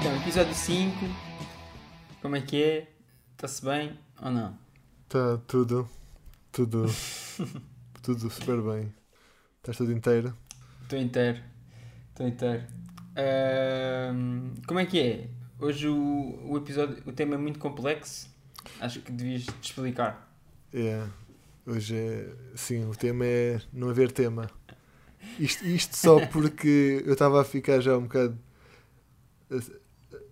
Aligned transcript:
Então, 0.00 0.16
episódio 0.16 0.54
5. 0.54 0.96
Como 2.22 2.36
é 2.36 2.40
que 2.40 2.62
é? 2.62 2.88
Está-se 3.32 3.64
bem 3.64 3.98
ou 4.22 4.30
não? 4.30 4.58
Está 5.04 5.38
tudo, 5.46 5.88
tudo, 6.52 6.86
tudo 8.02 8.30
super 8.30 8.60
bem. 8.62 8.92
Estás 9.58 9.76
tudo 9.76 9.92
inteiro? 9.92 10.36
Estou 10.82 10.98
inteiro. 10.98 11.40
Estou 12.10 12.26
inteiro. 12.26 12.64
Ahm, 13.16 14.54
como 14.66 14.80
é 14.80 14.86
que 14.86 15.00
é? 15.00 15.28
Hoje 15.58 15.88
o, 15.88 16.50
o 16.50 16.56
episódio, 16.58 17.02
o 17.06 17.12
tema 17.12 17.34
é 17.34 17.38
muito 17.38 17.58
complexo. 17.58 18.28
Acho 18.80 19.00
que 19.00 19.10
devias 19.12 19.44
te 19.44 19.70
explicar. 19.70 20.30
É, 20.72 21.02
hoje 21.66 21.96
é, 21.96 22.34
sim, 22.54 22.84
o 22.84 22.94
tema 22.94 23.24
é 23.24 23.60
não 23.72 23.88
haver 23.88 24.12
tema. 24.12 24.50
Isto, 25.38 25.66
isto 25.66 25.96
só 25.96 26.24
porque 26.26 27.02
eu 27.04 27.12
estava 27.12 27.40
a 27.40 27.44
ficar 27.44 27.80
já 27.80 27.96
um 27.96 28.02
bocado 28.02 28.38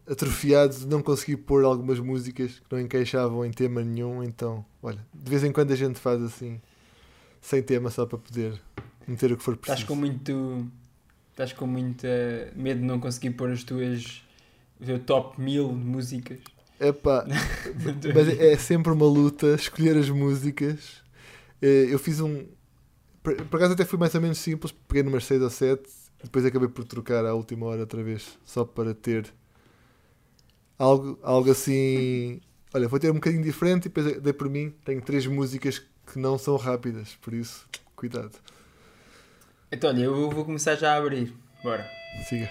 atrofiado 0.07 0.75
de 0.77 0.87
não 0.87 1.03
conseguir 1.03 1.39
pôr 1.39 1.65
algumas 1.65 1.99
músicas 1.99 2.61
que 2.61 2.67
não 2.71 2.81
encaixavam 2.81 3.45
em 3.45 3.51
tema 3.51 3.83
nenhum, 3.83 4.23
então, 4.23 4.65
olha, 4.83 5.05
de 5.13 5.31
vez 5.31 5.43
em 5.45 5.53
quando 5.53 5.73
a 5.73 5.77
gente 5.77 5.99
faz 5.99 6.23
assim, 6.23 6.61
sem 7.41 7.63
tema, 7.63 7.91
só 7.91 8.05
para 8.07 8.19
poder 8.19 8.61
meter 9.07 9.33
o 9.33 9.37
que 9.37 9.43
for 9.43 9.57
preciso. 9.57 9.83
Estás 9.83 9.89
com 9.89 9.95
muito. 9.95 10.67
Estás 11.31 11.53
com 11.53 11.67
muito 11.67 12.07
medo 12.55 12.81
de 12.81 12.87
não 12.87 13.01
conseguir 13.01 13.31
pôr 13.31 13.51
as 13.51 13.65
tuas. 13.65 14.23
o 14.81 14.85
teu 14.85 14.99
top 15.01 15.41
1000 15.41 15.69
de 15.69 15.75
músicas. 15.75 16.39
Epá, 16.79 17.25
mas 18.15 18.29
é 18.39 18.57
sempre 18.57 18.93
uma 18.93 19.07
luta 19.07 19.55
escolher 19.55 19.97
as 19.97 20.11
músicas. 20.11 21.03
Eh, 21.61 21.87
Eu 21.91 21.99
fiz 21.99 22.21
um. 22.21 22.45
Por 23.25 23.35
por 23.47 23.57
acaso 23.57 23.73
até 23.73 23.85
foi 23.87 23.99
mais 23.99 24.15
ou 24.15 24.21
menos 24.21 24.39
simples, 24.39 24.73
peguei 24.87 25.03
numas 25.03 25.25
6 25.25 25.43
ou 25.43 25.51
7, 25.51 25.83
depois 26.23 26.45
acabei 26.45 26.69
por 26.69 26.85
trocar 26.85 27.25
à 27.25 27.35
última 27.35 27.67
hora 27.67 27.81
outra 27.81 28.03
vez, 28.03 28.39
só 28.45 28.65
para 28.67 28.95
ter 28.95 29.33
algo, 30.79 31.19
algo 31.23 31.51
assim. 31.51 32.41
Olha, 32.73 32.87
vou 32.87 33.01
ter 33.01 33.11
um 33.11 33.15
bocadinho 33.15 33.43
diferente 33.43 33.87
e 33.87 33.89
depois 33.89 34.21
dei 34.21 34.33
por 34.33 34.49
mim. 34.51 34.75
Tenho 34.85 35.01
três 35.01 35.27
músicas 35.27 35.79
que 35.79 36.19
não 36.19 36.37
são 36.37 36.57
rápidas, 36.57 37.17
por 37.23 37.33
isso, 37.33 37.67
cuidado. 37.97 38.33
Então, 39.73 39.91
olha, 39.91 40.03
eu 40.03 40.31
vou 40.31 40.45
começar 40.45 40.77
já 40.77 40.93
a 40.93 40.99
abrir. 40.99 41.33
Bora. 41.63 41.89
Siga. 42.29 42.51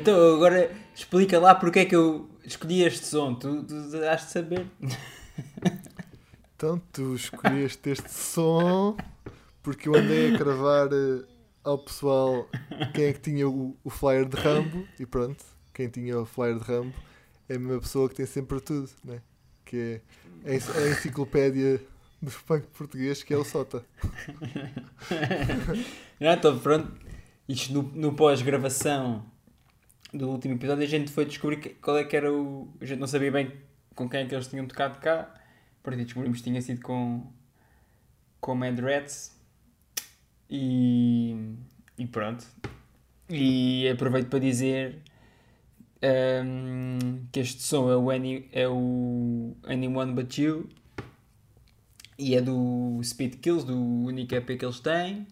Então, 0.00 0.34
agora 0.34 0.70
explica 0.94 1.38
lá 1.38 1.54
porque 1.54 1.80
é 1.80 1.84
que 1.84 1.94
eu 1.96 2.28
escolhi 2.44 2.82
este 2.82 3.06
som. 3.06 3.34
Tu, 3.34 3.64
tu 3.64 3.74
has 4.04 4.26
de 4.26 4.30
saber. 4.32 4.66
Então 6.56 6.80
tu 6.92 7.14
escolheste 7.14 7.88
este 7.90 8.10
som 8.12 8.96
porque 9.62 9.88
eu 9.88 9.94
andei 9.94 10.34
a 10.34 10.38
cravar 10.38 10.88
eh, 10.92 11.24
ao 11.64 11.78
pessoal 11.78 12.46
quem 12.94 13.04
é 13.06 13.12
que 13.14 13.20
tinha 13.20 13.48
o, 13.48 13.74
o 13.82 13.88
flyer 13.90 14.26
de 14.26 14.36
Rambo 14.36 14.86
e 14.98 15.06
pronto, 15.06 15.42
quem 15.72 15.88
tinha 15.88 16.18
o 16.20 16.26
flyer 16.26 16.58
de 16.58 16.64
Rambo 16.64 16.92
é 17.48 17.54
a 17.54 17.58
mesma 17.58 17.80
pessoa 17.80 18.08
que 18.10 18.16
tem 18.16 18.26
sempre 18.26 18.60
tudo, 18.60 18.90
né? 19.04 19.20
que 19.64 20.00
é 20.44 20.50
a 20.50 20.54
enci- 20.54 20.70
a 20.76 20.88
enciclopédia 20.90 21.80
do 22.20 22.30
funk 22.30 22.66
português 22.76 23.22
que 23.22 23.32
é 23.32 23.36
o 23.38 23.44
Sota. 23.44 23.82
Não, 26.20 26.32
então, 26.32 26.58
pronto. 26.58 26.92
Isto 27.48 27.72
no, 27.72 27.82
no 27.94 28.12
pós-gravação 28.12 29.24
do 30.12 30.28
último 30.28 30.54
episódio, 30.54 30.84
a 30.84 30.86
gente 30.86 31.10
foi 31.10 31.24
descobrir 31.24 31.76
qual 31.80 31.98
é 31.98 32.04
que 32.04 32.16
era 32.16 32.32
o. 32.32 32.68
A 32.80 32.84
gente 32.84 32.98
não 32.98 33.06
sabia 33.06 33.30
bem 33.30 33.52
com 33.94 34.08
quem 34.08 34.20
é 34.20 34.26
que 34.26 34.34
eles 34.34 34.48
tinham 34.48 34.66
tocado 34.66 34.98
cá. 35.00 35.34
Por 35.82 35.92
isso 35.92 36.04
descobrimos 36.04 36.38
que 36.38 36.44
tinha 36.44 36.60
sido 36.60 36.80
com. 36.80 37.26
com 38.40 38.54
Mad 38.54 38.78
Rats. 38.78 39.36
E. 40.48 41.54
e 41.98 42.06
pronto. 42.06 42.46
E 43.28 43.88
aproveito 43.88 44.28
para 44.28 44.38
dizer. 44.40 45.02
ahm, 46.02 47.26
que 47.32 47.40
este 47.40 47.62
som 47.62 47.90
é 47.90 47.96
o, 47.96 48.10
Any, 48.10 48.48
é 48.52 48.68
o 48.68 49.56
Anyone 49.64 50.12
But 50.12 50.38
You 50.38 50.68
e 52.20 52.34
é 52.34 52.40
do 52.42 53.00
Speed 53.02 53.36
Kills, 53.36 53.64
do 53.64 53.74
único 53.74 54.34
EP 54.34 54.58
que 54.58 54.64
eles 54.64 54.80
têm. 54.80 55.26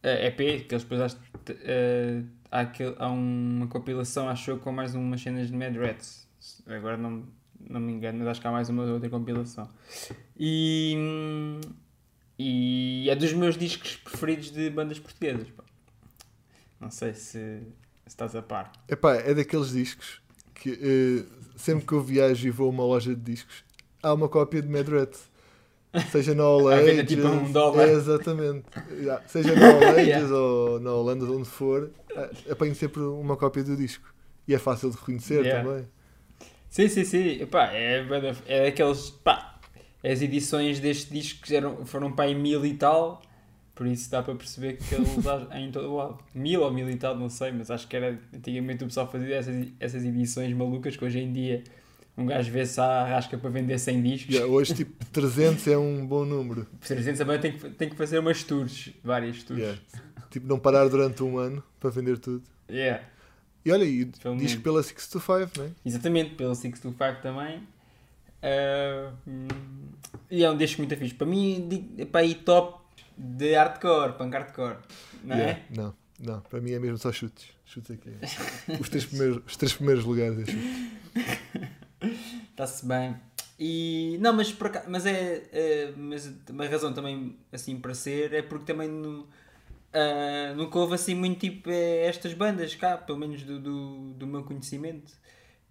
Eh, 0.00 0.28
EP, 0.28 0.36
que 0.36 0.74
eles 0.74 0.84
depois 0.84 1.00
acho, 1.00 1.18
eh, 1.50 2.22
há, 2.50 2.60
aquele- 2.60 2.94
há 2.98 3.08
uma 3.08 3.66
compilação, 3.66 4.28
acho 4.28 4.50
eu, 4.50 4.58
com 4.58 4.72
mais 4.72 4.94
umas 4.94 5.20
cenas 5.20 5.48
de 5.48 5.54
Mad 5.56 5.74
Rats. 5.76 6.26
Agora 6.66 6.96
não, 6.96 7.24
não 7.58 7.80
me 7.80 7.92
engano, 7.92 8.18
mas 8.20 8.28
acho 8.28 8.40
que 8.40 8.46
há 8.46 8.52
mais 8.52 8.68
uma 8.68 8.84
outra 8.84 9.08
compilação. 9.10 9.68
E, 10.38 10.94
e 12.38 13.08
é 13.10 13.14
dos 13.16 13.32
meus 13.32 13.56
discos 13.56 13.96
preferidos 13.96 14.50
de 14.50 14.70
bandas 14.70 14.98
portuguesas. 14.98 15.48
pá. 15.50 15.64
Não 16.80 16.90
sei 16.90 17.14
se, 17.14 17.30
se 17.30 17.62
estás 18.06 18.36
a 18.36 18.42
par. 18.42 18.70
Epá, 18.88 19.14
é 19.16 19.34
daqueles 19.34 19.70
discos 19.70 20.20
que 20.54 20.70
eh, 20.72 21.24
sempre 21.56 21.86
que 21.86 21.92
eu 21.92 22.02
viajo 22.02 22.46
e 22.46 22.50
vou 22.50 22.66
a 22.68 22.70
uma 22.70 22.84
loja 22.84 23.14
de 23.14 23.20
discos 23.20 23.64
há 24.02 24.12
uma 24.12 24.28
cópia 24.28 24.60
de 24.62 24.68
Mad 24.68 24.86
Rat. 24.88 25.16
Seja 26.10 26.34
na 26.34 26.42
All 26.42 26.68
Ages, 26.68 27.06
tipo, 27.06 27.26
um 27.26 27.50
dólar. 27.52 27.88
é, 27.88 27.92
exatamente. 27.92 28.64
Já, 29.02 29.22
Seja 29.26 29.54
na 29.54 29.66
All 29.72 29.82
Ages 29.94 30.06
Yeah. 30.06 30.34
ou 30.34 30.80
na 30.80 30.92
Holanda, 30.92 31.24
onde 31.26 31.48
for, 31.48 31.90
apanho 32.50 32.74
sempre 32.74 33.00
uma 33.02 33.36
cópia 33.36 33.62
do 33.64 33.76
disco. 33.76 34.12
E 34.48 34.54
é 34.54 34.58
fácil 34.58 34.90
de 34.90 34.96
reconhecer 34.96 35.44
Yeah. 35.44 35.62
também. 35.68 35.86
Sim, 36.68 36.88
sim, 36.88 37.04
sim. 37.04 37.42
Epá, 37.42 37.72
é, 37.72 38.04
é 38.46 38.66
aqueles. 38.68 39.10
Pá, 39.10 39.58
as 40.04 40.20
edições 40.22 40.78
deste 40.78 41.12
disco 41.12 41.40
eram, 41.52 41.84
foram 41.86 42.12
para 42.12 42.26
aí 42.26 42.34
mil 42.34 42.64
e 42.66 42.74
tal. 42.74 43.22
Por 43.74 43.86
isso 43.86 44.10
dá 44.10 44.22
para 44.22 44.34
perceber 44.34 44.78
que 44.78 44.94
ele 44.94 45.04
dá 45.22 45.48
em 45.58 45.70
todo 45.70 45.90
o 45.92 45.96
lado. 45.96 46.18
Mil 46.34 46.62
ou 46.62 46.70
mil 46.72 46.88
e 46.88 46.96
tal, 46.96 47.14
não 47.16 47.28
sei, 47.28 47.52
mas 47.52 47.70
acho 47.70 47.86
que 47.86 47.96
era. 47.96 48.18
Antigamente 48.34 48.84
o 48.84 48.86
pessoal 48.86 49.10
fazia 49.10 49.36
essas, 49.36 49.66
essas 49.78 50.04
edições 50.04 50.52
malucas 50.54 50.96
que 50.96 51.04
hoje 51.04 51.18
em 51.18 51.32
dia 51.32 51.62
um 52.16 52.26
gajo 52.26 52.50
vê-se 52.50 52.80
à 52.80 53.04
rasca 53.04 53.36
para 53.36 53.50
vender 53.50 53.78
100 53.78 54.02
discos. 54.02 54.34
Yeah, 54.34 54.50
hoje, 54.52 54.74
tipo, 54.74 55.04
300 55.06 55.66
é 55.68 55.76
um 55.78 56.06
bom 56.06 56.24
número. 56.24 56.64
Por 56.80 56.86
300 56.88 57.18
também 57.18 57.38
tem 57.40 57.52
que, 57.52 57.70
tem 57.70 57.88
que 57.90 57.96
fazer 57.96 58.18
umas 58.18 58.42
tours, 58.42 58.90
várias 59.04 59.42
tours. 59.42 59.60
Yeah. 59.60 59.80
Tipo, 60.30 60.46
não 60.46 60.58
parar 60.58 60.88
durante 60.88 61.22
um 61.22 61.38
ano 61.38 61.62
para 61.80 61.90
vender 61.90 62.18
tudo. 62.18 62.42
Yeah. 62.70 63.02
E 63.64 63.72
olha, 63.72 63.84
e 63.84 64.06
Pelo 64.06 64.36
disco 64.36 64.60
menos. 64.60 64.62
pela 64.62 64.82
625, 64.82 65.60
né? 65.62 65.70
Exatamente, 65.84 66.34
pelo 66.36 66.54
625 66.54 67.22
também. 67.22 67.62
Hum, 69.26 69.48
e 70.30 70.44
é 70.44 70.50
um 70.50 70.56
disco 70.56 70.80
muito 70.80 70.96
fixe. 70.96 71.14
Para 71.14 71.26
mim, 71.26 71.94
é 71.98 72.04
para 72.04 72.20
aí 72.20 72.34
top 72.34 72.80
de 73.16 73.54
hardcore, 73.54 74.12
punk 74.16 74.32
hardcore. 74.34 74.76
Não 75.24 75.36
Yeah. 75.36 75.58
é? 75.58 75.64
Não, 75.76 75.94
não. 76.20 76.40
Para 76.42 76.60
mim 76.60 76.72
é 76.72 76.78
mesmo 76.78 76.98
só 76.98 77.10
chutes. 77.12 77.48
Chutes 77.64 77.90
aqui. 77.90 78.10
Os 78.80 78.88
três 78.88 79.04
primeiros, 79.04 79.42
os 79.46 79.56
três 79.56 79.72
primeiros 79.72 80.04
lugares 80.04 80.38
é 80.38 80.44
chutes. 80.46 80.90
Está-se 82.56 82.86
bem. 82.86 83.14
E, 83.58 84.16
não, 84.20 84.32
mas, 84.32 84.50
por 84.52 84.70
mas 84.88 85.04
é, 85.06 85.42
é- 85.52 85.92
mas 85.96 86.30
uma 86.50 86.66
razão 86.66 86.92
também 86.92 87.36
assim 87.52 87.78
para 87.78 87.94
ser 87.94 88.32
é 88.34 88.42
porque 88.42 88.64
também 88.66 88.88
no, 88.88 89.26
ah, 89.92 90.54
nunca 90.56 90.78
houve 90.78 90.94
assim 90.94 91.14
muito 91.14 91.40
tipo 91.40 91.70
é, 91.70 92.06
estas 92.06 92.34
bandas 92.34 92.74
cá, 92.74 92.96
pelo 92.98 93.18
menos 93.18 93.42
do, 93.42 93.60
do, 93.60 94.14
do 94.14 94.26
meu 94.26 94.44
conhecimento. 94.44 95.12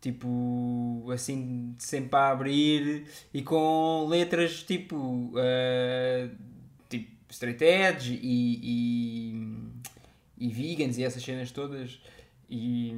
Tipo, 0.02 1.10
assim, 1.12 1.76
sempre 1.80 2.16
a 2.18 2.30
abrir 2.32 3.06
e 3.34 3.42
com 3.44 4.06
letras 4.10 4.64
tipo, 4.64 5.34
ah, 5.38 6.30
tipo 6.90 7.12
straight 7.32 7.64
edge 7.64 8.20
e, 8.22 9.34
e, 10.40 10.48
e 10.48 10.50
vegans 10.50 10.98
e 10.98 11.04
essas 11.04 11.24
cenas 11.24 11.52
todas. 11.52 12.00
E, 12.50 12.94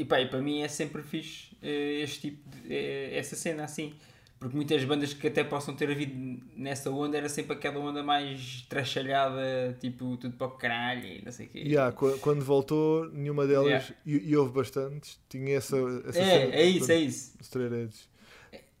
e 0.00 0.04
pá, 0.04 0.20
e 0.20 0.28
para 0.28 0.40
mim 0.40 0.62
é 0.62 0.68
sempre 0.68 1.02
fixe 1.02 1.48
eh, 1.62 2.00
este 2.02 2.30
tipo 2.30 2.48
de, 2.48 2.74
eh, 2.74 3.16
essa 3.18 3.36
cena 3.36 3.64
assim. 3.64 3.92
Porque 4.38 4.56
muitas 4.56 4.82
bandas 4.84 5.12
que 5.12 5.26
até 5.26 5.44
possam 5.44 5.76
ter 5.76 5.90
havido 5.90 6.14
nessa 6.56 6.90
onda 6.90 7.14
era 7.18 7.28
sempre 7.28 7.52
aquela 7.52 7.78
onda 7.78 8.02
mais 8.02 8.62
trachalhada, 8.70 9.76
tipo 9.78 10.16
tudo 10.16 10.34
para 10.34 10.46
o 10.46 10.50
caralho 10.52 11.04
e 11.06 11.22
não 11.22 11.30
sei 11.30 11.44
o 11.44 11.48
quê. 11.50 11.58
Yeah, 11.58 11.92
qu- 11.94 12.18
quando 12.20 12.42
voltou, 12.42 13.04
nenhuma 13.12 13.46
delas, 13.46 13.66
Yeah. 13.66 13.94
e, 14.06 14.30
e 14.30 14.36
houve 14.38 14.52
bastantes, 14.54 15.20
tinha 15.28 15.56
essa. 15.58 15.76
essa 16.06 16.18
É, 16.18 16.40
cena, 16.40 16.54
é 16.54 16.64
isso, 16.64 16.90
é 16.90 16.96
isso. 16.96 17.34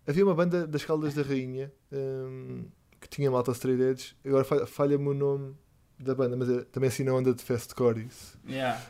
Havia 0.06 0.24
uma 0.24 0.34
banda 0.34 0.66
das 0.66 0.82
Caldas 0.82 1.12
da 1.14 1.20
Rainha 1.22 1.70
hum, 1.92 2.64
que 2.98 3.08
tinha 3.08 3.30
malta 3.30 3.52
Straight 3.52 3.82
Edge, 3.82 4.16
agora 4.24 4.44
falha- 4.44 4.66
falha-me 4.66 5.08
o 5.08 5.14
nome 5.14 5.54
da 6.00 6.14
banda, 6.14 6.36
mas 6.36 6.48
é, 6.48 6.62
também 6.64 6.88
assim 6.88 7.04
na 7.04 7.12
onda 7.14 7.32
de 7.34 7.42
fastcore 7.42 8.06
isso. 8.06 8.38
Yeah. 8.48 8.80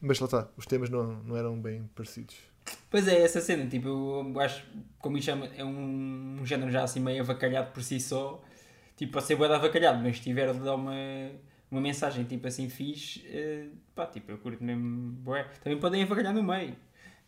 Mas 0.00 0.18
lá 0.20 0.24
está, 0.26 0.48
os 0.56 0.66
temas 0.66 0.88
não, 0.90 1.22
não 1.22 1.36
eram 1.36 1.60
bem 1.60 1.88
parecidos. 1.94 2.34
Pois 2.90 3.06
é, 3.06 3.20
essa 3.22 3.40
cena, 3.40 3.66
tipo, 3.66 3.88
eu 3.88 4.40
acho, 4.40 4.64
como 4.98 5.18
isto 5.18 5.26
chama, 5.26 5.46
é 5.56 5.64
um, 5.64 6.38
um 6.40 6.46
género 6.46 6.70
já 6.70 6.82
assim 6.82 6.98
meio 7.00 7.22
avacalhado 7.22 7.72
por 7.72 7.82
si 7.82 8.00
só, 8.00 8.42
tipo, 8.96 9.12
pode 9.12 9.26
ser 9.26 9.36
bué 9.36 9.48
de 9.48 9.54
avacalhado, 9.54 10.02
mas 10.02 10.16
se 10.16 10.22
tiver 10.22 10.50
de 10.52 10.60
dar 10.60 10.74
uma, 10.74 10.94
uma 11.70 11.80
mensagem, 11.80 12.24
tipo 12.24 12.46
assim, 12.46 12.68
fixe, 12.70 13.22
eh, 13.26 13.66
pá, 13.94 14.06
tipo, 14.06 14.30
eu 14.32 14.38
curto 14.38 14.64
mesmo, 14.64 15.12
bué. 15.12 15.46
Também 15.62 15.78
podem 15.78 16.02
avacalhar 16.04 16.32
no 16.32 16.42
meio, 16.42 16.74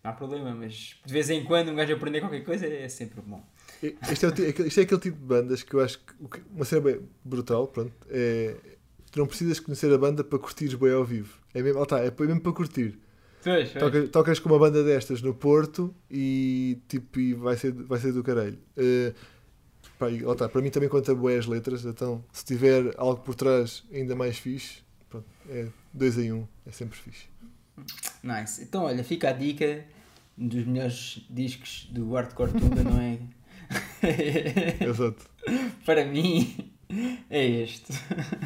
não 0.02 0.10
há 0.10 0.14
problema, 0.14 0.54
mas 0.54 0.96
de 1.04 1.12
vez 1.12 1.28
em 1.28 1.44
quando 1.44 1.70
um 1.70 1.74
gajo 1.74 1.92
aprender 1.92 2.20
qualquer 2.20 2.42
coisa 2.44 2.66
é 2.66 2.88
sempre 2.88 3.20
bom. 3.20 3.44
Este 3.82 4.24
é, 4.24 4.28
o 4.28 4.32
aquele- 4.32 4.68
isto 4.68 4.80
é 4.80 4.82
aquele 4.84 5.00
tipo 5.00 5.18
de 5.18 5.24
bandas 5.24 5.62
que 5.62 5.74
eu 5.74 5.80
acho 5.80 5.98
que- 5.98 6.40
uma 6.50 6.64
cena 6.64 6.80
bem 6.80 7.00
brutal, 7.22 7.66
pronto, 7.68 7.92
é. 8.08 8.56
Tu 9.16 9.20
não 9.20 9.26
precisas 9.26 9.58
conhecer 9.58 9.90
a 9.90 9.96
banda 9.96 10.22
para 10.22 10.38
curtires 10.38 10.74
bem 10.74 10.92
ao 10.92 11.02
vivo. 11.02 11.38
É 11.54 11.62
mesmo, 11.62 11.82
está, 11.82 12.00
é 12.00 12.12
mesmo 12.20 12.38
para 12.38 12.52
curtir. 12.52 12.98
Pois, 13.42 13.70
pois. 13.70 13.82
Tocas, 13.82 14.10
tocas 14.10 14.38
com 14.38 14.50
uma 14.50 14.58
banda 14.58 14.84
destas 14.84 15.22
no 15.22 15.32
Porto 15.32 15.94
e 16.10 16.76
tipo 16.86 17.18
e 17.18 17.32
vai 17.32 17.56
ser, 17.56 17.72
vai 17.72 17.98
ser 17.98 18.12
do 18.12 18.22
caralho. 18.22 18.58
Eh, 18.76 19.14
pá, 19.98 20.10
e 20.10 20.22
está, 20.22 20.50
para 20.50 20.60
mim 20.60 20.68
também 20.68 20.90
conta 20.90 21.14
boé 21.14 21.38
as 21.38 21.46
letras, 21.46 21.82
então 21.86 22.22
se 22.30 22.44
tiver 22.44 22.92
algo 22.98 23.22
por 23.22 23.34
trás 23.34 23.84
ainda 23.90 24.14
mais 24.14 24.36
fixe, 24.36 24.82
pronto, 25.08 25.26
é 25.48 25.68
dois 25.94 26.18
em 26.18 26.34
um, 26.34 26.46
é 26.66 26.70
sempre 26.70 26.98
fixe. 26.98 27.24
Nice. 28.22 28.62
Então, 28.62 28.82
olha, 28.82 29.02
fica 29.02 29.30
a 29.30 29.32
dica 29.32 29.82
um 30.36 30.46
dos 30.46 30.66
melhores 30.66 31.26
discos 31.30 31.88
do 31.90 32.12
Hardcore 32.12 32.52
Tunda, 32.52 32.84
não 32.84 33.00
é? 33.00 33.18
Exato. 34.86 35.24
Para 35.86 36.04
mim, 36.04 36.75
é 37.30 37.46
este. 37.46 37.92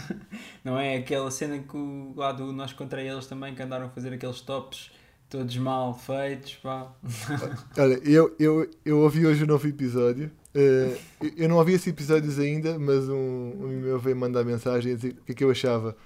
Não 0.65 0.79
é 0.79 0.97
aquela 0.97 1.31
cena 1.31 1.59
que 1.59 1.77
o, 1.77 2.13
lá 2.17 2.33
do 2.33 2.53
Nós 2.53 2.73
Contra 2.73 3.03
Eles 3.03 3.27
também, 3.27 3.55
que 3.55 3.63
andaram 3.63 3.87
a 3.87 3.91
fazer 3.91 4.13
aqueles 4.13 4.41
tops 4.41 4.91
todos 5.29 5.57
mal 5.57 5.95
feitos, 5.97 6.55
pá. 6.57 6.93
Olha, 7.79 8.01
eu, 8.05 8.35
eu, 8.39 8.69
eu 8.85 8.99
ouvi 8.99 9.25
hoje 9.27 9.45
o 9.45 9.47
novo 9.47 9.67
episódio. 9.69 10.31
Eh, 10.53 10.97
eu- 11.37 11.49
não 11.49 11.57
ouvi 11.57 11.75
esses 11.75 11.87
episódios 11.87 12.39
ainda, 12.39 12.79
mas 12.79 13.09
um, 13.09 13.15
um 13.15 13.81
meu 13.81 13.99
veio 13.99 14.17
mandar 14.17 14.45
mensagem 14.45 14.93
a 14.93 14.97
dizer 14.97 15.17
o 15.21 15.25
que 15.25 15.33
é 15.33 15.35
que 15.37 15.45
eu 15.45 15.51
achava. 15.51 15.97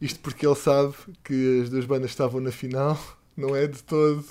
Isto 0.00 0.18
porque 0.20 0.46
ele 0.46 0.54
sabe 0.54 0.94
que 1.22 1.60
as 1.62 1.68
duas 1.68 1.84
bandas 1.84 2.10
estavam 2.10 2.40
na 2.40 2.50
final, 2.50 2.98
não 3.36 3.54
é 3.54 3.66
de 3.66 3.82
todo. 3.82 4.24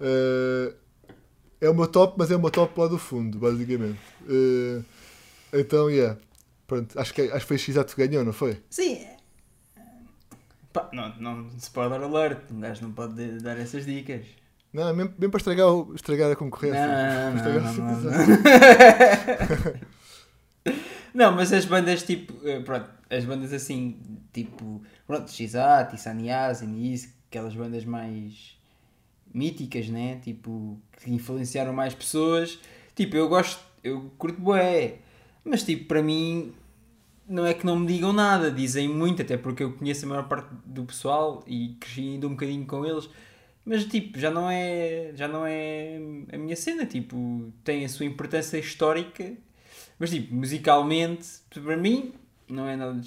Eh, 0.00 0.74
é 1.62 1.70
uma 1.70 1.86
top, 1.86 2.14
mas 2.18 2.30
é 2.30 2.36
uma 2.36 2.50
top 2.50 2.78
lá 2.78 2.86
do 2.86 2.98
fundo, 2.98 3.38
basicamente. 3.38 3.98
Eh, 4.28 4.80
então, 5.54 5.88
yeah. 5.88 6.18
Pronto, 6.66 6.98
acho 6.98 7.14
que, 7.14 7.22
acho 7.22 7.40
que 7.40 7.46
foi 7.46 7.58
X-Ato 7.58 7.94
que 7.94 8.06
ganhou, 8.06 8.24
não 8.24 8.32
foi? 8.32 8.62
Sim. 8.70 9.06
Pá, 10.72 10.88
não, 10.92 11.14
não, 11.16 11.48
spoiler 11.56 12.02
alert, 12.02 12.50
um 12.52 12.60
gajo 12.60 12.82
não 12.82 12.92
pode 12.92 13.38
dar 13.40 13.56
essas 13.58 13.86
dicas. 13.86 14.26
Não, 14.72 14.92
mesmo, 14.94 15.14
mesmo 15.18 15.30
para 15.30 15.38
estragar, 15.38 15.68
o- 15.68 15.94
estragar 15.94 16.30
a 16.30 16.36
concorrência. 16.36 16.86
Não, 16.86 17.32
não, 17.34 17.60
não, 17.62 17.74
não, 17.74 18.00
não. 18.02 18.12
Não, 21.14 21.32
mas 21.32 21.50
as 21.52 21.64
bandas 21.64 22.02
tipo, 22.02 22.34
eh, 22.46 22.60
pronto, 22.60 22.90
as 23.08 23.24
bandas 23.24 23.50
assim, 23.52 23.96
tipo, 24.34 24.82
pronto, 25.06 25.30
Xat 25.30 25.94
e 25.94 25.98
Sannyasin 25.98 26.74
e 26.76 26.92
isso, 26.92 27.08
aquelas 27.30 27.54
bandas 27.54 27.86
mais 27.86 28.54
míticas, 29.32 29.88
né? 29.88 30.20
Tipo, 30.22 30.78
que 31.02 31.10
influenciaram 31.10 31.72
mais 31.72 31.94
pessoas. 31.94 32.58
Tipo, 32.94 33.16
eu 33.16 33.28
gosto, 33.28 33.62
eu 33.82 34.10
curto 34.18 34.40
bué, 34.40 34.98
mas 35.46 35.62
tipo, 35.62 35.86
para 35.86 36.02
mim, 36.02 36.52
não 37.28 37.46
é 37.46 37.54
que 37.54 37.64
não 37.64 37.78
me 37.78 37.86
digam 37.86 38.12
nada, 38.12 38.50
dizem 38.50 38.88
muito, 38.88 39.22
até 39.22 39.36
porque 39.36 39.62
eu 39.62 39.72
conheço 39.72 40.04
a 40.04 40.08
maior 40.08 40.28
parte 40.28 40.48
do 40.64 40.84
pessoal 40.84 41.44
e 41.46 41.76
cresci 41.80 42.00
ainda 42.00 42.26
um 42.26 42.30
bocadinho 42.30 42.66
com 42.66 42.84
eles. 42.84 43.08
Mas 43.64 43.84
tipo, 43.84 44.18
já 44.18 44.30
não 44.30 44.50
é, 44.50 45.12
já 45.14 45.26
não 45.26 45.44
é 45.46 45.98
a 46.32 46.38
minha 46.38 46.56
cena, 46.56 46.84
tipo, 46.86 47.52
tem 47.64 47.84
a 47.84 47.88
sua 47.88 48.06
importância 48.06 48.58
histórica, 48.58 49.32
mas 49.98 50.10
tipo, 50.10 50.34
musicalmente, 50.34 51.28
para 51.50 51.76
mim, 51.76 52.12
não 52.48 52.68
é 52.68 52.76
nada 52.76 53.00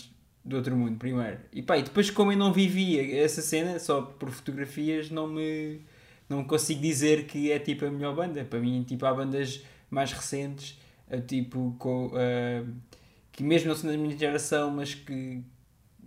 do 0.43 0.55
outro 0.55 0.75
mundo, 0.75 0.97
primeiro. 0.97 1.37
E 1.53 1.61
pá, 1.61 1.77
e 1.77 1.83
depois 1.83 2.09
como 2.09 2.31
eu 2.31 2.37
não 2.37 2.51
vivia 2.51 3.23
essa 3.23 3.41
cena, 3.41 3.79
só 3.79 4.01
por 4.01 4.31
fotografias, 4.31 5.09
não 5.09 5.27
me 5.27 5.81
não 6.29 6.43
consigo 6.43 6.81
dizer 6.81 7.25
que 7.25 7.51
é 7.51 7.59
tipo 7.59 7.85
a 7.85 7.91
melhor 7.91 8.15
banda. 8.15 8.45
Para 8.45 8.59
mim, 8.59 8.83
tipo, 8.83 9.05
há 9.05 9.13
bandas 9.13 9.63
mais 9.89 10.11
recentes, 10.13 10.79
tipo, 11.17 11.75
com, 11.79 12.11
eh, 12.15 12.63
que 13.31 13.43
mesmo 13.43 13.69
não 13.69 13.75
são 13.75 13.89
da 13.89 13.97
minha 13.97 14.15
geração, 14.17 14.69
mas 14.71 14.93
que 14.93 15.41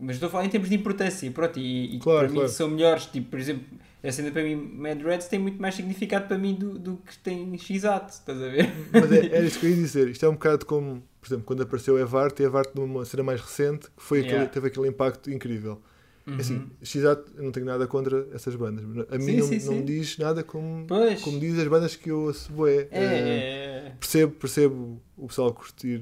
mas 0.00 0.16
estou 0.16 0.26
a 0.28 0.30
falar 0.30 0.44
em 0.46 0.48
termos 0.48 0.68
de 0.68 0.74
importância, 0.74 1.30
pronto, 1.30 1.58
e, 1.58 1.84
e 1.84 1.98
que 1.98 1.98
Claro, 2.00 2.20
para 2.20 2.28
mim 2.28 2.34
claro. 2.34 2.48
são 2.48 2.68
melhores, 2.68 3.06
tipo, 3.06 3.30
por 3.30 3.38
exemplo, 3.38 3.64
a 4.02 4.10
cena 4.10 4.30
para 4.32 4.42
mim, 4.42 4.56
Mad 4.56 5.00
Reds 5.00 5.28
tem 5.28 5.38
muito 5.38 5.60
mais 5.60 5.74
significado 5.76 6.26
para 6.26 6.36
mim 6.38 6.54
do, 6.54 6.76
do 6.78 6.96
que 6.96 7.16
tem 7.18 7.56
X-Ato, 7.56 8.12
estás 8.12 8.42
a 8.42 8.48
ver? 8.48 8.72
Mas 8.90 9.12
é, 9.12 9.26
era 9.26 9.44
isso 9.44 9.60
que 9.60 9.66
eu 9.66 9.70
ia 9.70 9.76
dizer. 9.76 10.08
Isto 10.08 10.26
é 10.26 10.28
um 10.28 10.32
bocado 10.32 10.66
como, 10.66 11.02
por 11.20 11.28
exemplo, 11.28 11.44
quando 11.44 11.62
apareceu 11.62 11.96
Evart, 11.98 12.40
e 12.40 12.42
Evart 12.42 12.70
numa 12.74 13.04
cena 13.04 13.22
mais 13.22 13.40
recente, 13.40 13.86
que 13.96 14.02
foi 14.02 14.20
aquele, 14.20 14.32
Yeah. 14.34 14.50
teve 14.50 14.66
aquele 14.68 14.88
impacto 14.88 15.30
incrível. 15.30 15.80
Uhum. 16.26 16.36
Assim, 16.38 16.70
eu 17.36 17.42
não 17.42 17.50
tenho 17.50 17.66
nada 17.66 17.86
contra 17.86 18.28
essas 18.32 18.54
bandas. 18.54 18.84
A 19.10 19.18
mim 19.18 19.24
Sim, 19.24 19.36
não, 19.38 19.46
sim, 19.46 19.54
não 19.54 19.60
sim. 19.60 19.74
me 19.80 19.82
diz 19.84 20.18
nada 20.18 20.42
como, 20.44 20.86
Pois. 20.86 21.20
como 21.20 21.40
diz 21.40 21.58
as 21.58 21.66
bandas 21.66 21.96
que 21.96 22.10
eu 22.10 22.20
ouço 22.20 22.52
bué. 22.52 22.86
É, 22.92 22.98
Eh, 23.02 23.82
é, 23.88 23.92
percebo, 23.98 24.32
percebo 24.34 25.02
o 25.16 25.26
pessoal 25.26 25.52
curtir, 25.52 26.00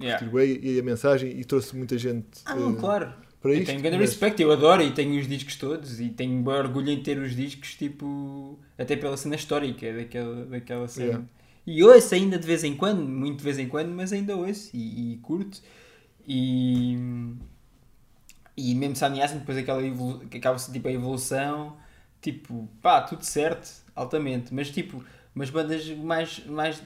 é. 0.00 0.02
Yeah. 0.04 0.18
curtir 0.18 0.30
bué 0.32 0.46
e 0.46 0.78
a 0.80 0.82
mensagem 0.82 1.38
e 1.38 1.44
trouxe 1.44 1.76
muita 1.76 1.98
gente 1.98 2.26
Ah, 2.46 2.54
não, 2.54 2.72
eh, 2.72 2.76
claro. 2.76 3.12
para 3.42 3.50
Eu 3.52 3.56
isto. 3.58 3.66
tenho 3.66 3.80
grande 3.82 3.98
mas- 3.98 4.10
respeito, 4.10 4.40
eu 4.40 4.50
adoro 4.50 4.82
e 4.82 4.90
tenho 4.92 5.20
os 5.20 5.28
discos 5.28 5.56
todos 5.56 6.00
e 6.00 6.08
tenho 6.08 6.42
bem 6.42 6.54
orgulho 6.54 6.88
em 6.90 7.02
ter 7.02 7.18
os 7.18 7.36
discos, 7.36 7.74
tipo, 7.74 8.58
até 8.78 8.96
pela 8.96 9.16
cena 9.18 9.34
histórica 9.34 9.92
daquela, 9.92 10.46
daquela 10.46 10.88
cena. 10.88 11.06
Yeah. 11.06 11.24
E 11.66 11.84
ouço 11.84 12.14
ainda 12.14 12.38
de 12.38 12.46
vez 12.46 12.64
em 12.64 12.74
quando, 12.74 13.02
muito 13.06 13.36
de 13.38 13.44
vez 13.44 13.58
em 13.58 13.68
quando, 13.68 13.90
mas 13.90 14.14
ainda 14.14 14.34
ouço 14.34 14.70
e, 14.74 15.12
e 15.12 15.16
curto. 15.18 15.60
E, 16.26 16.96
e 18.58 18.74
mesmo 18.74 18.96
Sannyasin, 18.96 19.38
depois 19.38 19.56
aquela 19.56 19.80
acaba-se 20.36 20.72
tipo 20.72 20.88
a 20.88 20.92
evolução, 20.92 21.76
tipo, 22.20 22.68
pá, 22.82 23.00
tudo 23.02 23.24
certo, 23.24 23.70
altamente, 23.94 24.52
mas 24.52 24.70
tipo, 24.70 25.02
umas 25.34 25.50
bandas 25.50 25.86
mais, 25.90 26.44
mais 26.46 26.82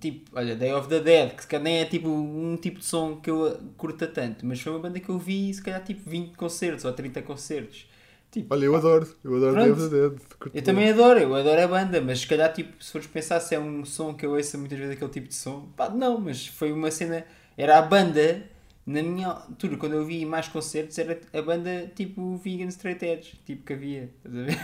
tipo, 0.00 0.30
olha, 0.36 0.54
Day 0.54 0.72
of 0.74 0.88
the 0.88 1.00
Dead, 1.00 1.34
que 1.34 1.42
se 1.42 1.48
calhar 1.48 1.64
nem 1.64 1.78
é 1.80 1.84
tipo 1.86 2.08
um 2.08 2.56
tipo 2.58 2.78
de 2.78 2.84
som 2.84 3.16
que 3.16 3.30
eu 3.30 3.58
curta 3.78 4.06
tanto, 4.06 4.44
mas 4.44 4.60
foi 4.60 4.72
uma 4.72 4.78
banda 4.80 5.00
que 5.00 5.08
eu 5.08 5.18
vi 5.18 5.52
se 5.54 5.62
calhar 5.62 5.82
tipo 5.82 6.08
20 6.08 6.34
concertos 6.36 6.84
ou 6.84 6.92
30 6.92 7.22
concertos. 7.22 7.88
Tipo, 8.30 8.52
Olha, 8.52 8.64
eu 8.64 8.74
adoro, 8.74 9.08
eu 9.22 9.36
adoro 9.36 9.52
Pronto. 9.54 9.64
Day 9.64 9.72
of 9.72 9.90
the 9.90 10.08
Dead. 10.08 10.52
eu 10.52 10.62
também 10.62 10.90
adoro, 10.90 11.20
eu 11.20 11.34
adoro 11.34 11.62
a 11.62 11.68
banda, 11.68 12.00
mas 12.00 12.18
se 12.18 12.26
calhar, 12.26 12.52
tipo, 12.52 12.82
se 12.82 12.90
fores 12.90 13.06
pensar 13.06 13.38
se 13.40 13.54
é 13.54 13.60
um 13.60 13.84
som 13.84 14.12
que 14.12 14.26
eu 14.26 14.32
ouço 14.32 14.58
muitas 14.58 14.76
vezes 14.76 14.94
aquele 14.96 15.10
tipo 15.10 15.28
de 15.28 15.34
som, 15.34 15.68
pá, 15.76 15.88
não, 15.88 16.20
mas 16.20 16.46
foi 16.48 16.72
uma 16.72 16.90
cena, 16.90 17.24
era 17.56 17.78
a 17.78 17.82
banda, 17.82 18.42
na 18.86 19.02
minha 19.02 19.28
altura, 19.28 19.76
quando 19.76 19.94
eu 19.94 20.04
vi 20.04 20.24
mais 20.26 20.48
concertos, 20.48 20.98
era 20.98 21.18
a 21.32 21.42
banda 21.42 21.90
tipo 21.94 22.36
Vegan 22.38 22.66
Straight 22.68 23.04
Edge, 23.04 23.40
tipo 23.46 23.64
que 23.64 23.72
havia, 23.72 24.10
estás 24.24 24.36
a 24.36 24.42
ver? 24.42 24.58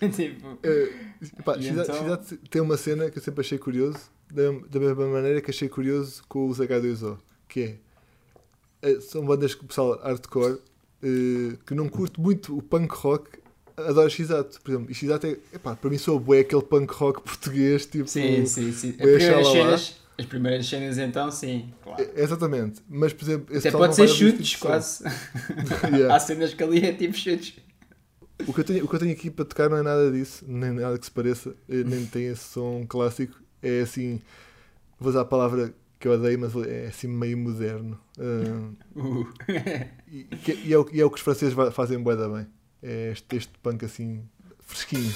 tipo, 0.14 0.58
Eh, 0.62 0.92
pá, 1.44 1.54
Cidade, 1.54 1.90
então? 1.90 1.94
Cidade 2.02 2.36
tem 2.50 2.62
uma 2.62 2.76
cena 2.76 3.10
que 3.10 3.18
eu 3.18 3.22
sempre 3.22 3.40
achei 3.40 3.58
curioso, 3.58 3.98
da, 4.32 4.50
da 4.68 4.80
mesma 4.80 5.06
maneira 5.06 5.40
que 5.40 5.50
achei 5.50 5.68
curioso 5.68 6.22
com 6.28 6.48
os 6.48 6.58
H2O, 6.58 7.18
que 7.48 7.60
é, 7.62 8.90
eh, 8.90 9.00
são 9.00 9.24
bandas 9.24 9.54
que 9.54 9.64
o 9.64 9.66
pessoal 9.66 9.98
hardcore 10.02 10.58
eh, 11.02 11.56
que 11.66 11.74
não 11.74 11.88
curte 11.88 12.20
muito 12.20 12.56
o 12.56 12.62
punk 12.62 12.92
rock, 12.94 13.38
adora 13.76 14.08
X-Ato, 14.08 14.60
por 14.62 14.70
exemplo, 14.70 14.90
e 14.90 14.94
X-Ato 14.94 15.26
é, 15.26 15.36
epá, 15.54 15.74
para 15.74 15.90
mim 15.90 15.98
sou 15.98 16.18
bué 16.20 16.40
aquele 16.40 16.62
punk 16.62 16.90
rock 16.92 17.20
português, 17.26 17.84
tipo, 17.86 18.06
sim, 18.08 18.46
sim, 18.46 18.70
sim. 18.72 18.90
As 18.90 18.96
Bué 18.96 19.16
primeiras 19.16 19.46
xalala. 19.46 19.78
cenas, 19.78 19.96
as 20.18 20.24
primeiras 20.26 20.66
cenas 20.66 20.96
então, 20.98 21.30
sim, 21.30 21.72
claro. 21.82 22.02
é- 22.02 22.22
exatamente, 22.22 22.80
mas 22.88 23.12
por 23.12 23.24
exemplo, 23.24 23.54
esse 23.56 23.68
Até 23.68 23.76
pode 23.76 23.94
ser 23.94 24.08
chutes, 24.08 24.56
quase. 24.56 25.04
Yeah. 25.92 26.14
Há 26.14 26.20
cenas 26.20 26.54
que 26.54 26.62
ali 26.62 26.84
é 26.84 26.92
tipo 26.92 27.14
chutes. 27.16 27.54
O 28.46 28.52
que, 28.52 28.60
eu 28.60 28.64
tenho, 28.64 28.84
o 28.84 28.88
que 28.88 28.94
eu 28.94 28.98
tenho 29.00 29.12
aqui 29.12 29.30
para 29.30 29.44
tocar 29.46 29.70
não 29.70 29.78
é 29.78 29.82
nada 29.82 30.10
disso, 30.12 30.44
nem 30.46 30.70
nada 30.72 30.98
que 30.98 31.04
se 31.06 31.10
pareça, 31.10 31.54
eh, 31.68 31.82
nem 31.84 32.04
tem 32.06 32.26
esse 32.26 32.44
som 32.44 32.84
clássico. 32.86 33.34
É 33.62 33.80
assim, 33.80 34.20
vou 35.00 35.08
usar 35.08 35.22
a 35.22 35.24
palavra 35.24 35.74
que 35.98 36.06
eu 36.06 36.12
odeio, 36.12 36.38
mas 36.38 36.54
é 36.66 36.86
assim 36.88 37.06
meio 37.08 37.36
moderno. 37.38 37.98
Ah, 38.18 38.70
Uh. 38.94 39.26
e, 40.08 40.24
que- 40.24 40.60
e 40.64 40.72
é 40.72 40.78
o, 40.78 40.86
e 40.92 41.00
é 41.00 41.04
o 41.04 41.10
que 41.10 41.16
os 41.16 41.22
franceses 41.22 41.54
fazem 41.72 41.98
bué 42.02 42.14
da 42.14 42.28
bem. 42.28 42.46
É 42.82 43.10
este, 43.12 43.36
este 43.36 43.52
punk 43.62 43.84
assim, 43.86 44.22
fresquinho. 44.60 45.12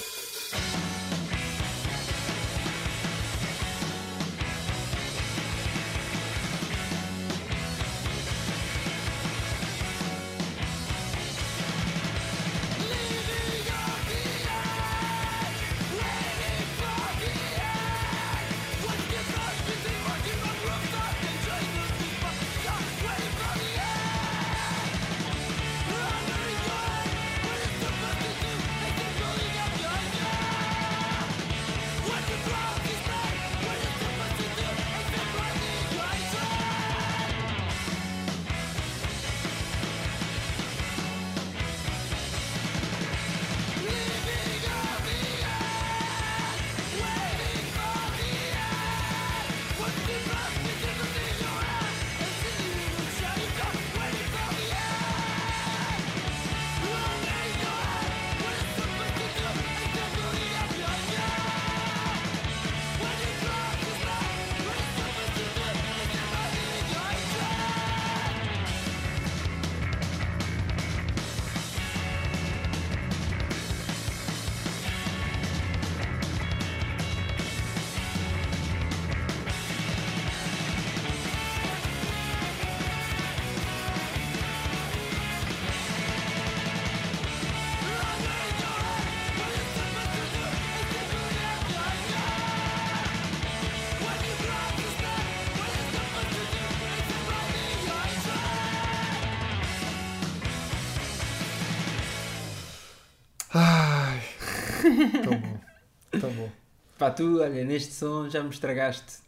Pá, 107.10 107.14
tu, 107.16 107.40
olha, 107.40 107.64
neste 107.64 107.92
som 107.92 108.28
já 108.28 108.42
me 108.42 108.50
estragaste 108.50 109.18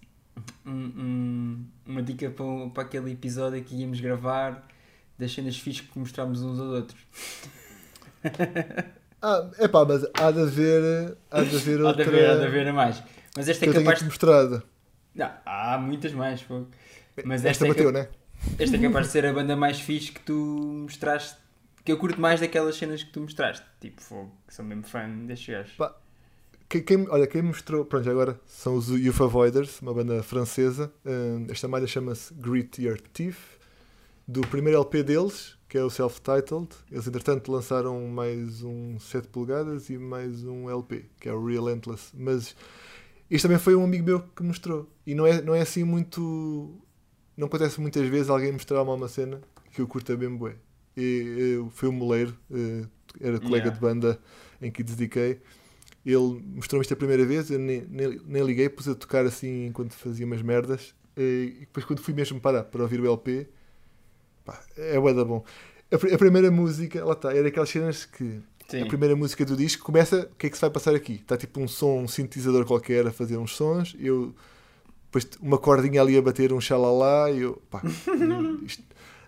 um- 0.65 0.71
um- 0.73 1.67
uma 1.87 2.03
dica 2.03 2.31
para, 2.31 2.71
para 2.73 2.83
aquele 2.85 3.12
episódio 3.12 3.62
que 3.62 3.75
íamos 3.75 4.01
gravar 4.01 4.67
das 5.19 5.33
cenas 5.33 5.57
fixas 5.59 5.87
que 5.87 5.99
mostrámos 5.99 6.43
uns 6.43 6.59
aos 6.59 6.69
outros. 6.71 7.01
Ah, 9.25 9.49
é 9.59 9.69
pá, 9.69 9.85
mas 9.85 10.05
há 10.15 10.33
de 10.33 10.41
haver, 10.41 11.17
há 11.31 11.43
de 11.43 11.55
haver 11.57 11.75
Há 11.75 11.77
de 11.77 11.83
outra. 11.85 12.05
haver, 12.09 12.29
há 12.31 12.35
de 12.39 12.45
haver 12.45 12.73
mais. 12.73 13.01
Mas 13.37 13.49
esta 13.49 13.65
que 13.67 13.71
é 13.71 13.75
capaz 13.75 14.01
de. 14.01 14.07
mostrado. 14.07 14.62
Não, 15.15 15.31
há 15.47 15.79
muitas 15.79 16.12
mais, 16.12 16.43
pô. 16.43 16.65
Mas 17.25 17.45
Esta 17.45 17.51
esta, 17.51 17.67
é, 17.67 17.69
bateu, 17.69 17.93
cap- 17.93 18.09
né? 18.09 18.09
esta 18.59 18.77
é 18.77 18.81
capaz 18.83 19.07
de 19.07 19.12
ser 19.12 19.25
a 19.27 19.33
banda 19.33 19.55
mais 19.55 19.79
fixe 19.79 20.11
que 20.11 20.19
tu 20.23 20.35
mostraste. 20.83 21.37
Que 21.85 21.93
eu 21.93 21.99
curto 21.99 22.21
mais 22.21 22.41
daquelas 22.41 22.75
cenas 22.75 23.05
que 23.05 23.12
tu 23.12 23.21
mostraste. 23.21 23.65
Tipo, 23.81 24.01
fogo, 24.03 24.33
que 24.45 24.55
sou 24.55 24.65
mesmo 24.65 24.83
fã 24.83 25.09
destes 25.25 25.55
gajos. 25.55 25.73
Pá, 25.75 25.95
Quem, 26.73 26.83
quem- 26.83 27.07
olha, 27.11 27.26
quem 27.26 27.43
mostrou, 27.43 27.85
pronto, 27.85 28.09
agora 28.09 28.41
são 28.47 28.76
os 28.76 28.88
Youth 28.88 29.21
Avoiders, 29.21 29.83
uma 29.83 29.93
banda 29.93 30.23
francesa. 30.23 30.91
Hum, 31.05 31.45
esta 31.50 31.69
malha 31.69 31.87
chama-se 31.87 32.33
Grit 32.33 32.81
Your 32.83 32.99
Teeth, 32.99 33.37
do 34.26 34.41
primeiro 34.41 34.79
LP 34.79 35.02
deles, 35.02 35.55
que 35.69 35.76
é 35.76 35.85
o 35.85 35.91
self-titled. 35.91 36.71
Eles, 36.91 37.07
entretanto, 37.07 37.52
lançaram 37.52 38.00
mais 38.09 38.62
um 38.62 38.99
7 38.99 39.29
polegadas 39.29 39.91
e 39.91 39.99
mais 39.99 40.45
um 40.45 40.71
LP, 40.71 41.05
que 41.21 41.29
é 41.29 41.35
o 41.35 41.45
Relentless. 41.45 42.05
Mas 42.14 42.57
isto 43.31 43.43
também 43.43 43.59
foi 43.59 43.75
um 43.75 43.85
amigo 43.85 44.07
meu 44.07 44.21
que 44.35 44.43
mostrou. 44.43 44.88
E 45.07 45.14
não 45.14 45.26
é, 45.26 45.43
não 45.43 45.55
é 45.55 45.61
assim 45.61 45.85
muito. 45.85 46.75
Não 47.37 47.49
acontece 47.49 47.83
muitas 47.83 48.09
vezes 48.09 48.31
alguém 48.31 48.50
mostrar 48.50 48.83
uma, 48.83 49.09
cena 49.09 49.43
que 49.73 49.83
eu 49.83 49.87
curta 49.87 50.17
bem 50.17 50.35
bué. 50.35 50.57
E, 50.97 51.59
eh, 51.61 51.71
foi 51.75 51.91
o 51.91 51.93
Moleiro, 51.93 52.35
eh, 52.50 52.87
era 53.21 53.38
colega 53.38 53.67
Yeah. 53.67 53.71
de 53.75 53.79
banda 53.79 54.19
em 54.62 54.71
que 54.71 54.83
dediquei. 54.83 55.38
Ele 56.04 56.42
mostrou-me 56.54 56.82
isto 56.82 56.94
a 56.94 56.97
primeira 56.97 57.25
vez, 57.25 57.50
eu 57.50 57.59
nem, 57.59 57.82
nem, 57.88 58.21
nem 58.26 58.42
liguei, 58.44 58.68
pus 58.68 58.88
a 58.88 58.94
tocar 58.94 59.25
assim 59.25 59.66
enquanto 59.66 59.92
fazia 59.94 60.26
umas 60.26 60.42
merdas. 60.42 60.94
E 61.16 61.59
depois, 61.61 61.85
quando 61.87 62.00
fui 62.00 62.12
mesmo 62.14 62.40
parar 62.40 62.64
para 62.64 62.82
ouvir 62.82 63.00
o 63.00 63.06
LP, 63.06 63.47
pá, 64.44 64.61
é 64.76 64.99
bué 64.99 65.14
da 65.14 65.25
bom. 65.25 65.44
A, 65.90 66.14
a 66.14 66.18
primeira 66.18 66.50
música, 66.50 67.04
lá 67.04 67.12
está, 67.12 67.32
era 67.35 67.47
aquelas 67.49 67.68
cenas 67.68 68.04
que 68.04 68.40
Sim. 68.68 68.82
a 68.82 68.87
primeira 68.87 69.14
música 69.14 69.44
do 69.44 69.56
disco 69.56 69.85
começa, 69.85 70.28
o 70.32 70.37
que 70.37 70.47
é 70.47 70.50
que 70.50 70.56
se 70.56 70.61
vai 70.62 70.71
passar 70.71 70.94
aqui? 70.94 71.14
Está 71.14 71.37
tipo 71.37 71.61
um 71.61 71.68
som, 71.68 72.00
um 72.00 72.09
sintetizador 72.09 72.64
qualquer 72.64 73.06
a 73.06 73.12
fazer 73.12 73.37
uns 73.37 73.54
sons, 73.54 73.94
eu 74.00 74.35
depois 75.04 75.28
uma 75.42 75.59
cordinha 75.59 76.00
ali 76.00 76.16
a 76.16 76.23
bater 76.23 76.52
um 76.54 76.61
xalala 76.61 77.30
e 77.30 77.40
eu, 77.42 77.62
pá, 77.71 77.82
isto- 78.64 78.82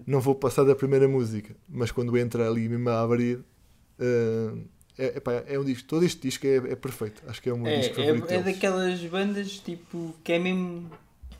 não 0.06 0.20
vou 0.20 0.34
passar 0.34 0.64
da 0.64 0.74
primeira 0.74 1.06
música, 1.06 1.54
mas 1.68 1.92
quando 1.92 2.16
entra 2.16 2.48
ali 2.48 2.68
mesmo 2.68 2.88
a 2.88 3.02
abrir, 3.02 3.40
ah, 4.00 4.54
é, 4.98 5.16
epá, 5.16 5.32
é 5.46 5.58
um 5.58 5.64
disco, 5.64 5.88
todo 5.88 6.04
este 6.04 6.20
disco 6.22 6.46
é, 6.46 6.56
é 6.56 6.76
perfeito, 6.76 7.22
acho 7.26 7.42
que 7.42 7.48
é 7.48 7.52
o 7.52 7.58
meu 7.58 7.76
disco 7.78 8.00
É, 8.00 8.06
favorito 8.06 8.30
é, 8.30 8.36
é 8.36 8.42
daquelas 8.42 9.00
bandas 9.04 9.58
tipo 9.58 10.14
que 10.22 10.32
é 10.32 10.38
mesmo 10.38 10.90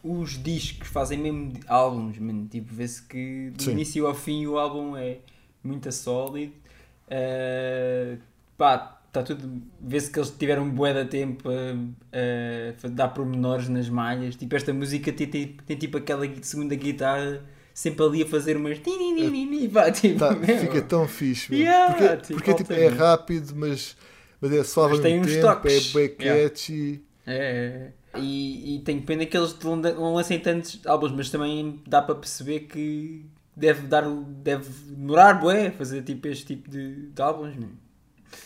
os 0.04 0.40
discos, 0.42 0.87
fazem 0.88 1.18
mesmo 1.18 1.54
álbuns. 1.66 2.16
Tipo, 2.50 2.75
vê-se 2.75 3.02
que 3.02 3.50
do 3.54 3.62
Sim. 3.62 3.70
início 3.73 4.06
ao 4.06 4.14
fim 4.14 4.44
o 4.46 4.58
álbum 4.58 4.94
é 4.96 5.16
muito 5.62 5.90
sólido. 5.90 6.52
Uh, 7.06 8.18
pá, 8.56 9.00
está 9.06 9.23
tudo. 9.23 9.62
Vê-se 9.80 10.11
que 10.11 10.18
eles 10.18 10.30
tiveram 10.30 10.68
bué 10.68 10.92
de 10.92 11.08
tempo 11.08 11.49
a, 11.49 12.87
a 12.87 12.88
dar 12.90 13.08
pormenores 13.08 13.68
nas 13.70 13.88
malhas. 13.88 14.37
Tipo, 14.37 14.54
esta 14.54 14.75
música 14.75 15.11
tem, 15.11 15.26
tem, 15.26 15.56
tem 15.66 15.76
tipo 15.76 15.96
aquela 15.96 16.26
segunda 16.42 16.75
guitarra 16.75 17.42
sempre 17.75 18.04
ali 18.07 18.23
a 18.23 18.26
fazer 18.26 18.57
umas. 18.57 18.78
pá, 18.78 19.90
tipo, 19.90 20.19
Tá, 20.19 20.31
meu. 20.31 20.59
fica 20.59 20.81
tão 20.81 21.09
fixe. 21.09 21.52
Yeah, 21.54 21.95
porque, 21.95 22.16
tipo, 22.19 22.35
porque 22.35 22.54
tipo, 22.54 22.73
é 22.73 22.87
rápido, 22.87 23.52
mas, 23.57 23.97
mas 24.40 24.52
é 24.52 24.62
suave 24.64 24.93
Mas 24.95 25.02
tem 25.02 25.21
uns 25.21 25.26
tempo, 25.26 25.40
toques. 25.43 25.90
é 25.90 25.99
bem 25.99 26.16
Yeah. 26.21 26.49
catchy. 26.49 27.02
É, 27.26 27.90
e, 28.16 28.76
e 28.76 28.78
tenho 28.81 29.02
pena 29.02 29.26
que 29.26 29.37
eles 29.37 29.57
não, 29.62 30.14
lancem 30.14 30.38
tantos 30.38 30.81
álbuns, 30.87 31.11
mas 31.12 31.31
também 31.31 31.83
dá 31.87 32.00
para 32.00 32.14
perceber 32.14 32.61
que 32.61 33.25
deve, 33.57 33.87
dar, 33.87 34.09
deve 34.09 34.69
demorar 34.90 35.35
bué 35.40 35.71
fazer 35.71 36.02
tipo, 36.02 36.28
este 36.28 36.47
tipo 36.47 36.71
de, 36.71 37.09
de 37.09 37.23
álbuns. 37.23 37.54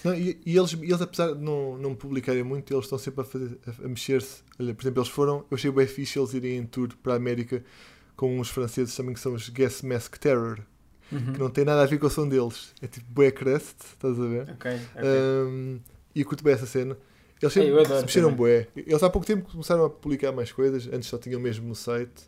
Não, 0.05 0.15
e, 0.15 0.39
e 0.45 0.57
eles, 0.57 0.75
eles, 0.75 1.01
apesar 1.01 1.35
de 1.35 1.43
não, 1.43 1.77
não 1.77 1.95
publicarem 1.95 2.43
muito, 2.45 2.73
eles 2.73 2.85
estão 2.85 2.99
sempre 2.99 3.23
a, 3.23 3.25
fazer, 3.25 3.59
a, 3.67 3.85
a 3.85 3.89
mexer-se. 3.89 4.43
Por 4.57 4.63
exemplo, 4.63 5.01
eles 5.03 5.09
foram, 5.09 5.45
eu 5.51 5.55
achei 5.55 5.71
bem 5.71 5.87
fixe 5.87 6.19
eles 6.19 6.35
irem 6.35 6.59
em 6.59 6.67
tour 6.67 6.91
para 7.03 7.15
a 7.15 7.17
América 7.17 7.65
com 8.19 8.39
uns 8.41 8.49
franceses 8.51 8.95
também 8.97 9.15
que 9.15 9.21
são 9.21 9.33
os 9.33 9.49
Guess 9.49 9.83
Mask 9.83 10.17
Terror, 10.19 10.59
que 11.09 11.39
não 11.39 11.49
tem 11.49 11.65
nada 11.65 11.83
a 11.83 11.87
ver 11.87 11.99
com 11.99 12.07
o 12.09 12.11
som 12.11 12.29
deles. 12.29 12.75
É 12.83 12.89
tipo 12.89 13.07
Bué 13.11 13.31
Crest, 13.31 13.77
estás 13.95 14.19
a 14.21 14.27
ver? 14.27 14.51
Ok, 14.51 14.71
ok. 14.97 15.09
Um, 15.47 15.79
e 16.15 16.21
eu 16.21 16.27
curto 16.27 16.43
bem 16.43 16.53
essa 16.55 16.67
cena. 16.67 16.99
Eles 17.41 17.53
sempre 17.55 17.85
se 17.87 18.01
mexeram 18.03 18.35
bué. 18.35 18.67
Eles 18.77 19.01
há 19.03 19.09
pouco 19.09 19.25
tempo 19.25 19.49
começaram 19.49 19.85
a 19.85 19.91
publicar 19.91 20.33
mais 20.33 20.51
coisas, 20.51 20.89
antes 20.93 21.09
só 21.09 21.17
tinham 21.17 21.41
mesmo 21.41 21.69
no 21.69 21.75
site. 21.77 22.25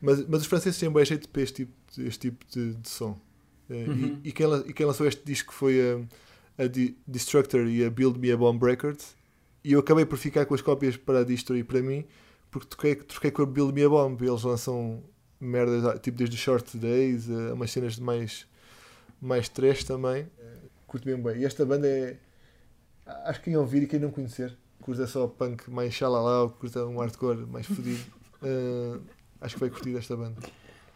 Mas, 0.00 0.26
mas 0.26 0.40
os 0.40 0.46
franceses 0.46 0.80
têm 0.80 0.90
bem 0.90 1.04
jeito 1.04 1.28
para 1.28 1.42
este 1.42 1.54
tipo 1.66 1.72
de, 1.94 2.06
este 2.08 2.30
tipo 2.30 2.44
de, 2.50 2.74
de 2.74 2.88
som. 2.88 3.20
Eh, 3.68 3.84
Uhum. 3.86 4.20
e, 4.24 4.30
e 4.30 4.32
quem, 4.32 4.46
e 4.66 4.72
quem 4.72 4.86
lançou 4.86 5.06
este 5.06 5.22
disco 5.24 5.52
foi 5.54 5.78
a, 6.58 6.64
a 6.64 6.66
Destructor 7.06 7.66
e 7.68 7.84
a 7.84 7.90
Build 7.90 8.18
Me 8.18 8.32
a 8.32 8.36
Bomb 8.36 8.60
Records. 8.64 9.14
E 9.62 9.74
eu 9.74 9.80
acabei 9.80 10.04
por 10.06 10.16
ficar 10.18 10.46
com 10.46 10.54
as 10.54 10.62
cópias 10.62 10.96
para 10.96 11.20
a 11.20 11.24
Distro 11.24 11.56
e 11.56 11.62
para 11.62 11.80
mim, 11.82 12.04
porque 12.50 12.66
troquei, 12.66 12.94
troquei 12.96 13.30
com 13.30 13.42
a 13.42 13.46
Build 13.46 13.72
Me 13.74 13.84
a 13.84 13.88
Bomb. 13.90 14.20
Eles 14.22 14.42
lançam 14.42 15.02
merdas, 15.40 15.84
ah, 15.84 15.98
tipo 15.98 16.18
desde 16.18 16.36
os 16.36 16.40
Short 16.42 16.76
Days, 16.76 17.28
a 17.30 17.54
umas 17.54 17.70
cenas 17.70 17.94
de 17.94 18.02
mais, 18.02 18.46
mais 19.20 19.48
trash 19.48 19.84
também. 19.84 20.26
Eh, 20.38 20.56
Curto 20.86 21.04
bem 21.04 21.20
bem. 21.22 21.36
E 21.38 21.44
esta 21.44 21.64
banda 21.64 21.86
é. 21.86 22.16
Acho 23.24 23.38
que 23.40 23.46
quem 23.46 23.56
ouvir 23.56 23.82
e 23.82 23.86
quem 23.86 23.98
não 24.00 24.10
conhecer, 24.10 24.56
curta 24.80 25.06
só 25.06 25.26
punk 25.26 25.68
mais 25.70 25.92
xalala 25.94 26.42
ou 26.42 26.50
curta 26.50 26.84
um 26.86 26.98
hardcore 26.98 27.46
mais 27.46 27.66
fodido, 27.66 28.02
eh, 28.42 28.98
acho 29.40 29.54
que 29.54 29.60
vai 29.60 29.70
curtir 29.70 29.96
esta 29.96 30.16
banda. 30.16 30.40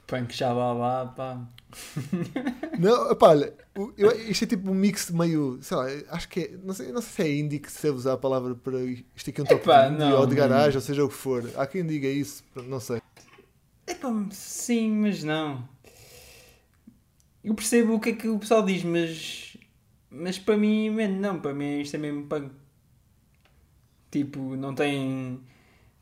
Punk 0.06 0.32
xalala, 0.34 1.12
pá. 1.16 1.40
Não, 2.78 3.14
pá, 3.16 3.28
olha, 3.30 3.54
o- 3.76 3.92
eu, 3.96 4.10
isto 4.30 4.44
é 4.44 4.46
tipo 4.48 4.70
um 4.70 4.74
mix 4.74 5.10
meio, 5.10 5.58
sei 5.62 5.76
lá, 5.76 5.86
acho 6.10 6.28
que 6.28 6.40
é, 6.40 6.50
não 6.62 6.74
sei, 6.74 6.92
não 6.92 7.00
sei 7.00 7.10
se 7.26 7.30
é 7.30 7.36
indie 7.38 7.58
que 7.58 7.70
se 7.72 7.82
deve 7.82 7.96
usar 7.96 8.12
a 8.12 8.18
palavra 8.18 8.54
para 8.54 8.78
isto 8.82 9.30
aqui 9.30 9.40
é 9.40 9.44
um 9.44 9.46
toque 9.46 9.62
Epá, 9.62 9.88
indie 9.88 9.98
não, 9.98 10.20
ou 10.20 10.26
de 10.26 10.34
garagem, 10.34 10.76
ou 10.76 10.80
seja 10.82 11.04
o 11.04 11.08
que 11.08 11.14
for. 11.14 11.42
Há 11.56 11.66
quem 11.66 11.84
diga 11.86 12.06
isso, 12.08 12.44
não 12.66 12.78
sei. 12.80 13.00
Epá, 13.87 14.09
sim, 14.31 14.91
mas 14.91 15.23
não. 15.23 15.69
Eu 17.43 17.55
percebo 17.55 17.95
o 17.95 18.00
que 18.00 18.11
é 18.11 18.12
que 18.14 18.29
o 18.29 18.38
pessoal 18.38 18.64
diz, 18.64 18.83
mas. 18.83 19.57
Mas 20.11 20.38
para 20.38 20.57
mim, 20.57 20.91
man, 20.91 21.09
não, 21.09 21.41
para 21.41 21.53
mim 21.53 21.81
isto 21.81 21.97
é 21.97 21.99
mesmo 21.99 22.26
punk. 22.26 22.50
Tipo, 24.11 24.57
não 24.57 24.75
tem. 24.75 25.41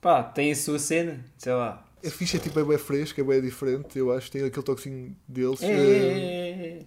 Pá, 0.00 0.22
tem 0.22 0.52
a 0.52 0.56
sua 0.56 0.78
cena, 0.78 1.24
sei 1.38 1.52
lá. 1.52 1.84
A 2.04 2.10
ficha 2.10 2.36
é 2.36 2.40
tipo 2.40 2.58
é 2.58 2.64
bem 2.64 2.78
fresca, 2.78 3.20
é 3.20 3.24
bem 3.24 3.40
diferente, 3.40 3.96
eu 3.96 4.12
acho, 4.12 4.30
tem 4.30 4.44
aquele 4.44 4.64
toquezinho 4.64 5.16
deles. 5.26 5.62
É, 5.62 5.66
eh, 5.66 5.70
é, 5.70 6.50
é, 6.50 6.78
é. 6.80 6.86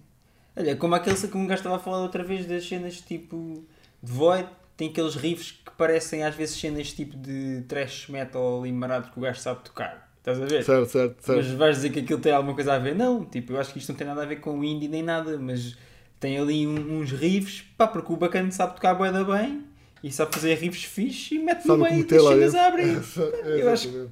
Olha, 0.57 0.75
como 0.75 0.95
aquele 0.95 1.15
como 1.27 1.45
o 1.45 1.47
gajo 1.47 1.59
estava 1.59 1.77
a 1.77 1.79
falar 1.79 2.01
outra 2.01 2.23
vez 2.23 2.45
das 2.45 2.67
cenas 2.67 2.99
tipo 3.01 3.65
de 4.01 4.11
Void, 4.11 4.49
tem 4.77 4.89
aqueles 4.89 5.15
riffs 5.15 5.51
que 5.51 5.71
parecem 5.71 6.23
às 6.23 6.35
vezes 6.35 6.59
cenas 6.59 6.91
tipo 6.91 7.15
de 7.17 7.63
trash 7.67 8.07
metal 8.09 8.61
ali 8.61 8.71
marado 8.71 9.11
que 9.11 9.17
o 9.17 9.21
gajo 9.21 9.39
sabe 9.39 9.63
tocar. 9.63 10.04
Estás 10.25 10.41
a 10.41 10.45
ver? 10.45 10.63
Certo, 10.63 10.89
certo, 10.89 11.21
certo. 11.23 11.37
Mas 11.37 11.51
vais 11.51 11.75
dizer 11.75 11.91
que 11.91 11.99
aquilo 11.99 12.19
tem 12.19 12.31
alguma 12.31 12.55
coisa 12.55 12.73
a 12.73 12.79
ver? 12.79 12.95
Não, 12.95 13.23
tipo, 13.23 13.53
eu 13.53 13.59
acho 13.59 13.71
que 13.71 13.77
isto 13.77 13.89
não 13.89 13.95
tem 13.95 14.07
nada 14.07 14.23
a 14.23 14.25
ver 14.25 14.37
com 14.37 14.57
o 14.57 14.63
indie 14.63 14.87
nem 14.87 15.03
nada, 15.03 15.37
mas 15.37 15.77
tem 16.19 16.39
ali 16.39 16.65
um- 16.65 16.99
uns 16.99 17.11
riffs, 17.11 17.63
pá, 17.77 17.85
porque 17.87 18.11
o 18.11 18.15
bacana 18.17 18.49
sabe 18.51 18.73
tocar 18.73 18.95
boeda 18.95 19.23
bem 19.23 19.63
e 20.03 20.11
sabe 20.11 20.33
fazer 20.33 20.55
riffs 20.55 20.83
fixe 20.83 21.35
e 21.35 21.39
mete 21.39 21.67
no 21.67 21.77
meio 21.77 22.03
das 22.07 22.23
lá 22.23 22.31
cenas 22.31 22.53
dentro. 22.53 22.59
a 22.59 22.67
abrir. 22.67 23.01
É, 23.45 23.61
Eu 23.61 23.69
acho-. 23.69 24.09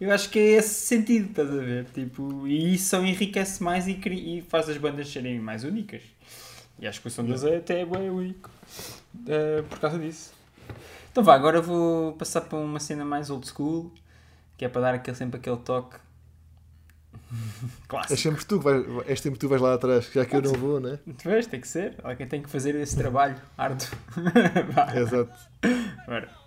Eu 0.00 0.10
acho 0.10 0.28
que 0.28 0.38
é 0.38 0.42
esse 0.58 0.86
sentido, 0.86 1.30
estás 1.30 1.48
a 1.50 1.56
ver? 1.62 1.86
Tipo, 1.94 2.46
e 2.46 2.74
isso 2.74 2.90
só 2.90 3.02
enriquece 3.02 3.62
mais 3.62 3.86
e, 3.88 3.92
e 4.04 4.42
faz 4.42 4.68
as 4.68 4.76
bandas 4.76 5.08
serem 5.08 5.38
mais 5.40 5.64
únicas. 5.64 6.02
E 6.78 6.86
acho 6.86 7.00
que 7.00 7.06
o 7.08 7.10
som 7.10 7.24
deles 7.24 7.42
é 7.44 7.56
até 7.56 7.86
bem 7.86 8.10
único 8.10 8.50
eh, 9.26 9.62
por 9.70 9.78
causa 9.78 9.98
disso. 9.98 10.34
Então 11.10 11.22
vá, 11.24 11.34
agora 11.34 11.62
vou 11.62 12.12
passar 12.14 12.42
para 12.42 12.58
uma 12.58 12.80
cena 12.80 13.04
mais 13.04 13.30
old 13.30 13.48
school, 13.48 13.90
que 14.56 14.64
é 14.64 14.68
para 14.68 14.80
dar 14.82 14.94
aquele, 14.94 15.16
sempre 15.16 15.38
aquele 15.38 15.56
toque 15.58 15.96
clássico. 17.88 18.16
sempre 18.20 18.44
tu 18.44 18.58
que 18.58 18.64
vais, 18.64 18.86
és 19.08 19.20
sempre 19.20 19.38
tu 19.38 19.48
vais 19.48 19.60
lá 19.60 19.74
atrás, 19.74 20.10
já 20.12 20.24
que 20.24 20.36
eu 20.36 20.42
não 20.42 20.52
vou, 20.52 20.80
né? 20.80 20.98
Tu 21.18 21.28
vês, 21.28 21.46
tem 21.46 21.60
que 21.60 21.68
ser. 21.68 21.96
Alguém 22.02 22.26
tem 22.26 22.42
que 22.42 22.48
fazer 22.50 22.74
esse 22.76 22.96
trabalho 22.96 23.36
árduo. 23.58 23.88
Exato. 24.96 25.32
bora. 26.06 26.43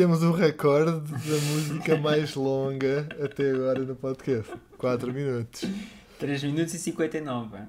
Temos 0.00 0.22
o 0.22 0.32
recorde 0.32 0.92
da 1.12 1.36
música 1.52 1.94
mais 1.98 2.34
longa 2.34 3.06
até 3.22 3.50
agora 3.50 3.80
no 3.80 3.94
podcast. 3.94 4.50
4 4.78 5.12
minutos. 5.12 5.62
3 6.18 6.42
minutos 6.44 6.72
e 6.72 6.78
59. 6.78 7.58
é? 7.58 7.66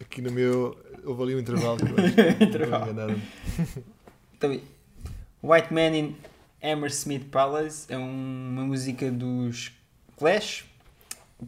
Aqui 0.00 0.22
no 0.22 0.30
meu 0.30 0.78
houve 1.04 1.22
ali 1.24 1.34
um 1.34 1.40
intervalo 1.40 1.80
Intervalo. 2.40 3.20
Então, 4.36 4.60
White 5.42 5.74
Man 5.74 5.96
in 5.96 6.16
Hammersmith 6.62 7.24
Palace 7.32 7.92
é 7.92 7.98
um- 7.98 8.50
uma 8.52 8.62
música 8.64 9.10
dos 9.10 9.72
Clash 10.16 10.66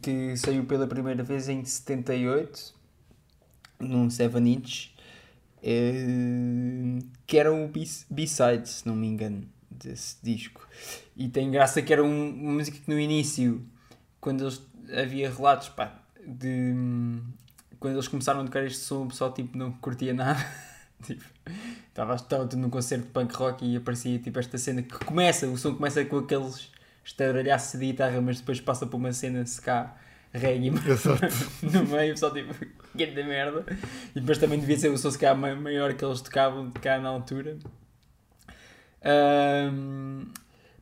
que 0.02 0.36
saiu 0.36 0.64
pela 0.64 0.88
primeira 0.88 1.22
vez 1.22 1.48
em 1.48 1.64
78 1.64 2.74
num 3.78 4.10
7 4.10 4.36
inch 4.40 4.90
eh, 5.62 6.98
que 7.24 7.38
era 7.38 7.52
B- 7.68 7.84
B-side, 8.10 8.68
se 8.68 8.84
não 8.84 8.96
me 8.96 9.06
engano, 9.06 9.46
desse 9.82 10.16
disco. 10.22 10.66
E 11.16 11.28
tem 11.28 11.50
graça 11.50 11.80
que 11.82 11.92
era 11.92 12.02
um- 12.04 12.30
uma 12.30 12.52
música 12.54 12.78
que 12.78 12.90
no 12.90 12.98
início, 12.98 13.64
quando 14.20 14.44
eles, 14.44 14.60
havia 14.92 15.30
relatos 15.32 15.68
pá, 15.70 16.00
de 16.26 16.74
quando 17.78 17.94
eles 17.94 18.08
começaram 18.08 18.40
a 18.40 18.44
tocar 18.44 18.64
este 18.64 18.80
som, 18.80 19.04
o 19.04 19.08
pessoal 19.08 19.32
tipo, 19.32 19.56
não 19.56 19.72
curtia 19.72 20.12
nada. 20.14 20.38
tipo, 21.02 21.24
Estava 21.88 22.16
tudo 22.16 22.56
num 22.56 22.70
concerto 22.70 23.06
de 23.06 23.10
punk 23.12 23.34
rock 23.34 23.64
e 23.66 23.76
aparecia 23.76 24.18
tipo 24.18 24.38
esta 24.38 24.56
cena 24.56 24.82
que 24.82 25.04
começa, 25.04 25.46
o 25.46 25.56
som 25.58 25.74
começa 25.74 26.04
com 26.04 26.18
aqueles 26.18 26.70
estaralhaços 27.04 27.78
de 27.80 27.86
guitarra, 27.86 28.20
mas 28.20 28.38
depois 28.40 28.60
passa 28.60 28.86
para 28.86 28.96
uma 28.96 29.12
cena 29.12 29.44
se 29.44 29.60
cá 29.60 29.96
reggae 30.32 30.70
no 31.62 31.84
meio, 31.88 32.16
só 32.16 32.30
tipo, 32.30 32.54
que 32.96 33.06
da 33.06 33.24
merda. 33.24 33.64
E 34.14 34.20
depois 34.20 34.38
também 34.38 34.60
devia 34.60 34.78
ser 34.78 34.88
o 34.90 34.96
som 34.96 35.10
se 35.10 35.18
cá 35.18 35.34
ma- 35.34 35.54
maior 35.56 35.92
que 35.94 36.04
eles 36.04 36.20
tocavam 36.20 36.68
de 36.70 36.78
cá 36.78 36.98
na 37.00 37.08
altura. 37.08 37.58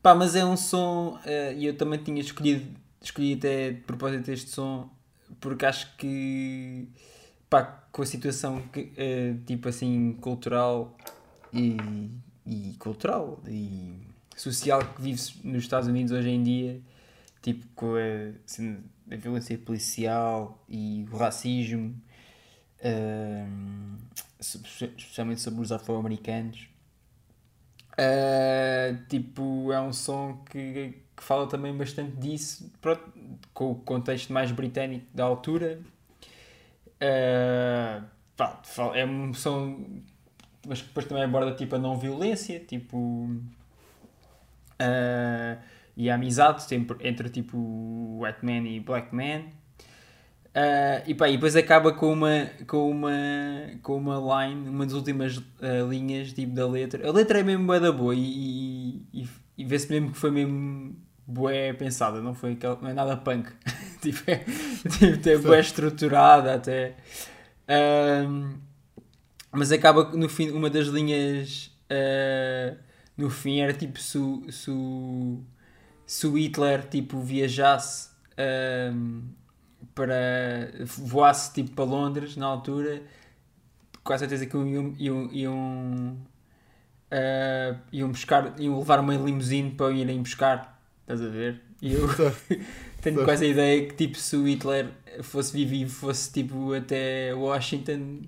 Pá, 0.03 0.15
mas 0.15 0.35
é 0.37 0.45
um 0.45 0.57
som, 0.57 1.19
eh, 1.25 1.55
e 1.57 1.67
eu 1.67 1.77
também 1.77 1.99
tinha 2.03 2.21
escolhido, 2.21 2.75
escolhi 3.01 3.35
até 3.35 3.73
de 3.73 3.81
propósito 3.83 4.31
este 4.31 4.51
som, 4.51 4.89
porque 5.41 5.67
acho 5.67 5.97
que, 5.97 6.89
pá, 7.51 7.63
com 7.93 8.03
a 8.03 8.07
situação 8.07 8.63
que, 8.73 8.93
eh, 8.97 9.35
tipo 9.47 9.69
assim, 9.69 10.15
cultural 10.21 10.97
e, 11.53 11.77
e 12.47 12.75
cultural 12.79 13.41
e 13.49 13.95
social 14.37 14.81
que 14.95 15.03
vive-se 15.03 15.47
nos 15.47 15.65
Estados 15.65 15.89
Unidos 15.89 16.13
hoje 16.13 16.31
em 16.31 16.43
dia, 16.43 16.81
tipo 17.43 17.67
com 17.75 17.95
a, 17.97 18.33
cena 18.47 18.81
da 19.07 19.17
violência 19.17 19.59
policial 19.59 20.63
e 20.69 21.07
o 21.13 21.17
racismo, 21.17 21.95
so- 24.41 24.61
especialmente 24.97 25.41
sobre 25.41 25.61
os 25.63 25.73
afro-americanos. 25.73 26.69
Ah, 27.99 28.95
tipo, 29.09 29.73
é 29.73 29.81
um 29.81 29.93
som 29.93 30.39
que, 30.51 30.95
que 31.17 31.23
fala 31.23 31.49
também 31.49 31.77
bastante 31.77 32.13
disso, 32.17 32.71
pronto, 32.81 33.03
com 33.53 33.73
o 33.73 33.75
contexto 33.77 34.33
mais 34.33 34.53
britânico 34.53 35.07
da 35.15 35.25
altura. 35.25 35.81
Ah, 37.01 38.03
pá, 38.37 38.61
fala- 38.65 38.97
é 38.99 39.05
um 39.05 39.33
som, 39.35 40.03
mas 40.67 40.81
que 40.83 40.89
depois 40.89 41.07
também 41.07 41.25
aborda 41.25 41.55
tipo 41.55 41.77
a 41.77 41.79
não 41.79 41.97
violência, 41.99 42.61
tipo 42.61 43.29
ah, 44.79 45.59
e 45.97 46.11
a 46.11 46.15
amizade 46.15 46.63
sempre 46.63 46.97
entre 47.09 47.29
tipo 47.31 47.57
white 48.23 48.45
man 48.45 48.67
e 48.69 48.81
black 48.81 49.15
man. 49.15 49.51
Ah, 50.55 51.03
e, 51.07 51.15
pá, 51.15 51.29
e 51.29 51.33
depois 51.33 51.55
acaba 51.55 51.93
com 51.93 52.13
uma, 52.13 52.51
com 52.67 52.91
uma, 52.91 53.11
com 53.83 53.97
uma 53.97 54.47
line, 54.47 54.69
uma 54.69 54.85
das 54.85 54.95
últimas 54.95 55.41
ah, 55.61 55.83
linhas 55.89 56.33
tipo, 56.33 56.53
da 56.55 56.67
letra. 56.67 57.07
A 57.09 57.13
letra 57.13 57.41
é 57.41 57.43
mesmo 57.43 57.67
bué 57.67 57.79
da 57.81 57.93
boa 57.93 58.15
e, 58.15 59.03
e, 59.13 59.29
e 59.59 59.65
vê-se 59.65 59.91
mesmo 59.91 60.11
que 60.13 60.19
foi 60.19 60.31
mesmo 60.31 60.97
bué 61.27 61.73
pensada, 61.75 62.21
não, 62.21 62.35
foi 62.35 62.59
não 62.83 62.89
é 62.89 62.95
nada 62.95 63.17
punk. 63.17 63.51
tipo, 64.03 64.19
é, 64.31 64.39
tipo, 64.89 65.29
é 65.29 65.39
bué 65.39 65.61
estruturada 65.61 66.55
até. 66.55 66.97
Ahm, 67.69 68.55
mas 69.53 69.73
acaba 69.73 70.05
no 70.13 70.29
fim, 70.29 70.51
uma 70.51 70.71
das 70.71 70.89
linhas 70.89 71.71
ah, 71.91 72.77
no 73.17 73.31
fim 73.31 73.61
era 73.61 73.73
tipo 73.73 73.99
se, 74.01 74.19
o- 74.19 74.45
se, 74.51 74.71
se 76.07 76.27
o 76.27 76.37
Hitler 76.37 76.87
tipo 76.89 77.21
viajasse 77.21 78.11
para 79.99 80.71
voasse 80.85 81.53
tipo 81.53 81.73
para 81.73 81.85
Londres 81.85 82.37
na 82.37 82.47
altura 82.47 83.03
com 84.05 84.13
a 84.13 84.19
certeza 84.19 84.47
que 84.47 84.57
iam, 84.57 84.95
iam, 84.97 85.33
iam, 85.33 86.17
ah, 87.11 87.77
iam 87.93 88.11
buscar 88.11 88.55
iam 88.61 88.79
levar 88.79 89.01
uma 89.01 89.15
limusine 89.15 89.73
para 89.73 89.91
irem 89.91 90.23
buscar 90.23 90.81
estás 91.01 91.21
a 91.21 91.29
ver? 91.29 91.61
E 91.83 91.95
eu 91.95 92.07
tenho 93.03 93.25
quase 93.25 93.45
a 93.45 93.49
ideia 93.49 93.87
que 93.87 93.95
tipo 93.95 94.17
se 94.17 94.37
o 94.37 94.47
Hitler 94.47 94.89
fosse 95.23 95.65
vivo 95.65 95.91
fosse 95.91 96.33
tipo 96.33 96.73
até 96.73 97.35
Washington 97.35 98.21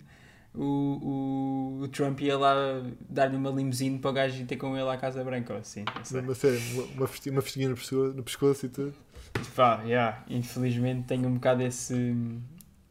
o, 0.52 1.78
o, 1.80 1.82
o 1.84 1.88
Trump 1.88 2.20
ia 2.22 2.36
lá 2.36 2.82
dar-lhe 3.08 3.36
uma 3.36 3.50
limusine 3.50 4.00
para 4.00 4.10
o 4.10 4.12
gajo 4.12 4.42
ir 4.42 4.46
ter 4.46 4.56
com 4.56 4.76
ele 4.76 4.88
à 4.88 4.96
Casa 4.96 5.22
Branca 5.22 5.54
assim. 5.54 5.84
Uma, 6.10 6.34
sério, 6.34 6.60
uma 6.96 7.06
festinha 7.06 7.68
no 7.68 7.76
pescoço, 7.76 8.12
no 8.14 8.22
pescoço 8.24 8.66
e 8.66 8.68
tudo. 8.68 8.94
Pá, 9.54 9.82
yeah, 9.84 10.24
infelizmente 10.28 11.06
tenho 11.08 11.28
um 11.28 11.34
bocado 11.34 11.62
esse, 11.62 12.16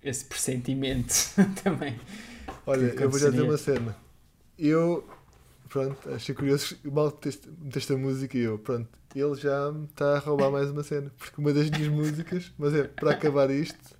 esse 0.03 0.25
pressentimento 0.25 1.13
também. 1.63 1.99
Olha, 2.65 2.87
eu 2.87 3.09
vou 3.09 3.19
já 3.19 3.29
dizer 3.29 3.41
aconteceria? 3.41 3.43
uma 3.43 3.57
cena. 3.57 3.95
Eu, 4.57 5.07
pronto, 5.69 6.09
achei 6.11 6.35
curioso, 6.35 6.77
mal 6.85 7.07
meteste 7.11 7.49
meteste 7.61 7.93
a 7.93 7.97
música 7.97 8.37
e 8.37 8.41
eu, 8.41 8.59
pronto, 8.59 8.89
ele 9.15 9.35
já 9.35 9.71
me 9.71 9.85
está 9.85 10.15
a 10.17 10.19
roubar 10.19 10.51
mais 10.51 10.69
uma 10.71 10.83
cena. 10.83 11.11
Porque 11.17 11.39
uma 11.41 11.53
das 11.53 11.69
minhas 11.69 11.89
músicas, 11.89 12.53
mas 12.57 12.73
é 12.75 12.85
para 12.85 13.11
acabar 13.11 13.49
isto, 13.51 13.97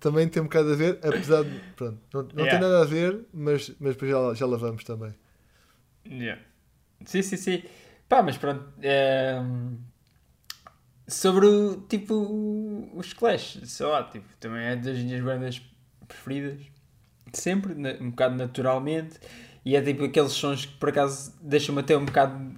também 0.00 0.28
tem 0.28 0.42
um 0.42 0.46
bocado 0.46 0.72
a 0.72 0.76
ver, 0.76 1.00
apesar 1.04 1.44
de, 1.44 1.60
pronto, 1.76 2.00
não, 2.12 2.22
não 2.34 2.48
tem 2.48 2.58
Yeah. 2.58 2.60
nada 2.60 2.82
a 2.82 2.84
ver, 2.86 3.24
mas, 3.32 3.70
mas 3.80 3.94
depois 3.94 4.10
já, 4.10 4.34
já 4.34 4.46
lá 4.46 4.56
vamos 4.58 4.84
também. 4.84 5.14
Yeah. 6.06 6.38
Sim, 7.06 7.22
sim, 7.22 7.36
sim. 7.36 7.62
Pá, 8.08 8.22
mas 8.22 8.36
pronto. 8.38 8.64
ehm, 8.82 9.76
sobre 11.06 11.46
o 11.46 11.76
tipo 11.88 12.90
os 12.94 13.12
Clash, 13.12 13.58
sei 13.64 13.86
lá, 13.86 14.04
tipo, 14.04 14.26
também 14.40 14.62
é 14.64 14.76
das 14.76 14.98
minhas 14.98 15.22
bandas 15.22 15.62
preferidas. 16.08 16.60
Sempre, 17.32 17.74
na- 17.74 17.94
um 18.00 18.10
bocado 18.10 18.36
naturalmente. 18.36 19.18
E 19.64 19.74
é 19.76 19.80
tipo 19.82 20.04
aqueles 20.04 20.32
sons 20.32 20.66
que 20.66 20.76
por 20.76 20.90
acaso 20.90 21.32
deixam-me 21.40 21.80
até 21.80 21.96
um 21.96 22.04
bocado 22.04 22.54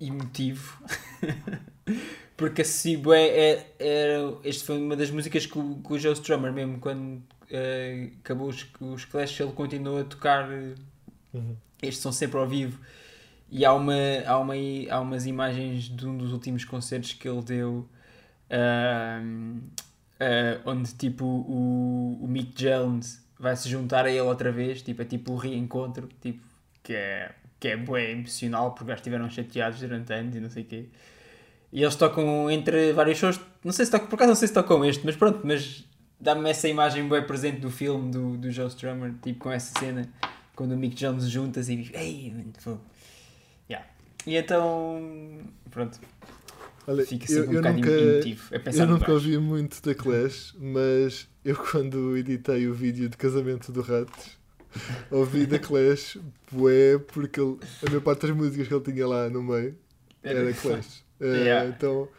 emotivo. 0.00 0.82
Porque 2.36 2.60
assim, 2.62 2.98
bué, 2.98 3.26
é, 3.28 3.74
é, 3.78 4.18
este 4.44 4.64
foi 4.64 4.78
uma 4.78 4.94
das 4.94 5.10
músicas 5.10 5.46
que 5.46 5.58
o, 5.58 5.76
que 5.76 5.92
o 5.94 5.98
Joe 5.98 6.12
Strummer, 6.12 6.52
mesmo 6.52 6.78
quando 6.78 7.22
eh, 7.50 8.10
acabou 8.20 8.48
os, 8.48 8.66
os 8.78 9.04
Clash, 9.06 9.40
ele 9.40 9.52
continuou 9.52 9.98
a 10.00 10.04
tocar. 10.04 10.50
eh, 10.52 10.74
Uhum. 11.34 11.54
estes 11.82 11.98
são 12.02 12.12
sempre 12.12 12.38
ao 12.38 12.46
vivo 12.48 12.78
e 13.50 13.64
há, 13.64 13.72
uma, 13.72 13.94
há, 14.26 14.38
uma, 14.38 14.54
há 14.90 15.00
umas 15.00 15.26
imagens 15.26 15.84
de 15.84 16.06
um 16.06 16.16
dos 16.16 16.32
últimos 16.32 16.64
concertos 16.64 17.12
que 17.12 17.28
ele 17.28 17.42
deu 17.42 17.88
ahm, 18.50 19.60
ah, 20.18 20.60
onde 20.64 20.94
tipo 20.94 21.24
o, 21.24 22.18
o 22.22 22.26
Mick 22.28 22.54
Jones 22.54 23.24
vai 23.38 23.54
se 23.56 23.68
juntar 23.68 24.06
a 24.06 24.10
ele 24.10 24.20
outra 24.20 24.50
vez, 24.50 24.82
tipo, 24.82 25.02
é 25.02 25.04
tipo 25.04 25.32
o 25.32 25.36
reencontro, 25.36 26.08
tipo, 26.20 26.42
que 26.82 26.94
é, 26.94 27.34
que 27.60 27.68
é 27.68 27.76
bué 27.76 28.12
emocional 28.12 28.72
porque 28.72 28.90
já 28.90 28.94
estiveram 28.96 29.28
chateados 29.30 29.80
durante 29.80 30.12
anos 30.12 30.34
e 30.34 30.40
não 30.40 30.50
sei 30.50 30.62
o 30.62 30.66
quê. 30.66 30.86
E 31.72 31.82
eles 31.82 31.96
tocam 31.96 32.50
entre 32.50 32.92
vários 32.92 33.18
shows, 33.18 33.40
não 33.62 33.72
sei 33.72 33.84
se 33.84 33.90
tocam, 33.90 34.08
por 34.08 34.16
acaso 34.16 34.28
não 34.30 34.36
sei 34.36 34.48
se 34.48 34.54
tocam 34.54 34.84
este, 34.84 35.04
mas 35.04 35.16
pronto, 35.16 35.40
mas 35.44 35.84
dá-me 36.18 36.48
essa 36.48 36.68
imagem 36.68 37.06
bem 37.08 37.22
presente 37.26 37.60
do 37.60 37.70
filme 37.70 38.10
do, 38.10 38.36
do 38.38 38.50
Joe 38.50 38.68
Strummer, 38.68 39.12
tipo 39.22 39.40
com 39.40 39.52
essa 39.52 39.78
cena 39.78 40.08
quando 40.54 40.72
o 40.72 40.76
Mick 40.76 40.96
Jones 40.96 41.28
junta-se 41.28 41.72
e 41.72 41.76
diz 41.76 41.90
ei, 41.94 42.32
mano, 42.34 42.52
fogo." 42.58 42.80
Yeah. 42.80 42.95
E 44.26 44.36
então, 44.36 45.40
pronto, 45.70 46.00
Olha, 46.86 47.04
fica 47.04 47.24
eu, 47.24 47.28
sempre 47.28 47.48
um 47.48 47.52
eu 47.52 47.60
bocado 47.60 47.76
nunca. 47.76 47.90
É 47.90 48.82
eu 48.82 48.86
nunca 48.86 49.12
ouvi 49.12 49.38
muito 49.38 49.82
da 49.82 49.94
Clash, 49.94 50.54
mas 50.58 51.28
eu 51.44 51.56
quando 51.70 52.16
editei 52.16 52.68
o 52.68 52.74
vídeo 52.74 53.08
de 53.08 53.16
casamento 53.16 53.72
do 53.72 53.80
Ratos, 53.82 54.38
ouvi 55.10 55.46
da 55.46 55.58
Clash, 55.58 56.18
bué, 56.50 56.98
porque 56.98 57.40
ele, 57.40 57.56
a 57.84 57.90
maior 57.90 58.02
parte 58.02 58.26
das 58.26 58.36
músicas 58.36 58.68
que 58.68 58.74
ele 58.74 58.84
tinha 58.84 59.06
lá 59.06 59.28
no 59.28 59.42
meio 59.42 59.76
era 60.22 60.52
Clash. 60.52 61.04
Yeah. 61.18 61.66
Então 61.70 62.10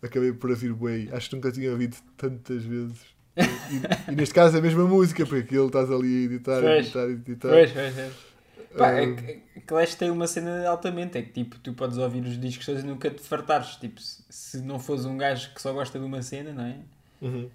acabei 0.00 0.32
por 0.32 0.50
ouvir 0.50 0.72
bué. 0.72 1.08
Acho 1.10 1.28
que 1.28 1.34
nunca 1.34 1.50
tinha 1.50 1.72
ouvido 1.72 1.96
tantas 2.16 2.62
vezes. 2.62 3.00
E, 3.36 4.12
e 4.12 4.14
neste 4.14 4.32
caso 4.32 4.54
é 4.54 4.60
a 4.60 4.62
mesma 4.62 4.86
música, 4.86 5.26
porque 5.26 5.40
aquilo 5.42 5.66
estás 5.66 5.90
ali 5.90 6.06
a 6.06 6.24
editar, 6.26 6.60
Pois. 6.60 6.84
editar, 6.86 7.10
editar. 7.10 7.48
Pois, 7.48 7.72
pois, 7.72 7.94
pois. 7.96 8.27
Pá, 8.76 8.92
é 8.92 9.14
que- 9.14 9.60
Clash 9.62 9.94
tem 9.94 10.10
uma 10.10 10.26
cena 10.26 10.66
altamente, 10.68 11.18
é 11.18 11.22
que 11.22 11.32
tipo, 11.32 11.58
tu 11.58 11.72
podes 11.72 11.98
ouvir 11.98 12.22
os 12.24 12.38
discos 12.40 12.66
todos 12.66 12.82
e 12.82 12.86
nunca 12.86 13.10
te 13.10 13.20
fartares. 13.22 13.76
Tipo, 13.76 14.00
se, 14.00 14.60
não 14.62 14.78
fores 14.78 15.04
um 15.04 15.16
gajo 15.16 15.52
que 15.54 15.60
só 15.60 15.72
gosta 15.72 15.98
de 15.98 16.04
uma 16.04 16.22
cena, 16.22 16.52
não 16.52 16.64
é? 16.64 16.76
uhum. 17.22 17.50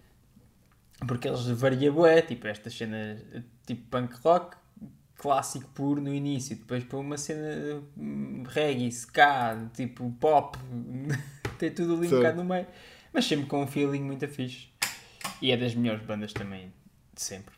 Porque 1.07 1.27
eles 1.27 1.45
variam 1.47 1.93
bué, 1.93 2.21
tipo, 2.21 2.47
estas 2.47 2.73
cenas 2.75 3.19
tipo 3.65 3.81
punk 3.89 4.15
rock, 4.23 4.55
clássico 5.17 5.67
puro 5.73 6.01
no 6.01 6.13
início, 6.13 6.55
depois 6.55 6.83
para 6.83 6.97
uma 6.97 7.17
cena 7.17 7.81
hum, 7.97 8.43
reggae, 8.47 8.87
ska, 8.89 9.69
tipo 9.73 10.09
pop, 10.19 10.57
tem 11.59 11.71
tudo 11.71 11.95
ali 11.95 12.07
um 12.07 12.09
bocado 12.17 12.37
no 12.37 12.45
meio, 12.45 12.67
mas 13.11 13.25
sempre 13.25 13.47
com 13.47 13.63
um 13.63 13.67
feeling 13.67 14.01
muito 14.01 14.27
fixe. 14.27 14.67
E 15.41 15.51
é 15.51 15.57
das 15.57 15.75
melhores 15.75 16.05
bandas 16.05 16.31
também, 16.31 16.71
de 17.13 17.21
sempre, 17.21 17.53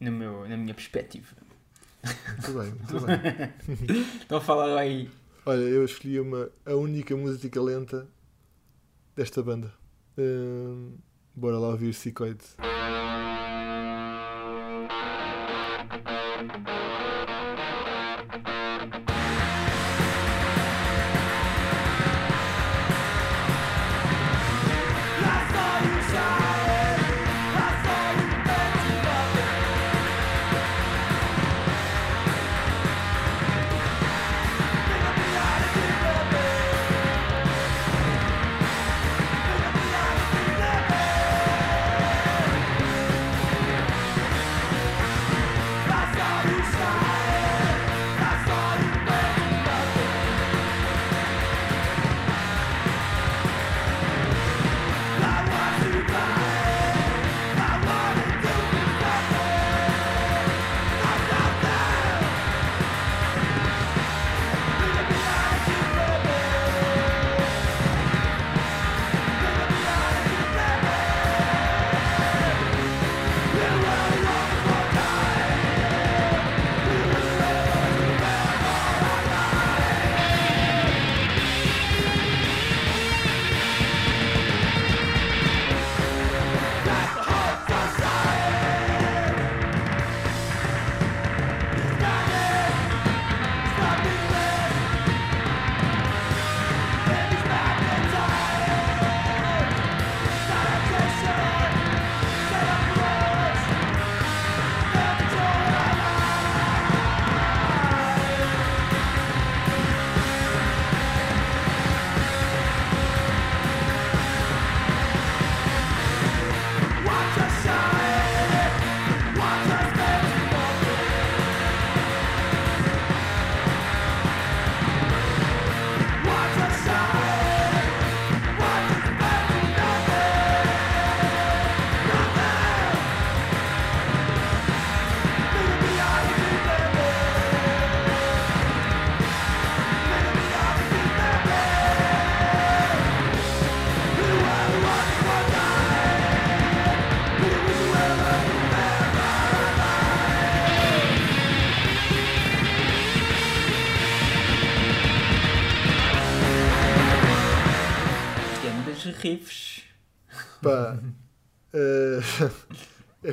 no 0.00 0.12
meu, 0.12 0.48
na 0.48 0.56
minha 0.56 0.74
perspectiva. 0.74 1.34
Muito 2.06 2.52
bem, 2.58 2.72
muito 2.72 3.06
bem. 3.06 4.06
Então 4.24 4.40
fala 4.40 4.78
aí. 4.80 5.10
Olha, 5.44 5.60
eu 5.60 5.84
escolhi 5.84 6.18
uma, 6.20 6.50
a 6.64 6.74
única 6.74 7.16
música 7.16 7.60
lenta 7.60 8.06
desta 9.14 9.42
banda. 9.42 9.72
Hum, 10.18 10.96
bora 11.34 11.58
lá 11.58 11.68
ouvir 11.68 11.94
Secoid. 11.94 12.40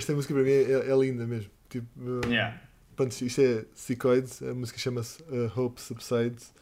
Esta 0.04 0.14
música 0.14 0.34
para 0.34 0.44
mim 0.44 0.50
é, 0.52 0.90
é 0.92 0.96
linda 0.98 1.26
mesmo. 1.26 1.50
Tipo, 1.70 1.88
eh, 2.26 2.28
Yeah. 2.30 2.62
Pronto, 2.96 3.12
isto 3.22 3.42
é 3.42 3.66
Secoid, 3.74 4.30
a 4.48 4.54
música 4.54 4.78
chama-se 4.78 5.24
uh, 5.24 5.52
Hope 5.60 5.82
Subsides. 5.82 6.54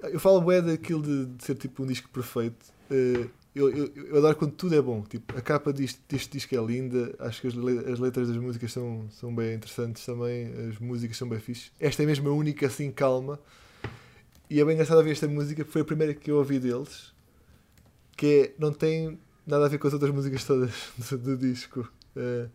Eu 0.00 0.20
falo 0.20 0.40
bué 0.40 0.62
daquilo 0.62 1.02
de, 1.02 1.26
de 1.26 1.44
ser 1.44 1.56
tipo 1.56 1.82
um 1.82 1.86
disco 1.86 2.08
perfeito. 2.10 2.64
Uh, 2.88 3.28
eu, 3.52 3.68
eu, 3.76 3.92
eu 3.96 4.18
adoro 4.18 4.36
quando 4.36 4.52
tudo 4.52 4.76
é 4.76 4.80
bom. 4.80 5.02
Tipo, 5.02 5.36
a 5.36 5.40
capa 5.42 5.72
deste, 5.72 6.00
deste 6.08 6.30
disco 6.30 6.54
é 6.54 6.64
linda. 6.64 7.12
Acho 7.18 7.40
que 7.40 7.48
as, 7.48 7.54
le- 7.54 7.92
as 7.92 7.98
letras 7.98 8.28
das 8.28 8.36
músicas 8.36 8.72
são, 8.72 9.08
são 9.10 9.34
bem 9.34 9.54
interessantes 9.56 10.06
também. 10.06 10.52
As 10.68 10.78
músicas 10.78 11.16
são 11.16 11.28
bem 11.28 11.40
fixes. 11.40 11.72
Esta 11.80 12.04
é 12.04 12.06
mesmo 12.06 12.28
a 12.28 12.32
única 12.32 12.66
assim 12.68 12.92
calma. 12.92 13.40
E 14.48 14.60
é 14.60 14.64
bem 14.64 14.74
engraçado 14.74 15.02
ver 15.02 15.10
esta 15.10 15.26
música, 15.26 15.64
foi 15.64 15.82
a 15.82 15.84
primeira 15.84 16.14
que 16.14 16.30
eu 16.30 16.36
ouvi 16.36 16.60
deles. 16.60 17.12
Que 18.16 18.26
é, 18.26 18.54
não 18.56 18.72
tem 18.72 19.18
nada 19.44 19.66
a 19.66 19.68
ver 19.68 19.78
com 19.78 19.88
as 19.88 19.92
outras 19.94 20.12
músicas 20.12 20.44
todas 20.44 20.70
do, 21.10 21.18
do 21.18 21.36
disco. 21.36 21.90
Uh, 22.18 22.50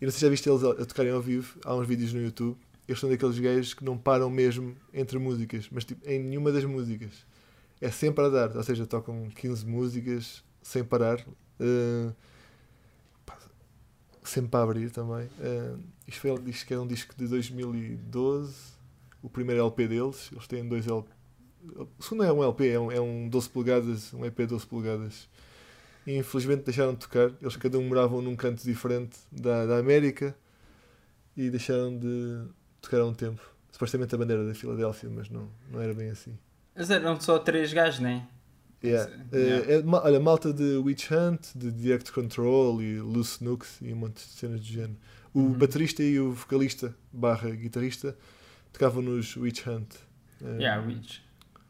e 0.00 0.04
não 0.04 0.10
sei 0.10 0.18
se 0.18 0.20
já 0.26 0.28
viste 0.28 0.50
eles 0.50 0.64
a, 0.64 0.84
tocarem 0.84 1.12
ao 1.12 1.22
vivo, 1.22 1.56
há 1.64 1.74
uns 1.76 1.86
vídeos 1.86 2.12
no 2.12 2.20
YouTube. 2.20 2.58
Eles 2.88 3.00
são 3.00 3.08
daqueles 3.08 3.38
gajos 3.38 3.72
que 3.72 3.84
não 3.84 3.96
param 3.96 4.28
mesmo 4.28 4.74
entre 4.92 5.16
músicas, 5.16 5.68
mas 5.70 5.84
tipo, 5.84 6.04
em 6.08 6.18
nenhuma 6.18 6.50
das 6.50 6.64
músicas. 6.64 7.24
É 7.80 7.88
sempre 7.88 8.24
a 8.24 8.28
dar, 8.28 8.56
ou 8.56 8.62
seja, 8.64 8.84
tocam 8.84 9.28
15 9.30 9.64
músicas 9.64 10.42
sem 10.60 10.82
parar. 10.82 11.20
Uh, 11.60 12.12
pá, 13.24 13.38
sempre 14.24 14.58
a 14.58 14.62
abrir 14.64 14.90
também. 14.90 15.26
Uh, 15.38 15.78
isto, 16.06 16.20
foi, 16.20 16.34
isto 16.46 16.66
que 16.66 16.74
é 16.74 16.80
um 16.80 16.86
disco 16.86 17.14
de 17.16 17.28
2012, 17.28 18.54
o 19.22 19.30
primeiro 19.30 19.62
LP 19.62 19.86
deles. 19.86 20.30
Eles 20.32 20.48
têm 20.48 20.66
dois 20.66 20.86
LP. 20.86 21.08
O 21.78 22.02
segundo 22.02 22.24
é 22.24 22.32
um 22.32 22.42
LP, 22.42 22.68
é 22.68 22.80
um, 22.80 22.90
é 22.90 23.00
um 23.00 23.28
12 23.28 23.48
polegadas, 23.50 24.12
um 24.12 24.24
EP 24.24 24.36
12 24.48 24.66
polegadas 24.66 25.28
e 26.06 26.16
infelizmente 26.16 26.64
deixaram 26.64 26.92
de 26.94 27.00
tocar. 27.00 27.32
Eles 27.40 27.56
cada 27.56 27.78
um 27.78 27.88
moravam 27.88 28.20
num 28.22 28.36
canto 28.36 28.62
diferente 28.64 29.18
da, 29.30 29.66
da 29.66 29.78
América 29.78 30.34
e 31.36 31.48
deixaram 31.50 31.96
de 31.98 32.42
tocar 32.80 33.00
há 33.00 33.06
um 33.06 33.14
tempo. 33.14 33.40
Supostamente 33.70 34.14
a 34.14 34.18
bandeira 34.18 34.46
da 34.46 34.54
Filadélfia, 34.54 35.08
mas 35.10 35.28
não, 35.30 35.48
não 35.70 35.80
era 35.80 35.94
bem 35.94 36.10
assim. 36.10 36.36
Mas 36.74 36.90
eram 36.90 37.18
só 37.20 37.38
três 37.38 37.72
gajos, 37.72 38.00
não 38.00 38.08
é? 38.10 38.26
Yeah. 38.84 39.10
Yeah. 39.32 39.72
Eh, 39.72 39.78
é 39.80 39.82
olha, 39.86 40.18
malta 40.20 40.52
de 40.52 40.76
Witch 40.78 41.10
Hunt, 41.10 41.54
de 41.54 41.70
Direct 41.70 42.10
Control 42.12 42.82
e 42.82 42.98
Loose 43.00 43.42
Nukes 43.42 43.78
e 43.80 43.92
um 43.92 43.96
monte 43.96 44.14
de 44.16 44.32
cenas 44.32 44.60
do 44.60 44.66
género. 44.66 44.96
O 45.32 45.38
Uhum. 45.40 45.52
baterista 45.52 46.02
e 46.02 46.18
o 46.18 46.32
vocalista 46.32 46.94
barra 47.12 47.48
guitarrista 47.50 48.16
tocavam 48.72 49.00
nos 49.02 49.36
Witch 49.36 49.66
Hunt. 49.66 49.94
Eh, 50.42 50.56
Yeah, 50.58 50.84
Witch. 50.86 51.20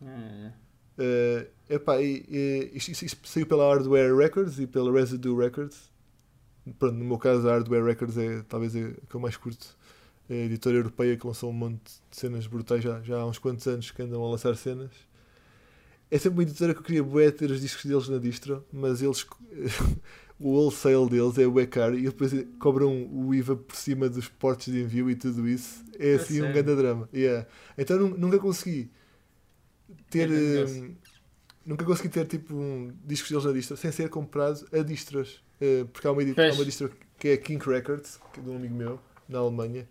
Yeah, 0.01 0.35
yeah. 0.35 0.55
Eh, 0.99 1.47
epá, 1.71 2.01
e, 2.03 2.25
e, 2.29 2.71
isto, 2.75 2.91
isto- 2.93 3.05
isto 3.07 3.29
saiu 3.29 3.47
pela 3.47 3.65
Hardware 3.69 4.15
Records 4.17 4.59
e 4.59 4.67
pela 4.67 4.93
Residue 4.93 5.37
Records. 5.37 5.91
Pronto, 6.79 6.95
no 6.97 7.05
meu 7.05 7.19
caso, 7.19 7.49
a 7.49 7.53
Hardware 7.53 7.85
Records 7.85 8.17
é 8.19 8.43
talvez 8.49 8.75
a 8.77 8.81
que 9.09 9.15
eu 9.15 9.21
mais 9.21 9.37
curto. 9.37 9.77
É 10.31 10.35
a 10.43 10.47
editora 10.47 10.77
europeia 10.79 11.17
que 11.17 11.27
lançou 11.27 11.51
um 11.51 11.55
monte 11.55 11.81
de 12.11 12.17
cenas 12.17 12.47
brutais 12.47 12.83
já, 12.85 13.01
já 13.03 13.19
há 13.21 13.27
uns 13.27 13.39
quantos 13.39 13.67
anos 13.69 13.91
que 13.91 14.03
andam 14.03 14.25
a 14.25 14.31
lançar 14.31 14.57
cenas. 14.57 14.91
É 16.11 16.19
sempre 16.19 16.39
uma 16.39 16.43
editora 16.43 16.75
que 16.75 16.81
eu 16.81 16.85
queria 16.85 17.03
bué 17.03 17.31
ter 17.31 17.51
os 17.51 17.61
discos 17.61 17.85
deles 17.87 18.09
na 18.09 18.19
distro, 18.19 18.65
mas 18.73 19.01
eles 19.03 19.27
o 20.39 20.51
wholesale 20.51 21.09
deles 21.09 21.39
é 21.39 21.47
bué 21.47 21.67
caro 21.67 21.97
e 21.99 22.03
depois 22.03 22.33
cobram 22.59 23.09
o 23.11 23.35
IVA 23.35 23.57
por 23.57 23.75
cima 23.77 24.09
dos 24.09 24.29
portos 24.29 24.67
de 24.73 24.83
envio 24.83 25.11
e 25.11 25.17
tudo 25.17 25.49
isso. 25.49 25.83
É 25.99 26.15
É 26.15 26.15
assim 26.15 26.43
um 26.43 26.47
sério? 26.47 26.53
grande 26.53 26.77
drama. 26.77 27.09
Yeah. 27.15 27.47
Então 27.79 27.99
nu- 27.99 28.19
nunca 28.19 28.39
consegui 28.39 28.91
ter. 30.11 30.31
É 30.31 30.65
hum, 30.65 30.95
nunca 31.65 31.85
consegui 31.85 32.09
ter 32.09 32.27
tipo 32.27 32.55
um, 32.55 32.93
discos 33.05 33.31
deles 33.31 33.45
na 33.45 33.53
distro 33.53 33.77
sem 33.77 33.93
ser 33.93 34.09
comprado 34.09 34.67
a 34.73 34.83
distros. 34.83 35.43
Eh, 35.61 35.85
porque 35.93 36.07
há 36.07 36.13
uma, 36.13 36.23
há 36.23 36.55
uma 36.55 36.65
distro 36.65 36.93
que 37.19 37.29
é 37.29 37.37
King 37.37 37.65
Records, 37.65 38.19
que 38.33 38.41
é 38.41 38.43
de 38.43 38.51
um 38.51 38.57
amigo 38.57 38.75
meu, 38.75 38.99
na 39.29 39.39
Alemanha. 39.39 39.89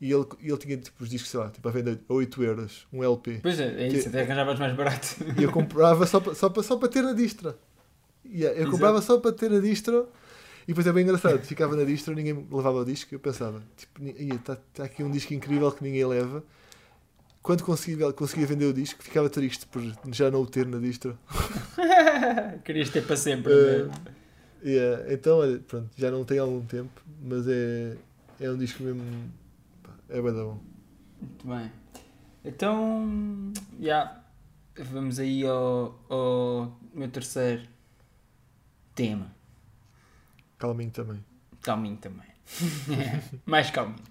E 0.00 0.10
ele, 0.12 0.26
ele 0.42 0.56
tinha 0.58 0.76
tipo, 0.76 1.02
os 1.02 1.08
discos, 1.08 1.30
sei 1.30 1.40
lá, 1.40 1.48
tipo, 1.50 1.66
a 1.68 1.70
venda 1.70 2.00
a 2.08 2.12
8 2.12 2.42
euros, 2.42 2.86
um 2.92 3.02
LP. 3.02 3.38
Pois 3.42 3.58
é, 3.60 3.84
é 3.84 3.88
isso, 3.88 4.08
até 4.08 4.22
arranjavas 4.22 4.58
mais 4.58 4.74
barato. 4.74 5.16
E 5.38 5.42
eu 5.42 5.52
comprava 5.52 6.04
só 6.06 6.20
para 6.20 6.34
só 6.34 6.50
pa- 6.50 6.62
só 6.62 6.76
pa 6.76 6.88
ter 6.88 7.02
na 7.02 7.12
distra. 7.12 7.56
Yeah, 8.26 8.54
eu 8.56 8.62
Exato. 8.62 8.70
comprava 8.72 9.00
só 9.02 9.18
para 9.20 9.32
ter 9.32 9.50
na 9.50 9.60
distro 9.60 10.08
e 10.64 10.68
depois 10.68 10.86
é 10.86 10.92
bem 10.92 11.04
engraçado. 11.04 11.38
Ficava 11.44 11.76
na 11.76 11.84
distro, 11.84 12.14
ninguém 12.14 12.34
levava 12.50 12.78
o 12.80 12.84
disco. 12.84 13.14
Eu 13.14 13.20
pensava, 13.20 13.62
tipo, 13.76 14.02
está 14.34 14.56
tá 14.72 14.84
aqui 14.84 15.02
um 15.02 15.10
disco 15.10 15.32
incrível 15.32 15.70
que 15.70 15.84
ninguém 15.84 16.04
leva. 16.06 16.42
Quando 17.44 17.62
conseguia, 17.62 18.10
conseguia 18.14 18.46
vender 18.46 18.64
o 18.64 18.72
disco, 18.72 19.02
ficava 19.02 19.28
triste 19.28 19.66
por 19.66 19.82
já 20.10 20.30
não 20.30 20.40
o 20.40 20.46
ter 20.46 20.66
na 20.66 20.78
distro. 20.78 21.18
Querias 22.64 22.88
ter 22.88 23.06
para 23.06 23.18
sempre. 23.18 23.52
Eh, 23.52 23.82
né? 23.84 23.94
Yeah, 24.64 25.12
então, 25.12 25.40
olha, 25.40 25.58
pronto, 25.58 25.90
já 25.94 26.10
não 26.10 26.24
tem 26.24 26.38
algum 26.38 26.64
tempo, 26.64 27.02
mas 27.20 27.46
é, 27.46 27.98
é 28.40 28.50
um 28.50 28.56
disco 28.56 28.82
mesmo. 28.82 29.30
É 30.08 30.22
bem 30.22 30.32
bom. 30.32 30.58
Muito 31.20 31.46
bem. 31.46 31.70
Então, 32.42 33.52
já. 33.78 34.24
Vamos 34.78 35.18
aí 35.18 35.46
ao, 35.46 36.02
ao 36.08 36.80
meu 36.94 37.10
terceiro 37.10 37.68
tema. 38.94 39.30
Calminho 40.56 40.90
também. 40.90 41.22
Calminho 41.60 41.98
também. 41.98 42.26
mais 43.44 43.70
calminho. 43.70 44.02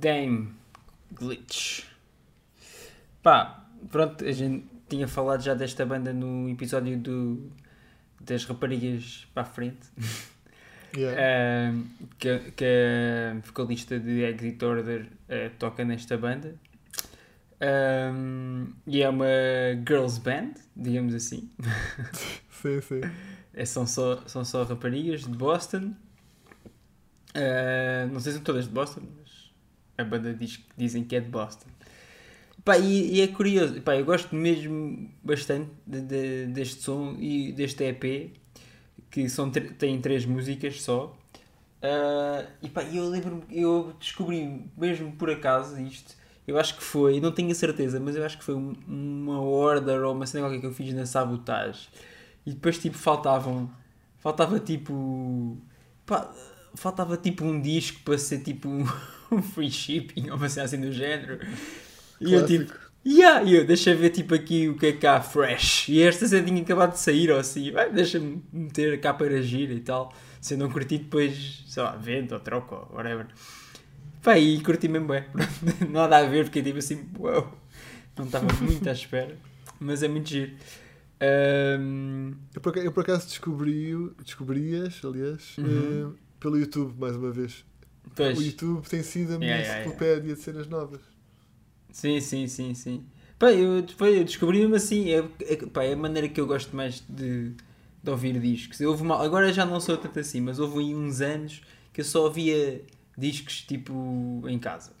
Dame 0.00 0.48
Glitch. 1.12 1.84
Pá, 3.22 3.66
pronto, 3.90 4.24
a 4.24 4.32
gente 4.32 4.64
tinha 4.88 5.06
falado 5.06 5.42
já 5.42 5.52
desta 5.54 5.84
banda 5.84 6.12
no 6.12 6.48
episódio 6.48 6.96
do, 6.98 7.52
das 8.18 8.44
raparigas 8.44 9.26
para 9.34 9.42
a 9.42 9.46
frente. 9.46 9.86
Yeah. 10.96 11.20
Ahm, 11.70 11.84
que, 12.18 12.52
que 12.52 12.64
a 12.64 13.46
vocalista 13.46 14.00
de 14.00 14.22
Exit 14.22 14.64
Order 14.64 15.06
ah, 15.28 15.50
toca 15.58 15.84
nesta 15.84 16.16
banda. 16.16 16.54
Ahm, 17.60 18.72
e 18.86 19.02
é 19.02 19.08
uma 19.08 19.26
girls 19.86 20.18
band, 20.18 20.54
digamos 20.74 21.14
assim. 21.14 21.50
Sim, 22.50 22.80
sim. 22.82 23.00
É, 23.54 23.64
são, 23.64 23.86
só, 23.86 24.22
são 24.26 24.44
só 24.44 24.64
raparigas 24.64 25.22
de 25.22 25.30
Boston. 25.30 25.94
Ah, 27.34 28.06
não 28.10 28.20
sei 28.20 28.32
se 28.32 28.38
são 28.38 28.44
todas 28.44 28.66
de 28.66 28.70
Boston, 28.70 29.02
mas 29.16 29.29
a 30.00 30.04
banda 30.04 30.32
diz 30.34 30.60
dizem 30.76 31.04
que 31.04 31.16
é 31.16 31.20
de 31.20 31.28
Boston. 31.28 31.68
Pá, 32.64 32.76
e, 32.78 33.14
e 33.16 33.20
é 33.22 33.26
curioso, 33.28 33.80
pá, 33.80 33.96
eu 33.96 34.04
gosto 34.04 34.34
mesmo 34.34 35.10
bastante 35.24 35.70
de- 35.86 36.02
de- 36.02 36.46
deste 36.48 36.82
som 36.82 37.16
e 37.18 37.52
deste 37.52 37.82
EP, 37.84 38.32
que 39.10 39.28
são, 39.28 39.50
tem 39.50 40.00
três 40.00 40.26
músicas 40.26 40.82
só. 40.82 41.16
Ah, 41.82 42.44
e 42.62 42.68
pá, 42.68 42.82
eu 42.84 43.08
lembro-me, 43.08 43.42
eu 43.50 43.94
descobri 43.98 44.62
mesmo 44.76 45.12
por 45.12 45.30
acaso 45.30 45.80
isto. 45.80 46.18
eu 46.46 46.58
acho 46.58 46.76
que 46.76 46.82
foi, 46.82 47.20
não 47.20 47.30
tenho 47.32 47.50
a 47.52 47.54
certeza, 47.54 48.00
mas 48.00 48.16
eu 48.16 48.24
acho 48.24 48.36
que 48.36 48.42
foi 48.44 48.54
um- 48.56 48.74
uma 48.88 49.40
order 49.40 50.02
ou 50.04 50.12
uma 50.12 50.26
cena 50.26 50.44
qualquer 50.44 50.60
que 50.60 50.66
eu 50.66 50.72
fiz 50.72 50.92
na 50.92 51.06
sabotagem. 51.06 51.86
E 52.44 52.50
depois 52.52 52.76
tipo 52.78 52.98
faltavam, 52.98 53.70
faltava 54.18 54.58
tipo, 54.58 55.56
pá, 56.04 56.28
faltava 56.74 57.16
tipo 57.16 57.44
um 57.44 57.60
disco 57.60 58.00
para 58.04 58.18
ser 58.18 58.40
tipo 58.42 58.68
um, 59.30 59.36
um 59.38 59.42
free 59.42 59.70
shipping 59.70 60.30
ou 60.30 60.36
uma 60.36 60.48
cena 60.48 60.66
assim 60.66 60.80
do 60.80 60.92
género. 60.92 61.38
E 62.20 62.32
eu 62.34 62.44
tipo, 62.46 62.66
Clássico. 62.66 62.90
yeah, 63.06 63.42
e 63.42 63.54
eu 63.54 63.64
deixa 63.66 63.94
ver 63.94 64.10
tipo 64.10 64.34
aqui 64.34 64.68
o 64.68 64.76
que 64.76 64.86
é 64.86 64.92
que 64.92 65.06
há 65.06 65.20
fresh. 65.20 65.88
E 65.88 66.02
esta 66.02 66.26
cena 66.28 66.46
tinha 66.46 66.62
acabado 66.62 66.92
de 66.92 66.98
sair 67.00 67.30
ou 67.30 67.38
assim, 67.38 67.72
deixa-me 67.94 68.42
meter 68.52 68.94
a 68.94 68.98
capa 68.98 69.24
era 69.24 69.40
gira 69.42 69.72
e 69.72 69.80
tal. 69.80 70.12
Se 70.40 70.54
eu 70.54 70.58
não 70.58 70.70
curti 70.70 70.98
depois, 70.98 71.64
sei 71.66 71.82
lá, 71.82 71.96
vendo 71.96 72.32
ou 72.32 72.40
troco 72.40 72.74
ou 72.90 72.96
whatever. 72.96 73.26
Pá, 74.22 74.38
e 74.38 74.60
curti 74.62 74.88
mesmo 74.88 75.08
bem. 75.08 75.24
Nada 75.90 76.18
a 76.18 76.22
ver, 76.24 76.44
fiquei 76.46 76.62
tipo 76.62 76.78
assim, 76.78 77.06
uau. 77.18 77.56
Não 78.16 78.26
estava 78.26 78.46
muito 78.62 78.86
à 78.88 78.92
espera. 78.92 79.36
Mas 79.78 80.02
é 80.02 80.08
muito 80.08 80.28
giro. 80.28 80.52
Ahm, 81.20 82.32
Eu 82.54 82.92
por, 82.92 83.02
acaso 83.02 83.26
descobri, 83.28 83.92
descobri-as, 84.24 85.04
aliás, 85.04 85.56
Uhum. 85.58 86.14
eh, 86.14 86.18
pelo 86.38 86.58
YouTube, 86.58 86.94
mais 86.98 87.14
uma 87.16 87.30
vez. 87.30 87.64
Pois, 88.14 88.38
O 88.38 88.42
YouTube 88.42 88.88
tem 88.88 89.02
sido 89.02 89.34
a 89.34 89.38
minha 89.38 89.58
Yeah, 89.58 89.62
yeah, 89.62 89.84
enciclopédia 89.84 90.34
de 90.34 90.40
cenas 90.40 90.66
novas. 90.68 91.00
sim, 91.92 92.20
sim, 92.20 92.46
sim, 92.46 92.74
sim. 92.74 93.06
Pá, 93.38 93.52
eu, 93.52 93.78
eu 94.00 94.24
descobri 94.24 94.58
mesmo 94.60 94.74
assim, 94.76 95.10
é, 95.10 95.18
é, 95.40 95.56
pá, 95.66 95.82
é 95.84 95.92
a 95.94 95.96
maneira 95.96 96.28
que 96.28 96.40
eu 96.40 96.46
gosto 96.46 96.74
mais 96.76 97.02
de, 97.08 97.50
de 98.02 98.10
ouvir 98.10 98.38
discos. 98.40 98.80
Houve 98.80 99.02
uma, 99.02 99.22
agora 99.24 99.52
já 99.52 99.64
não 99.64 99.80
sou 99.80 99.96
tanto 99.96 100.18
assim, 100.20 100.40
mas 100.40 100.58
houve 100.58 100.94
uns 100.94 101.20
anos 101.20 101.62
que 101.92 102.00
eu 102.00 102.04
só 102.04 102.24
ouvia 102.24 102.82
discos 103.16 103.62
tipo 103.62 104.42
em 104.46 104.58
casa. 104.58 104.92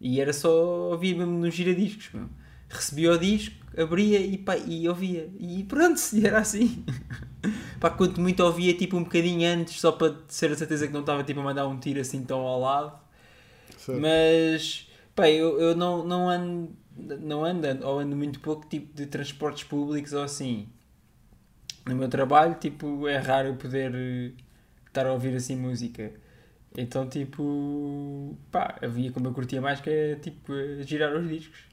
E 0.00 0.20
era 0.20 0.32
só 0.32 0.90
ouvir 0.92 1.16
mesmo 1.16 1.38
nos 1.38 1.54
giradiscos. 1.54 2.08
Meu. 2.12 2.28
Recebia 2.68 3.12
o 3.12 3.18
disco, 3.18 3.54
abria 3.76 4.20
e, 4.20 4.36
pá, 4.38 4.56
e 4.56 4.88
ouvia. 4.88 5.30
E 5.38 5.64
pronto, 5.64 6.00
era 6.22 6.38
assim. 6.38 6.84
pá, 7.80 7.90
quanto 7.90 8.20
muito 8.20 8.42
ouvia 8.42 8.74
tipo 8.74 8.96
um 8.96 9.04
bocadinho 9.04 9.48
antes, 9.48 9.80
só 9.80 9.92
para 9.92 10.12
ter 10.12 10.52
a 10.52 10.56
certeza 10.56 10.86
que 10.86 10.92
não 10.92 11.00
estava 11.00 11.24
tipo, 11.24 11.40
a 11.40 11.42
mandar 11.42 11.66
um 11.66 11.78
tiro 11.78 12.00
assim 12.00 12.22
tão 12.24 12.40
ao 12.40 12.60
lado. 12.60 12.98
Certo? 13.76 14.00
Mas, 14.00 14.88
pá, 15.14 15.28
eu, 15.30 15.60
eu 15.60 15.76
não, 15.76 16.04
não 16.04 16.28
ando, 16.28 16.76
não 17.20 17.44
ando, 17.44 17.66
ou 17.86 18.00
ando 18.00 18.16
muito 18.16 18.40
pouco 18.40 18.66
tipo 18.68 18.94
de 18.94 19.06
transportes 19.06 19.64
públicos 19.64 20.12
ou 20.12 20.22
assim. 20.22 20.68
No 21.86 21.96
meu 21.96 22.08
trabalho, 22.08 22.54
tipo, 22.56 23.08
é 23.08 23.16
raro 23.16 23.48
eu 23.48 23.56
poder 23.56 23.94
eh, 23.94 24.32
estar 24.86 25.06
a 25.06 25.12
ouvir 25.12 25.34
assim 25.34 25.56
música. 25.56 26.12
Então, 26.76 27.08
tipo, 27.08 28.36
pá, 28.50 28.78
havia 28.82 29.10
como 29.12 29.26
eu 29.28 29.32
curtia 29.32 29.60
mais 29.60 29.80
que 29.80 29.90
é, 29.90 30.16
tipo, 30.16 30.52
girar 30.82 31.14
os 31.16 31.26
discos. 31.28 31.67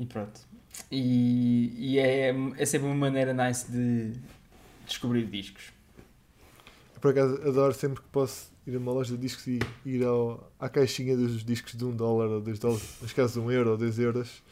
E 0.00 0.06
pronto. 0.06 0.40
E, 0.90 1.74
e 1.78 1.98
é, 1.98 2.34
é 2.56 2.64
sempre 2.64 2.86
uma 2.86 2.96
maneira 2.96 3.34
nice 3.34 3.70
de 3.70 4.12
descobrir 4.86 5.26
discos. 5.26 5.64
Eu, 6.94 7.00
por 7.00 7.10
acaso 7.10 7.34
adoro 7.46 7.74
sempre 7.74 8.00
que 8.02 8.08
posso 8.08 8.50
ir 8.66 8.74
a 8.74 8.78
uma 8.78 8.92
loja 8.92 9.14
de 9.14 9.20
discos 9.20 9.46
e 9.46 9.58
ir 9.84 10.02
ao, 10.04 10.50
à 10.58 10.70
caixinha 10.70 11.14
dos 11.16 11.44
discos 11.44 11.74
de 11.76 11.84
1 11.84 11.88
um 11.88 11.94
dólar 11.96 12.28
ou 12.28 12.40
2 12.40 12.58
dólares, 12.58 12.96
neste 13.02 13.14
caso 13.14 13.42
1 13.42 13.44
um 13.44 13.50
euro 13.52 13.70
ou 13.72 13.76
2 13.76 13.98
euros. 13.98 14.42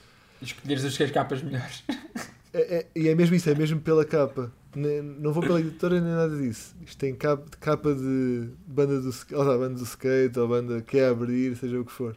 Escolheres 0.43 0.85
as 0.85 0.97
que 0.97 1.09
capas 1.09 1.43
melhores. 1.43 1.83
É, 2.51 2.79
é- 2.79 2.87
e 2.97 3.09
é 3.09 3.15
mesmo 3.15 3.37
isso, 3.37 3.51
é 3.51 3.55
mesmo 3.55 3.79
pela 3.79 4.07
capa. 4.07 4.51
Ne- 4.75 5.03
Não 5.03 5.35
vou 5.35 5.43
pela 5.43 5.61
editora 5.61 6.01
nem 6.01 6.15
nada 6.15 6.35
disso. 6.35 6.75
Isto 6.83 6.97
tem 6.99 7.15
capa, 7.15 7.45
capa 7.61 7.95
de 7.95 8.49
banda 8.67 8.99
do, 9.03 9.07
ou 9.09 9.13
seja, 9.13 9.59
banda 9.59 9.75
do 9.75 9.85
skate 9.85 10.39
ou 10.39 10.49
banda 10.49 10.81
que 10.81 10.97
é 10.97 11.09
abrir, 11.11 11.55
seja 11.59 11.79
o 11.79 11.85
que 11.85 11.93
for. 11.93 12.17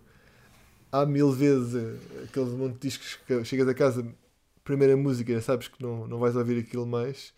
Há 0.92 1.06
mil 1.06 1.32
vezes 1.32 1.76
eh, 1.76 2.24
aqueles 2.26 2.50
monte 2.54 2.74
de 2.74 2.80
discos 2.80 3.16
que 3.28 3.44
chegas 3.46 3.68
a 3.68 3.74
casa, 3.74 4.06
primeira 4.64 4.96
música, 4.98 5.40
sabes 5.42 5.68
que 5.68 5.82
não, 5.82 6.08
não 6.08 6.20
vais 6.20 6.36
ouvir 6.36 6.60
aquilo 6.60 6.86
mais. 6.86 7.34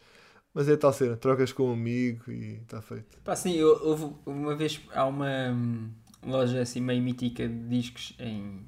Mas 0.54 0.70
é 0.70 0.78
tal 0.78 0.94
cena, 0.94 1.18
trocas 1.18 1.54
com 1.54 1.70
um 1.70 1.74
amigo 1.74 2.32
e 2.32 2.56
está 2.64 2.82
feito. 2.82 3.18
Pá, 3.24 3.36
sim, 3.36 3.54
eu, 3.54 3.70
houve 3.84 4.14
uma 4.26 4.56
vez 4.56 4.82
há 4.94 5.06
uma 5.06 5.50
hum, 5.52 5.90
loja 6.26 6.62
assim 6.62 6.82
meio 6.82 7.02
mítica 7.02 7.48
de 7.48 7.68
discos 7.70 8.14
em, 8.20 8.60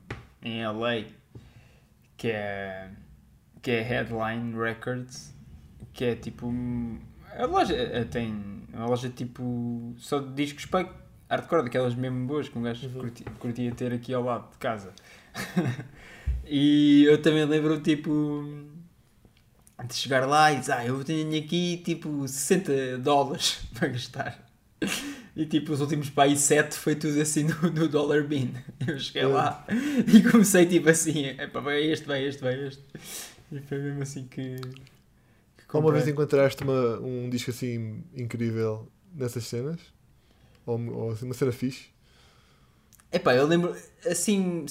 em 0.42 0.62
LA 0.62 1.04
que 2.18 2.30
é, 2.30 2.92
que 3.62 3.72
é 3.72 3.82
Headline 3.82 4.58
Records, 4.58 5.34
que 5.94 6.06
é 6.06 6.16
tipo. 6.16 6.48
hum, 6.48 7.00
A 7.38 7.46
loja 7.46 7.76
eh, 7.76 8.06
tem 8.06 8.34
uma 8.74 8.88
loja 8.88 9.10
tipo 9.10 9.94
só 9.98 10.20
de 10.20 10.34
discos 10.34 10.66
para 10.66 10.90
hardcore, 11.30 11.64
daquelas 11.64 11.96
mesmo 11.96 12.26
boas 12.28 12.50
que 12.50 12.58
um 12.58 12.62
gajo 12.64 12.88
Uhum. 12.88 12.94
curtia, 12.94 13.26
curtia 13.40 13.72
ter 13.76 13.94
aqui 13.94 14.14
ao 14.14 14.24
lado 14.24 14.52
de 14.52 14.58
casa. 14.58 14.94
e 16.46 17.04
eu 17.06 17.22
também 17.22 17.46
lembro 17.46 17.80
tipo 17.82 18.44
de 19.88 19.94
chegar 19.96 20.26
lá 20.26 20.52
e 20.52 20.60
dizer, 20.60 20.72
ah, 20.74 20.86
eu 20.86 21.04
tenho 21.04 21.38
aqui 21.38 21.78
tipo 21.84 22.28
60 22.28 22.98
dólares 23.00 23.60
para 23.78 23.90
gastar. 23.90 24.46
E 25.36 25.46
tipo, 25.46 25.74
os 25.74 25.82
últimos 25.82 26.10
para 26.10 26.26
aí 26.30 26.38
7 26.38 26.78
foi 26.78 26.96
tudo 26.96 27.20
assim 27.20 27.44
no, 27.44 27.70
no 27.70 27.88
Dollar 27.90 28.24
Bin. 28.24 28.54
Eu 28.88 28.98
cheguei 28.98 29.26
lá 29.26 29.66
e 30.08 30.24
comecei 30.24 30.66
tipo 30.66 30.90
assim, 30.90 31.26
epá, 31.28 31.60
vai 31.60 31.84
este, 31.84 32.08
vai 32.08 32.24
este, 32.24 32.42
vai 32.42 32.68
este. 32.68 32.84
E 33.52 33.60
foi 33.60 33.80
mesmo 33.80 34.02
assim 34.02 34.26
que. 34.28 34.56
que 34.56 35.66
Há 35.68 35.78
uma 35.78 35.92
vez 35.92 36.08
encontraste 36.08 36.64
uma, 36.64 37.00
um 37.00 37.30
disco 37.30 37.50
assim 37.50 38.02
incrível 38.16 38.90
nessas 39.14 39.46
cenas? 39.46 39.80
Ou, 40.66 40.80
ou 40.94 41.12
assim, 41.12 41.26
uma 41.26 41.34
cena 41.34 41.52
fixe? 41.52 41.88
Epá, 43.12 43.34
eu 43.36 43.46
lembro 43.46 43.76
assim, 44.06 44.66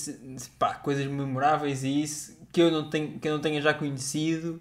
pá, 0.58 0.74
coisas 0.74 1.06
memoráveis 1.06 1.82
e 1.82 2.02
isso 2.02 2.36
que 2.52 2.60
eu 2.60 2.70
não 2.70 2.90
tenho, 2.90 3.18
que 3.18 3.26
eu 3.26 3.32
não 3.32 3.40
tenha 3.40 3.60
já 3.60 3.72
conhecido, 3.72 4.60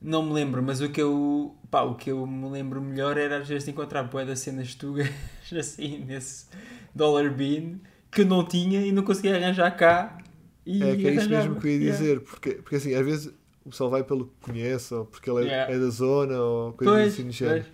não 0.00 0.22
me 0.22 0.32
lembro, 0.32 0.62
mas 0.62 0.80
o 0.80 0.88
que 0.88 1.00
eu, 1.00 1.54
pá, 1.70 1.82
o 1.82 1.94
que 1.94 2.10
eu 2.10 2.26
me 2.26 2.48
lembro 2.50 2.80
melhor 2.82 3.16
era 3.16 3.38
às 3.38 3.48
vezes 3.48 3.68
encontrar 3.68 4.02
bué 4.04 4.24
das 4.24 4.40
cenas 4.40 4.74
tugas 4.74 5.08
assim 5.58 5.98
nesse 6.04 6.46
Dollar 6.94 7.30
Bin 7.32 7.80
que 8.10 8.22
eu 8.22 8.26
não 8.26 8.44
tinha 8.44 8.80
e 8.84 8.92
não 8.92 9.02
conseguia 9.02 9.36
arranjar 9.36 9.70
cá. 9.76 10.18
E 10.66 10.82
É 10.82 10.96
que 10.96 11.06
é 11.08 11.14
isso 11.14 11.30
mesmo 11.30 11.60
que 11.60 11.66
eu 11.66 11.70
ia 11.72 11.78
Yeah. 11.78 11.98
dizer, 11.98 12.20
porque, 12.20 12.50
porque 12.54 12.76
assim, 12.76 12.94
às 12.94 13.04
vezes 13.04 13.32
o 13.64 13.70
pessoal 13.70 13.90
vai 13.90 14.02
pelo 14.04 14.26
que 14.26 14.32
conhece, 14.52 14.92
ou 14.94 15.04
porque 15.06 15.30
ele 15.30 15.40
é, 15.46 15.46
Yeah. 15.46 15.74
é 15.74 15.78
da 15.78 15.88
zona, 15.88 16.40
ou 16.40 16.72
coisas 16.72 17.12
assim 17.12 17.24
do 17.26 17.32
género. 17.32 17.66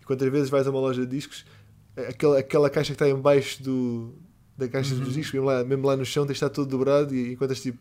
E 0.00 0.04
quantas 0.04 0.30
vezes 0.30 0.50
vais 0.50 0.66
a 0.66 0.70
uma 0.70 0.80
loja 0.80 1.00
de 1.06 1.08
discos, 1.16 1.44
aquela, 1.96 2.38
aquela 2.38 2.70
caixa 2.70 2.88
que 2.94 3.02
está 3.02 3.08
em 3.08 3.20
baixo 3.20 3.62
do, 3.62 4.14
da 4.56 4.68
caixa 4.68 4.94
Uhum. 4.94 5.00
dos 5.00 5.14
discos, 5.14 5.32
mesmo 5.34 5.46
lá, 5.46 5.64
mesmo 5.64 5.86
lá 5.86 5.96
no 5.96 6.04
chão, 6.04 6.24
tem 6.24 6.28
que 6.28 6.36
estar 6.36 6.50
todo 6.50 6.68
dobrado 6.68 7.14
e 7.14 7.32
encontras 7.32 7.60
tipo 7.62 7.78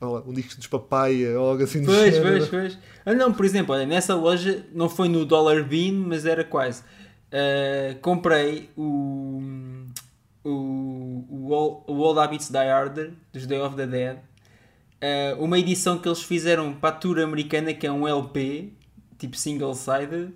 lá, 0.00 0.22
um 0.26 0.32
disco 0.32 0.56
dos 0.56 0.66
papaya 0.66 1.38
ou 1.40 1.50
algo 1.50 1.62
assim 1.62 1.80
do 1.80 1.86
Pois, 1.86 2.14
género. 2.14 2.38
pois, 2.38 2.48
pois. 2.48 2.78
Ah, 3.04 3.14
não, 3.14 3.32
por 3.32 3.44
exemplo, 3.44 3.74
olha, 3.74 3.84
nessa 3.86 4.14
loja 4.14 4.64
não 4.72 4.88
foi 4.88 5.08
no 5.08 5.24
Dollar 5.24 5.64
Bean, 5.66 5.92
mas 5.92 6.24
era 6.26 6.44
quase. 6.44 6.82
Ah, 7.32 7.96
comprei 8.00 8.70
o, 8.76 9.42
o, 10.44 11.24
o, 11.28 11.54
All, 11.54 11.84
o 11.86 11.94
Old 11.98 12.18
Habits 12.20 12.48
Die 12.50 12.56
Harder, 12.56 13.12
dos 13.32 13.46
Day 13.46 13.60
of 13.60 13.76
the 13.76 13.86
Dead. 13.86 14.18
Ah, 15.00 15.36
uma 15.38 15.58
edição 15.58 15.98
que 15.98 16.08
eles 16.08 16.22
fizeram 16.22 16.72
para 16.74 16.90
a 16.90 16.92
tour 16.92 17.18
americana, 17.20 17.72
que 17.74 17.86
é 17.86 17.92
um 17.92 18.06
LP, 18.06 18.72
tipo 19.18 19.36
single-sided. 19.36 20.30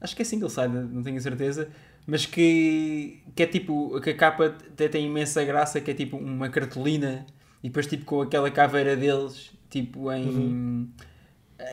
Acho 0.00 0.14
que 0.14 0.22
é 0.22 0.24
single-sided, 0.24 0.88
não 0.92 1.02
tenho 1.02 1.20
certeza. 1.20 1.68
Mas 2.06 2.24
que, 2.24 3.20
que 3.34 3.42
é 3.42 3.46
tipo, 3.46 4.00
que 4.00 4.10
a 4.10 4.16
capa 4.16 4.46
até 4.46 4.88
tem 4.88 5.06
imensa 5.06 5.44
graça, 5.44 5.80
que 5.80 5.90
é 5.90 5.94
tipo 5.94 6.16
uma 6.16 6.48
cartolina 6.48 7.26
e 7.62 7.68
depois 7.68 7.86
tipo 7.86 8.04
com 8.04 8.22
aquela 8.22 8.50
caveira 8.50 8.94
deles, 8.94 9.50
tipo 9.68 10.12
em. 10.12 10.88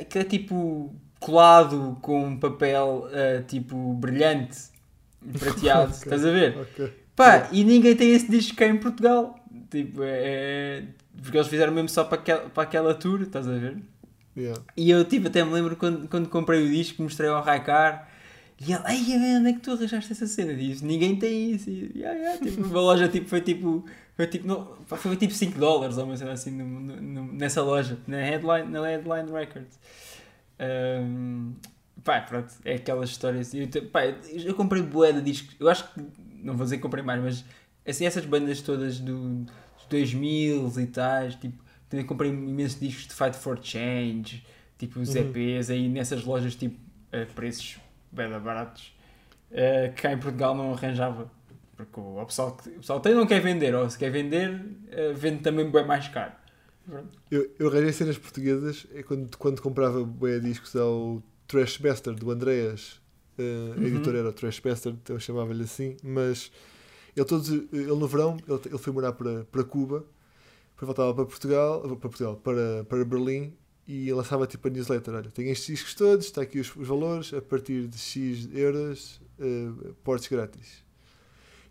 que 0.09 0.17
é 0.17 0.23
tipo 0.23 0.93
colado 1.19 1.97
com 2.01 2.35
papel 2.37 3.07
ah, 3.13 3.43
tipo 3.47 3.93
brilhante, 3.93 4.57
prateado, 5.39 5.91
Ok. 5.93 6.03
estás 6.03 6.25
a 6.25 6.31
ver? 6.31 6.57
Ok. 6.57 6.91
Pá, 7.15 7.47
e 7.51 7.63
ninguém 7.63 7.95
tem 7.95 8.11
esse 8.13 8.29
disco 8.29 8.57
cá 8.57 8.65
em 8.65 8.77
Portugal. 8.77 9.39
Tipo, 9.69 10.01
é. 10.03 10.83
Porque 11.21 11.37
eles 11.37 11.47
fizeram 11.47 11.71
mesmo 11.71 11.89
só 11.89 12.03
para 12.03 12.17
aquela, 12.19 12.49
para 12.49 12.63
aquela 12.63 12.93
tour, 12.95 13.21
estás 13.21 13.47
a 13.47 13.51
ver? 13.51 13.77
Yeah. 14.35 14.59
E 14.75 14.89
eu 14.89 15.05
tipo, 15.05 15.27
até 15.27 15.43
me 15.43 15.53
lembro 15.53 15.75
quando, 15.75 16.07
quando 16.07 16.27
comprei 16.27 16.65
o 16.65 16.71
disco, 16.71 17.03
mostrei 17.03 17.29
ao 17.29 17.43
Raikar 17.43 18.09
e 18.69 18.71
ele, 18.73 19.17
man, 19.19 19.39
onde 19.39 19.49
é 19.49 19.53
que 19.53 19.59
tu 19.59 19.71
arranjaste 19.71 20.11
essa 20.11 20.27
cena? 20.27 20.53
Diz, 20.53 20.81
ninguém 20.81 21.15
tem 21.17 21.51
isso. 21.51 21.69
E, 21.69 21.91
yeah, 21.95 22.17
yeah, 22.17 22.39
tipo, 22.39 22.61
uma 22.65 22.79
loja 22.81 23.07
tipo, 23.07 23.27
foi 23.27 23.41
tipo, 23.41 23.85
foi 24.15 24.27
tipo, 24.27 24.47
não, 24.47 24.75
foi 24.85 25.15
tipo 25.15 25.33
5 25.33 25.57
dólares 25.57 25.97
ou 25.97 26.05
uma 26.05 26.15
cena 26.17 26.31
assim 26.33 26.51
no- 26.51 26.79
no- 27.01 27.33
nessa 27.33 27.61
loja, 27.61 27.97
na 28.07 28.17
Headline, 28.17 28.69
na 28.69 28.85
Headline 28.87 29.31
Records. 29.31 29.79
Um, 30.59 31.53
pá, 32.03 32.21
pronto, 32.21 32.53
é 32.63 32.75
aquelas 32.75 33.09
histórias. 33.09 33.53
Eu, 33.53 33.67
pá, 33.91 34.05
eu 34.05 34.53
comprei 34.55 34.81
bué 34.81 35.11
de 35.11 35.21
discos, 35.21 35.55
eu 35.59 35.67
acho 35.69 35.91
que, 35.93 36.01
não 36.43 36.55
vou 36.55 36.63
dizer 36.65 36.77
que 36.77 36.83
comprei 36.83 37.03
mais, 37.03 37.21
mas 37.21 37.45
assim, 37.87 38.05
essas 38.05 38.25
bandas 38.25 38.61
todas 38.61 38.99
do, 38.99 39.39
dos 39.43 39.85
2000 39.89 40.71
e 40.79 40.85
tais, 40.87 41.35
tipo, 41.35 41.61
também 41.89 42.05
comprei 42.05 42.31
imensos 42.31 42.79
discos 42.79 43.07
de 43.07 43.13
Fight 43.13 43.35
for 43.35 43.59
Change, 43.61 44.43
tipo 44.77 44.99
os 44.99 45.09
Uhum. 45.15 45.21
EPs 45.21 45.69
aí 45.69 45.87
nessas 45.89 46.23
lojas, 46.23 46.55
tipo, 46.55 46.77
a 47.11 47.25
preços 47.33 47.77
bem 48.13 48.29
baratos, 48.39 48.93
eh, 49.51 49.89
que 49.95 50.01
cá 50.03 50.13
em 50.13 50.19
Portugal 50.19 50.55
não 50.55 50.73
arranjava. 50.73 51.29
Porque 51.77 51.99
o, 51.99 52.25
pessoal, 52.25 52.49
o 52.67 52.79
pessoal 52.79 52.99
tem 53.01 53.15
não 53.15 53.27
quer 53.27 53.41
vender, 53.41 53.73
ou 53.75 53.89
se 53.89 53.97
quer 53.97 54.11
vender, 54.11 54.63
eh, 54.91 55.13
vende 55.13 55.41
também 55.41 55.69
bem 55.71 55.85
mais 55.85 56.07
caro. 56.09 56.33
Eu, 57.31 57.49
eu 57.57 57.67
arranjei 57.67 57.91
cenas 57.93 58.17
portuguesas 58.17 58.85
é 58.93 59.01
quando, 59.03 59.35
ququando 59.37 59.61
comprava 59.61 60.03
bué 60.03 60.39
discos 60.39 60.75
ao 60.75 61.21
Trash 61.47 61.77
Bastard 61.77 62.19
do 62.19 62.29
Andreas. 62.31 63.01
eh, 63.37 63.41
a 63.43 63.77
Uhum. 63.77 63.85
editora 63.87 64.19
era 64.19 64.29
o 64.29 64.33
Trash 64.33 64.59
Bastard, 64.59 64.99
então 65.01 65.15
eu 65.15 65.19
chamava-lhe 65.19 65.63
assim. 65.63 65.97
Mas 66.03 66.51
ele, 67.15 67.25
todos, 67.25 67.49
ele 67.49 67.85
no 67.95 68.07
verão 68.07 68.37
ele, 68.47 68.59
ele 68.65 68.77
foi 68.77 68.93
morar 68.93 69.13
para, 69.13 69.45
para 69.45 69.63
Cuba, 69.63 70.05
depois 70.73 70.87
voltava 70.87 71.13
para 71.15 71.25
Portugal, 71.25 71.81
para 71.81 71.95
Portugal, 71.97 72.35
para, 72.37 72.85
para 72.85 73.05
Berlim 73.05 73.53
e 73.87 74.11
lançava 74.13 74.47
tipo 74.47 74.67
a 74.67 74.71
newsletter. 74.71 75.13
Olha, 75.13 75.29
tenho 75.31 75.49
estes 75.51 75.67
discos 75.67 75.93
todos, 75.95 76.25
está 76.25 76.41
aqui 76.41 76.59
os, 76.59 76.75
os 76.75 76.87
valores, 76.87 77.33
a 77.33 77.41
partir 77.41 77.87
de 77.87 77.97
X 77.97 78.47
euros, 78.53 79.21
eh, 79.39 79.69
portes 80.03 80.27
grátis. 80.29 80.83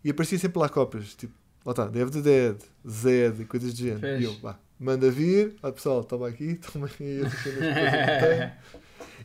E 0.03 0.09
aparecia 0.09 0.37
sempre 0.37 0.59
lá 0.59 0.69
cópias, 0.69 1.15
tipo, 1.15 1.33
lá 1.65 1.71
está, 1.71 1.87
Dev 1.87 2.09
the 2.09 2.21
Dead, 2.21 2.57
Zed 2.87 3.41
e 3.41 3.45
coisas 3.45 3.73
do 3.73 3.79
género. 3.79 4.21
E 4.21 4.23
eu, 4.25 4.33
vá, 4.39 4.59
manda 4.79 5.09
vir, 5.09 5.55
ah, 5.63 5.71
pessoal, 5.71 6.03
toma 6.03 6.27
aqui, 6.27 6.55
toma 6.71 6.87
que 6.89 6.95
tenho. 6.95 8.51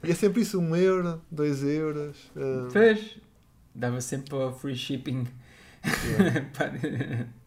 E 0.05 0.11
é 0.11 0.14
sempre 0.14 0.43
isso, 0.43 0.61
um 0.61 0.76
euro, 0.76 1.20
dois 1.30 1.62
euros. 1.64 2.16
eh, 2.36 2.68
Pois, 2.72 3.16
dava 3.74 4.01
sempre 4.01 4.30
para 4.30 4.47
o 4.49 4.53
free 4.53 4.76
shipping. 4.76 5.26
yeah. 5.84 7.28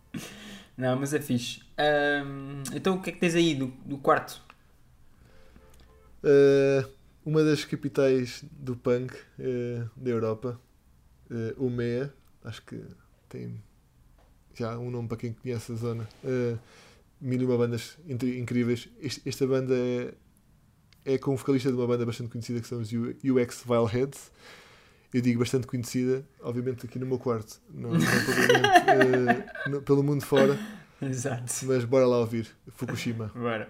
Não, 0.77 0.97
mas 0.99 1.13
é 1.13 1.21
fixe. 1.21 1.61
Ahm, 1.77 2.63
então 2.73 2.95
o 2.95 3.01
que 3.01 3.09
é 3.09 3.13
que 3.13 3.19
tens 3.19 3.35
aí 3.35 3.53
do, 3.55 3.67
do 3.85 3.97
quarto? 3.97 4.41
Eh, 6.23 6.85
uma 7.25 7.43
das 7.43 7.63
capitais 7.65 8.43
do 8.51 8.75
punk 8.75 9.13
eh, 9.39 9.83
da 9.95 10.09
Europa, 10.09 10.59
uh, 11.29 11.63
o 11.65 11.69
MEA, 11.69 12.11
acho 12.43 12.63
que 12.65 12.81
tem 13.29 13.61
já 14.55 14.77
um 14.77 14.89
nome 14.89 15.07
para 15.07 15.17
quem 15.17 15.33
conhece 15.33 15.71
a 15.71 15.75
zona. 15.75 16.07
Uh, 16.23 16.57
mil 17.19 17.39
e 17.41 17.45
uma 17.45 17.57
bandas 17.57 17.97
incríveis. 18.07 18.89
Este- 18.99 19.21
esta 19.29 19.45
banda 19.45 19.75
é, 19.75 20.13
é 21.05 21.17
com 21.19 21.33
o 21.33 21.37
vocalista 21.37 21.69
de 21.69 21.75
uma 21.75 21.85
banda 21.85 22.05
bastante 22.05 22.31
conhecida 22.31 22.59
que 22.59 22.67
são 22.67 22.79
os 22.81 22.89
UX 22.91 23.63
Vileheads. 23.63 24.31
Eu 25.13 25.21
digo 25.21 25.39
bastante 25.39 25.67
conhecida, 25.67 26.25
obviamente 26.41 26.85
aqui 26.87 26.97
no 26.97 27.05
meu 27.05 27.19
quarto, 27.19 27.61
não, 27.69 27.91
não 27.91 27.99
eh, 28.87 29.69
no- 29.69 29.81
pelo 29.83 30.01
mundo 30.01 30.25
fora, 30.25 30.57
Exato. 31.01 31.43
mas 31.65 31.83
bora 31.85 32.07
lá 32.07 32.17
ouvir 32.17 32.47
Fukushima. 32.69 33.27
Bora. 33.35 33.69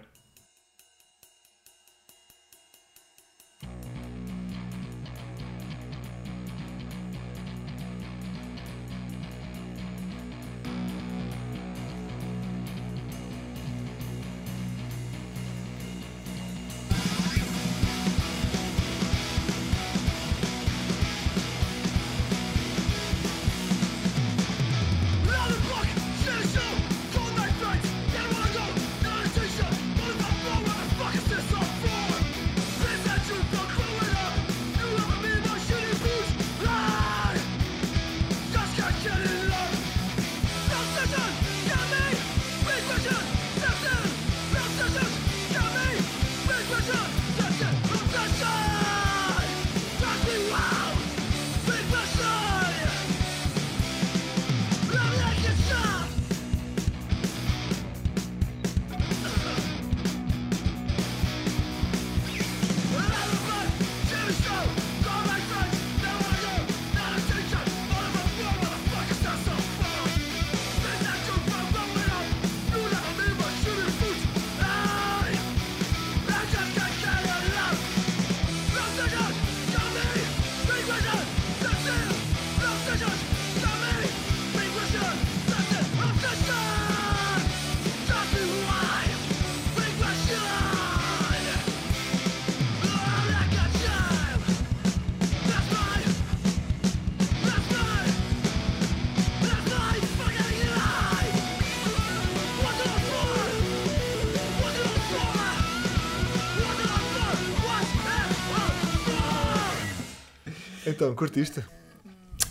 Então, 111.02 111.16
curtiste? 111.16 111.64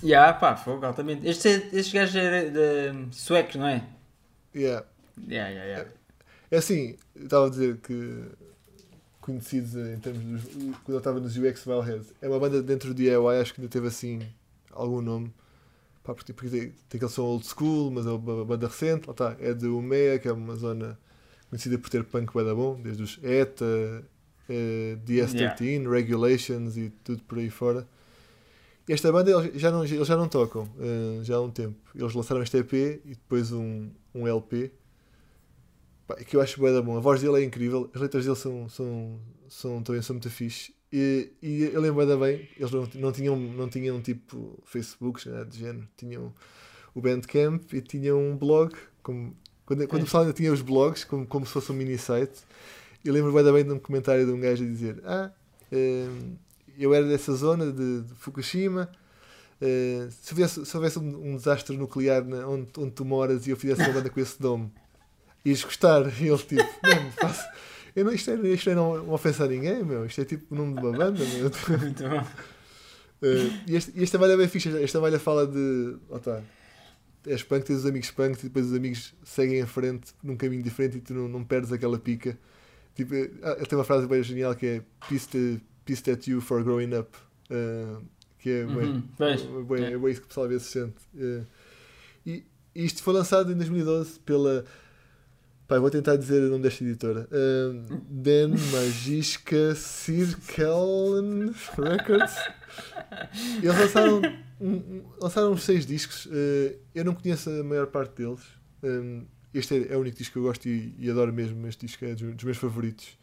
Ya, 0.03 0.33
pá, 0.33 0.57
fogo, 0.57 0.85
altamente. 0.85 1.25
Este, 1.25 1.69
este 1.71 1.93
gajo 1.93 2.19
era 2.19 2.51
de 2.51 3.15
suecos, 3.15 3.55
não 3.55 3.65
é? 3.65 3.81
Yeah. 4.53 4.85
Ya, 5.25 5.47
ya, 5.47 5.63
ya. 5.63 5.87
É 6.51 6.57
assim, 6.57 6.97
eu 7.15 7.23
estava 7.23 7.47
a 7.47 7.49
dizer 7.49 7.77
que 7.77 8.25
conhecidos 9.21 9.73
em 9.75 9.97
termos 9.99 10.25
dos. 10.25 10.75
Quando 10.83 10.95
eu 10.95 10.97
estava 10.97 11.21
nos 11.21 11.37
UX 11.37 11.63
Valhead, 11.63 12.05
é 12.21 12.27
uma 12.27 12.37
banda 12.39 12.61
dentro 12.61 12.89
do 12.89 12.93
DIY, 12.93 13.15
acho 13.41 13.53
que 13.53 13.61
ainda 13.61 13.71
teve 13.71 13.87
assim 13.87 14.19
algum 14.71 15.01
nome. 15.01 15.33
Pá, 16.03 16.13
porque, 16.13 16.33
porque 16.33 16.49
tem, 16.49 16.61
tem 16.89 16.97
aquele 16.97 17.09
som 17.09 17.23
old 17.23 17.47
school, 17.47 17.89
mas 17.89 18.05
é 18.05 18.09
uma 18.09 18.43
banda 18.43 18.67
recente. 18.67 19.07
Lá 19.07 19.13
está, 19.13 19.37
é 19.39 19.53
de 19.53 19.67
Umea, 19.67 20.19
que 20.19 20.27
é 20.27 20.31
uma 20.33 20.57
zona 20.57 20.99
conhecida 21.49 21.77
por 21.77 21.89
ter 21.89 22.03
punk 22.03 22.33
da 22.43 22.53
bom, 22.53 22.81
desde 22.81 23.01
os 23.01 23.17
ETA, 23.23 24.03
eh, 24.49 24.97
DS13, 25.05 25.89
Regulations 25.89 26.75
e 26.75 26.89
tudo 27.01 27.23
por 27.23 27.37
aí 27.37 27.49
fora. 27.49 27.87
Esta 28.91 29.09
banda 29.09 29.31
eles 29.31 29.61
já 29.61 29.71
não, 29.71 29.85
eles 29.85 30.05
já 30.05 30.17
não 30.17 30.27
tocam, 30.27 30.67
eh, 30.77 31.23
já 31.23 31.37
há 31.37 31.41
um 31.41 31.49
tempo. 31.49 31.77
Eles 31.95 32.13
lançaram 32.13 32.43
este 32.43 32.57
EP 32.57 32.73
e 32.73 33.11
depois 33.11 33.49
um, 33.53 33.89
um 34.13 34.27
LP. 34.27 34.69
Pá, 36.05 36.15
que 36.15 36.35
eu 36.35 36.41
acho 36.41 36.61
bem 36.61 36.73
da 36.73 36.81
bom. 36.81 36.97
A 36.97 36.99
voz 36.99 37.21
dele 37.21 37.41
é 37.41 37.45
incrível, 37.45 37.89
as 37.95 38.01
letras 38.01 38.25
dele 38.25 38.35
são, 38.35 38.67
são, 38.67 39.17
são, 39.47 39.81
também 39.81 40.01
são 40.01 40.15
muito 40.15 40.29
fixe. 40.29 40.75
E, 40.91 41.31
e 41.41 41.63
eu 41.73 41.79
lembro 41.79 42.01
ainda 42.01 42.17
bem, 42.17 42.49
eles 42.57 42.69
não, 42.69 42.85
não, 42.95 43.11
tinham, 43.13 43.37
não 43.37 43.69
tinham 43.69 44.01
tipo 44.01 44.61
Facebooks, 44.65 45.25
nada 45.25 45.45
de 45.45 45.57
género. 45.57 45.87
Tinham 45.95 46.33
o 46.93 46.99
Bandcamp 46.99 47.71
e 47.71 47.79
tinham 47.79 48.19
um 48.19 48.35
blog. 48.35 48.75
Como, 49.01 49.33
quando, 49.65 49.87
quando 49.87 50.01
o 50.01 50.05
pessoal 50.05 50.23
ainda 50.23 50.33
tinha 50.33 50.51
os 50.51 50.61
blogs, 50.61 51.05
como, 51.05 51.25
como 51.25 51.45
se 51.45 51.53
fosse 51.53 51.71
um 51.71 51.75
mini 51.75 51.97
site. 51.97 52.41
Eu 53.05 53.13
lembro 53.13 53.31
bem, 53.31 53.53
bem 53.53 53.63
de 53.63 53.71
um 53.71 53.79
comentário 53.79 54.25
de 54.25 54.33
um 54.33 54.39
gajo 54.41 54.65
a 54.65 54.67
dizer: 54.67 55.01
Ah, 55.05 55.31
hum, 55.71 56.35
eu 56.77 56.93
era 56.93 57.05
dessa 57.07 57.33
zona 57.33 57.71
de, 57.71 58.01
de 58.01 58.13
Fukushima. 58.15 58.89
eh, 59.61 60.07
se, 60.21 60.33
houvesse, 60.33 60.65
se 60.65 60.75
houvesse 60.77 60.99
um, 60.99 61.31
um 61.33 61.35
desastre 61.35 61.77
nuclear 61.77 62.23
na- 62.25 62.47
onde, 62.47 62.67
onde 62.77 62.91
tu 62.91 63.05
moras 63.05 63.45
e 63.47 63.51
eu 63.51 63.57
fizesse 63.57 63.81
uma 63.81 63.93
banda 63.93 64.09
com 64.09 64.19
esse 64.19 64.41
nome, 64.41 64.71
ias 65.45 65.63
gostar? 65.63 66.01
E 66.21 66.27
ele 66.29 66.37
tipo: 66.37 66.63
Mano, 66.83 67.11
faço. 67.13 67.43
Eu 67.95 68.05
não, 68.05 68.13
isto, 68.13 68.31
é, 68.31 68.35
isto 68.35 68.69
é 68.69 68.75
não, 68.75 68.97
não 69.03 69.13
ofensa 69.13 69.43
a 69.43 69.47
ninguém, 69.47 69.83
meu. 69.83 70.05
Isto 70.05 70.21
é 70.21 70.25
tipo 70.25 70.45
o 70.53 70.57
nome 70.57 70.73
de 70.75 70.79
uma 70.79 70.97
banda, 70.97 71.19
meu. 71.25 71.51
Muito 71.79 72.03
bom. 72.03 72.25
Eh, 73.23 73.51
e 73.67 73.75
este, 73.75 73.91
e 73.95 74.03
esta 74.03 74.17
malha 74.17 74.33
é 74.33 74.37
bem 74.37 74.47
fixe. 74.47 74.69
Esta 74.81 74.99
malha 75.01 75.19
fala 75.19 75.45
de. 75.45 75.97
Lá 76.09 76.17
está. 76.17 76.41
És 77.27 77.43
punk, 77.43 77.65
tens 77.65 77.79
os 77.79 77.85
amigos 77.85 78.09
punk 78.09 78.39
e 78.39 78.43
depois 78.45 78.65
os 78.65 78.73
amigos 78.73 79.13
seguem 79.23 79.59
em 79.59 79.65
frente 79.67 80.11
num 80.23 80.35
caminho 80.35 80.63
diferente 80.63 80.97
e 80.97 81.01
tu 81.01 81.13
não, 81.13 81.27
não 81.27 81.43
perdes 81.43 81.71
aquela 81.71 81.99
pica. 81.99 82.35
Tipo, 82.95 83.13
eh, 83.13 83.29
ah, 83.43 83.55
ele 83.57 83.65
tem 83.67 83.77
uma 83.77 83.83
frase 83.83 84.07
bem 84.07 84.23
genial 84.23 84.55
que 84.55 84.65
é 84.65 84.81
Pissed, 85.07 85.61
pissed 85.91 86.09
at 86.11 86.27
you 86.27 86.39
for 86.41 86.63
growing 86.63 86.93
up. 86.97 87.17
Eh, 87.49 87.97
que 88.39 88.49
é 88.49 88.65
bem, 88.65 88.75
Uhum, 88.75 89.03
bem, 89.65 89.83
é. 89.83 89.91
é 89.93 89.97
bem 89.97 90.11
isso 90.11 90.21
que 90.21 90.25
o 90.25 90.27
pessoal 90.29 90.45
às 90.45 90.51
vezes 90.51 90.67
sente. 90.67 90.95
Eh, 91.17 91.41
e 92.25 92.43
isto 92.75 93.03
foi 93.03 93.13
lançado 93.13 93.51
em 93.51 93.55
2012 93.55 94.19
pela. 94.19 94.65
Vou 95.67 95.89
tentar 95.89 96.17
dizer 96.17 96.43
o 96.43 96.49
nome 96.49 96.63
desta 96.63 96.83
editora. 96.83 97.27
Eh, 97.31 97.95
Den 98.09 98.49
Magiska 98.71 99.73
Cirkelen 99.75 101.53
Records. 101.77 102.35
Eles 103.63 103.77
lançaram, 103.79 104.21
um- 104.59 104.67
um- 104.75 105.03
lançaram 105.21 105.51
uns 105.53 105.63
seis 105.63 105.85
discos. 105.85 106.27
eh, 106.31 106.75
eu 106.95 107.05
não 107.05 107.13
conheço 107.15 107.49
a 107.49 107.63
maior 107.63 107.87
parte 107.87 108.15
deles. 108.17 108.41
Um, 108.83 109.25
Este 109.53 109.75
é, 109.89 109.93
é 109.93 109.97
o 109.97 109.99
único 109.99 110.17
disco 110.17 110.31
que 110.33 110.39
eu 110.39 110.43
gosto 110.43 110.65
e, 110.69 110.95
e 110.97 111.09
adoro 111.11 111.33
mesmo. 111.33 111.67
Este 111.67 111.85
disco 111.85 112.05
é 112.05 112.15
dos, 112.15 112.33
dos 112.35 112.43
meus 112.45 112.55
favoritos. 112.57 113.17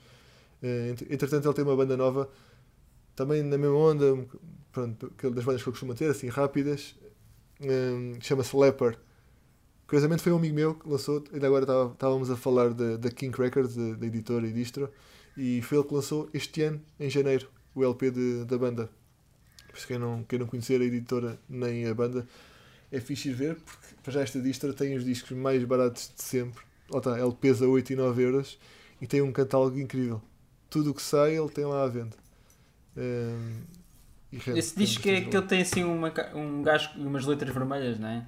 Ent- 0.63 1.03
entretanto, 1.11 1.47
ele 1.49 1.55
tem 1.55 1.65
uma 1.65 1.75
banda 1.77 1.97
nova, 1.97 2.29
também 3.19 3.43
na 3.43 3.59
mesma 3.59 3.77
onda, 3.77 4.15
um- 4.15 4.27
pronto, 4.71 5.13
das 5.31 5.45
bandas 5.45 5.63
que 5.63 5.69
eu 5.69 5.73
costumo 5.73 5.93
ter, 5.95 6.09
assim, 6.09 6.29
rápidas. 6.29 6.95
Eh, 7.61 8.17
Chama-se 8.21 8.57
Leper. 8.57 8.97
Curiosamente 9.89 10.23
foi 10.23 10.31
um 10.33 10.37
amigo 10.37 10.55
meu 10.55 10.75
que 10.77 10.89
lançou, 10.89 11.25
ainda 11.33 11.47
agora 11.47 11.65
estava- 11.65 11.93
estávamos 11.93 12.31
a 12.31 12.37
falar 12.37 12.73
da, 12.73 13.11
King 13.11 13.37
Records, 13.37 13.75
da, 13.75 14.07
editora 14.07 14.47
e 14.47 14.53
distro, 14.53 14.89
e 15.37 15.61
foi 15.63 15.79
ele 15.79 15.87
que 15.89 15.95
lançou 15.95 16.29
este 16.33 16.63
ano, 16.63 16.81
em 17.01 17.11
janeiro, 17.11 17.49
o 17.75 17.83
LP 17.85 18.11
de- 18.11 18.45
da 18.45 18.57
banda. 18.57 18.89
Por 19.69 19.77
isso 19.77 19.87
quem 19.87 19.99
não, 19.99 20.23
quem 20.25 20.39
não 20.39 20.47
conhecer 20.47 20.81
a 20.81 20.85
editora 20.85 21.39
nem 21.49 21.87
a 21.87 21.95
banda, 21.95 22.27
é 22.93 23.01
fixe 23.01 23.31
ir 23.31 23.35
ver, 23.35 23.57
porque 23.57 23.95
para 24.03 24.13
já 24.13 24.21
esta 24.21 24.41
distro 24.41 24.73
tem 24.75 24.95
os 24.97 25.05
discos 25.05 25.33
mais 25.37 25.65
baratos 25.65 26.13
de 26.15 26.23
sempre. 26.23 26.63
Lá 26.91 26.99
está, 26.99 27.19
ele 27.21 27.33
pesa 27.33 27.67
8 27.67 27.93
e 27.93 27.97
9 27.97 28.23
euros 28.23 28.59
e 29.01 29.07
tem 29.07 29.23
um 29.23 29.33
catálogo 29.33 29.79
incrível. 29.79 30.21
Tudo 30.71 30.91
o 30.91 30.95
que 30.95 31.03
sai 31.03 31.37
ele 31.37 31.49
tem 31.49 31.65
lá 31.65 31.83
à 31.85 31.89
venda. 31.89 32.17
Rende- 34.33 34.59
Esse 34.59 34.77
disco 34.77 35.09
é 35.09 35.21
que 35.23 35.37
ele 35.37 35.47
tem 35.47 35.63
assim 35.63 35.85
uma, 35.85 36.13
um 36.35 36.63
gajo 36.63 36.91
e 36.97 37.01
umas 37.07 37.25
letras 37.25 37.53
vermelhas, 37.55 37.99
não 37.99 38.09
é? 38.09 38.27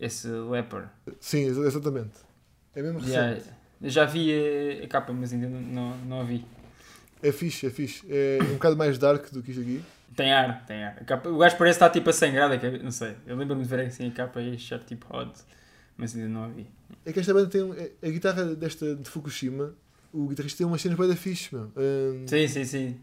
Esse 0.00 0.26
Leper. 0.28 0.86
Sim, 1.20 1.44
ex- 1.44 1.56
exatamente. 1.56 2.12
É 2.74 2.82
mesmo 2.82 2.98
recente. 2.98 3.48
eu 3.80 3.90
já 3.90 4.04
vi 4.04 4.32
a, 4.80 4.84
a 4.84 4.88
capa, 4.88 5.12
mas 5.12 5.32
ainda 5.32 5.48
não, 5.48 5.96
não, 5.98 6.20
a 6.20 6.24
vi. 6.24 6.44
É 7.22 7.30
fixe, 7.30 7.66
é 7.66 7.70
fixe. 7.70 8.04
É 8.10 8.38
um 8.42 8.54
bocado 8.54 8.76
mais 8.76 8.98
dark 8.98 9.30
do 9.30 9.42
que 9.42 9.50
isto 9.52 9.60
aqui. 9.62 9.82
Tem 10.16 10.32
ar, 10.32 10.64
tem 10.66 10.82
ar. 10.84 10.96
Capa- 11.04 11.28
o 11.28 11.38
gajo 11.38 11.56
parece 11.56 11.76
estar 11.76 11.90
tipo 11.90 12.10
a 12.10 12.12
sangrado, 12.12 12.54
é 12.54 12.58
que- 12.58 12.78
não 12.78 12.90
sei. 12.90 13.14
Eu 13.26 13.36
lembro-me 13.36 13.62
de 13.62 13.68
ver 13.68 13.80
assim 13.80 14.08
a 14.08 14.10
capa 14.10 14.40
e 14.42 14.54
achar 14.54 14.80
tipo 14.80 15.06
hot, 15.16 15.32
mas 15.96 16.14
ainda 16.16 16.28
não 16.28 16.44
a 16.44 16.48
vi. 16.48 16.66
É 17.06 17.12
que 17.12 17.20
esta 17.20 17.32
banda 17.32 17.48
tem. 17.48 17.62
um- 17.62 17.72
é- 17.74 17.92
A 18.02 18.08
guitarra 18.10 18.44
desta 18.56 18.96
de 18.96 19.08
Fukushima, 19.08 19.74
o 20.12 20.26
guitarrista 20.28 20.58
tem 20.58 20.66
umas 20.66 20.80
cenas 20.82 20.98
bem 20.98 21.08
da 21.08 21.16
fixe, 21.16 21.54
meu. 21.54 21.70
Ehm, 21.76 22.26
Sim, 22.26 22.48
sim, 22.48 22.64
sim. 22.64 23.00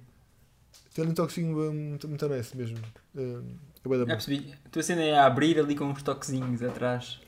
Ali 1.00 1.10
um 1.10 1.14
toquezinho 1.14 1.56
muito, 1.56 2.08
muito 2.08 2.26
honesto 2.26 2.58
mesmo. 2.58 2.78
É 3.16 3.90
bem 3.90 3.98
da 4.00 4.06
Já 4.06 4.06
percebi. 4.08 4.54
Estou 4.66 4.80
a 4.80 4.84
cena 4.84 5.02
é 5.02 5.18
a 5.18 5.26
abrir 5.26 5.58
ali 5.60 5.76
com 5.76 5.86
uns 5.86 6.04
toquezinhos 6.04 6.62
atrás. 6.64 7.20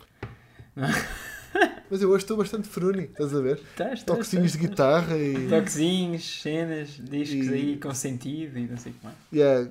Mas 1.90 2.02
eu 2.02 2.10
hoje 2.10 2.24
estou 2.24 2.36
bastante 2.38 2.68
fruni, 2.68 3.04
estás 3.04 3.34
a 3.36 3.40
ver? 3.40 3.58
Estás, 3.58 4.04
Toquezinhos 4.04 4.54
de 4.54 4.58
guitarra 4.58 5.16
e. 5.18 5.48
Toquezinhos, 5.48 6.42
cenas, 6.42 6.90
discos 6.98 7.48
E- 7.48 7.54
aí 7.54 7.78
com 7.78 7.94
sentido 7.94 8.58
e 8.58 8.68
não 8.68 8.78
sei 8.78 8.92
o 8.92 8.96
que 8.96 9.04
mais. 9.06 9.16
e 9.32 9.42
há 9.44 9.68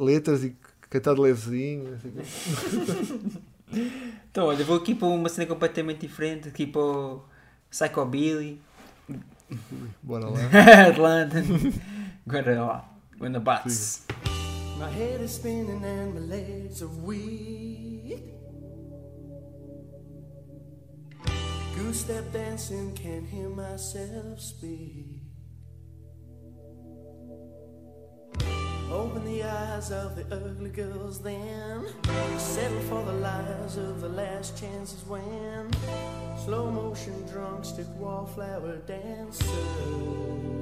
letras 0.00 0.44
e 0.44 0.56
cantado 0.88 1.20
levezinho. 1.22 1.90
não 1.90 2.00
sei 2.00 2.10
o 2.10 2.14
quê. 2.14 3.38
Então, 4.30 4.46
olha, 4.46 4.64
vou 4.64 4.76
aqui 4.76 4.94
para 4.94 5.08
uma 5.08 5.28
cena 5.28 5.46
completamente 5.48 6.06
diferente, 6.06 6.46
aqui 6.48 6.64
para 6.64 6.80
o 6.80 7.24
Psychobilly, 7.70 8.60
Bora 10.00 10.28
lá. 10.28 10.38
Atlanta. 10.90 11.42
Agora 12.24 12.62
lá, 12.62 12.93
Gonna 13.24 13.40
Bats. 13.40 14.06
My 14.78 14.90
head 14.90 15.22
is 15.22 15.36
spinning 15.36 15.82
and 15.82 16.12
my 16.12 16.20
legs 16.36 16.82
are 16.82 16.88
weak. 16.88 18.22
Goose 21.74 22.00
step 22.00 22.30
dancing, 22.34 22.92
can't 22.92 23.26
hear 23.26 23.48
myself 23.48 24.38
speak. 24.38 25.22
Open 28.92 29.24
the 29.24 29.42
eyes 29.42 29.90
of 29.90 30.16
the 30.16 30.26
ugly 30.30 30.68
girls 30.68 31.22
then. 31.22 31.86
Settle 32.36 32.80
for 32.80 33.02
the 33.06 33.14
lies 33.14 33.78
of 33.78 34.02
the 34.02 34.08
last 34.10 34.60
chances 34.60 35.02
when. 35.06 35.70
Slow 36.44 36.70
motion 36.70 37.26
drunk 37.32 37.64
stick 37.64 37.86
wallflower 37.96 38.76
dancers. 38.86 40.53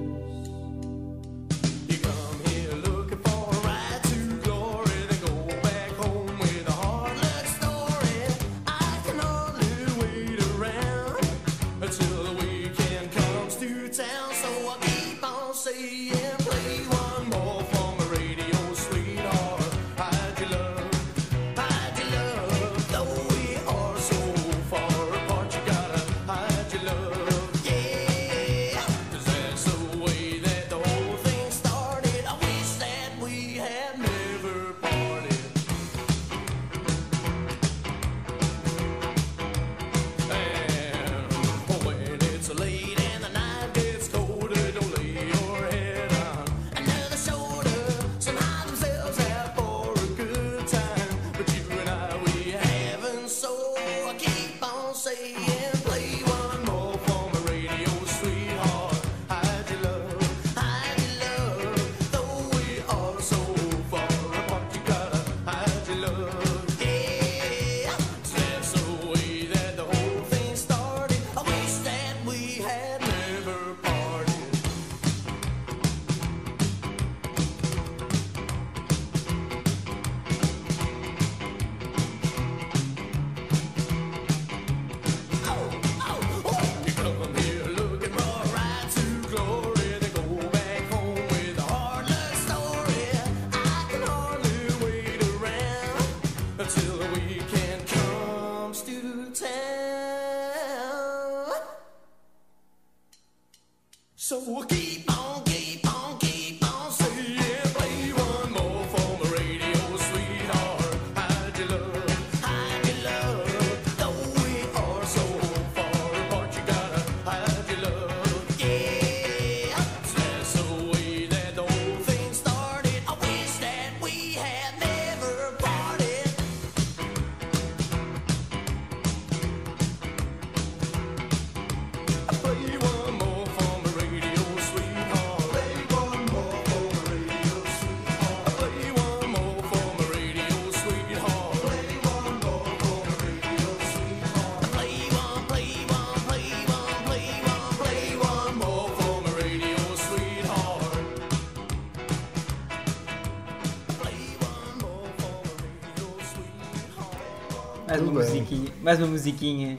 Mais 158.82 158.98
uma 158.98 159.08
musiquinha 159.08 159.78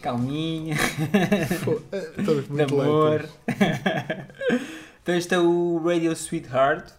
calminha, 0.00 0.74
eh, 1.12 2.18
Estamos 2.18 2.48
de 2.48 2.62
amor. 2.62 3.10
lentos. 3.12 3.30
então 5.02 5.14
este 5.16 5.34
é 5.34 5.38
o 5.38 5.78
Radio 5.84 6.12
Sweetheart, 6.12 6.92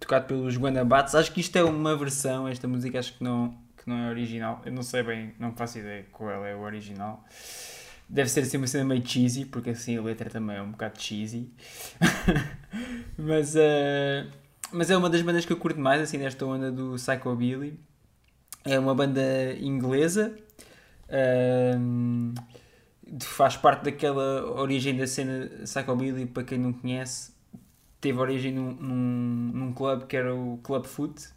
tocado 0.00 0.26
pelos 0.26 0.56
Guanabats. 0.56 1.14
Acho 1.14 1.32
que 1.32 1.40
isto 1.40 1.56
é 1.56 1.62
uma 1.62 1.96
versão, 1.96 2.48
esta 2.48 2.66
música 2.66 2.98
acho 2.98 3.16
que 3.16 3.22
não, 3.22 3.54
que 3.76 3.88
não 3.88 3.98
é 3.98 4.10
original. 4.10 4.60
Eu 4.64 4.72
não 4.72 4.82
sei 4.82 5.04
bem, 5.04 5.32
não 5.38 5.52
faço 5.52 5.78
ideia 5.78 6.06
qual 6.10 6.44
é 6.44 6.56
o 6.56 6.62
original. 6.62 7.24
deve 8.08 8.28
ser 8.28 8.40
assim 8.40 8.56
uma 8.56 8.66
cena 8.66 8.84
meio 8.84 9.06
cheesy, 9.06 9.44
porque 9.44 9.70
assim 9.70 9.96
a 9.96 10.02
letra 10.02 10.28
também 10.28 10.56
é 10.56 10.62
um 10.62 10.72
bocado 10.72 11.00
cheesy. 11.00 11.48
mas, 13.16 13.54
eh, 13.54 14.26
mas 14.72 14.90
é 14.90 14.96
uma 14.96 15.08
das 15.08 15.22
bandas 15.22 15.44
que 15.44 15.52
eu 15.52 15.56
curto 15.56 15.78
mais, 15.78 16.02
assim, 16.02 16.18
nesta 16.18 16.44
onda 16.44 16.72
do 16.72 16.94
Psychobilly. 16.96 17.78
É 18.64 18.76
uma 18.76 18.94
banda 18.94 19.22
inglesa. 19.60 20.34
Ehm, 21.14 22.34
faz 23.20 23.56
parte 23.56 23.84
daquela 23.84 24.44
origem 24.60 24.96
da 24.96 25.06
cena 25.06 25.48
Psychobilly, 25.64 26.26
para 26.26 26.42
quem 26.44 26.58
não 26.58 26.72
conhece, 26.72 27.32
teve 28.00 28.18
origem 28.18 28.52
num, 28.52 28.72
num, 28.72 29.50
num 29.54 29.72
clube 29.72 30.06
que 30.06 30.16
era 30.16 30.34
o 30.34 30.58
Club 30.62 30.84
Foot, 30.86 31.28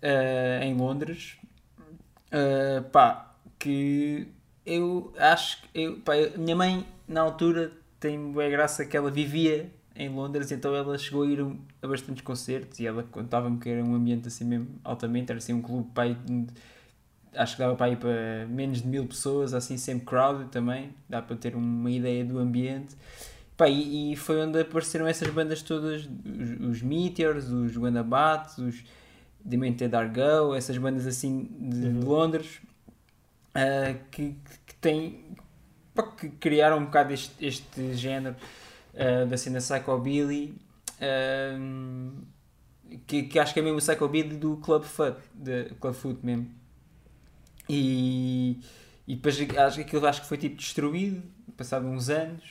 eh, 0.00 0.60
em 0.62 0.74
Londres. 0.74 1.36
Eh, 2.30 2.80
pá, 2.92 3.34
que 3.58 4.28
eu 4.64 5.12
acho 5.18 5.62
que 5.62 5.68
eu, 5.74 6.02
minha 6.38 6.56
mãe 6.56 6.86
na 7.08 7.20
altura 7.20 7.72
tem 8.00 8.32
boa 8.32 8.48
graça 8.48 8.84
que 8.84 8.96
ela 8.96 9.10
vivia 9.10 9.70
em 9.94 10.08
Londres, 10.10 10.52
então 10.52 10.74
ela 10.74 10.98
chegou 10.98 11.22
a 11.22 11.26
ir 11.26 11.40
a 11.82 11.86
bastantes 11.88 12.22
concertos 12.22 12.78
e 12.80 12.86
ela 12.86 13.02
contava-me 13.04 13.58
que 13.58 13.68
era 13.68 13.82
um 13.82 13.94
ambiente 13.94 14.28
assim 14.28 14.44
mesmo 14.44 14.68
altamente, 14.84 15.30
era 15.30 15.38
assim 15.38 15.54
um 15.54 15.62
clube 15.62 15.88
de- 16.26 16.52
acho 17.36 17.56
que 17.56 17.62
dava 17.62 17.76
para 17.76 17.90
ir 17.90 17.96
para 17.96 18.46
menos 18.48 18.82
de 18.82 18.88
mil 18.88 19.06
pessoas, 19.06 19.54
assim 19.54 19.76
sempre 19.76 20.06
crowded 20.06 20.50
também, 20.50 20.90
dá 21.08 21.20
para 21.22 21.36
ter 21.36 21.54
uma 21.54 21.90
ideia 21.90 22.24
do 22.24 22.38
ambiente. 22.38 22.96
Pá, 23.56 23.68
e, 23.68 24.12
e 24.12 24.16
foi 24.16 24.40
onde 24.40 24.60
apareceram 24.60 25.06
essas 25.06 25.28
bandas 25.30 25.62
todas, 25.62 26.02
os, 26.04 26.68
os 26.68 26.82
Meteors, 26.82 27.48
os 27.48 27.76
Guanabatos, 27.76 28.58
os 28.58 28.84
Demented 29.42 29.94
Argo, 29.94 30.54
essas 30.54 30.76
bandas 30.76 31.06
assim 31.06 31.48
de, 31.58 31.80
de 31.80 31.86
Uhum. 31.86 32.04
Londres, 32.04 32.60
ah, 33.54 33.94
que, 34.10 34.36
que 34.66 34.74
têm, 34.74 35.24
pá, 35.94 36.02
que 36.02 36.28
criaram 36.28 36.78
um 36.78 36.84
bocado 36.84 37.14
este, 37.14 37.46
este 37.46 37.94
género 37.94 38.36
ah, 38.94 39.24
da 39.24 39.36
cena 39.38 39.58
Psychobilly, 39.58 40.54
ah, 41.00 41.58
que, 43.06 43.22
que 43.24 43.38
acho 43.38 43.54
que 43.54 43.60
é 43.60 43.62
mesmo 43.62 43.78
o 43.78 43.80
Psychobilly 43.80 44.36
do 44.36 44.56
Club 44.58 44.82
Foot, 44.82 45.16
de 45.34 45.70
Club 45.80 45.94
Foot 45.94 46.24
mesmo. 46.24 46.50
E, 47.68 48.58
e 49.06 49.14
depois 49.16 49.36
acho 49.58 49.76
que 49.76 49.82
aquilo 49.82 50.06
acho 50.06 50.22
que 50.22 50.28
foi 50.28 50.38
tipo 50.38 50.56
destruído, 50.56 51.22
passado 51.56 51.86
uns 51.86 52.08
anos, 52.08 52.42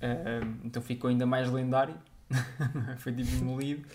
ah, 0.00 0.40
então 0.64 0.80
ficou 0.82 1.08
ainda 1.10 1.26
mais 1.26 1.50
lendário, 1.50 1.94
foi 2.98 3.12
tipo 3.12 3.30
demolido. 3.36 3.86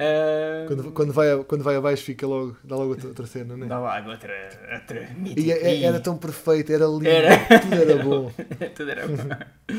Ah, 0.00 0.64
Quando, 0.68 0.92
quando, 0.92 1.12
vai, 1.12 1.44
quando 1.44 1.64
vai 1.64 1.74
abaixo 1.74 2.04
fica 2.04 2.24
logo, 2.26 2.56
dá 2.62 2.76
logo 2.76 2.90
outra, 2.90 3.26
cena, 3.26 3.56
né? 3.56 3.66
Dá 3.66 3.80
lá 3.80 3.98
outra, 4.06 4.32
outra 4.80 5.02
E 5.02 5.14
mítica. 5.14 5.52
é- 5.52 5.74
é- 5.74 5.82
era 5.82 5.98
tão 6.00 6.16
perfeito, 6.16 6.72
era 6.72 6.86
lindo, 6.86 7.08
Era. 7.08 7.36
tudo 7.60 7.74
era 7.74 8.04
bom. 8.04 8.32
Tudo 8.76 8.90
era 8.92 9.08
bom. 9.08 9.74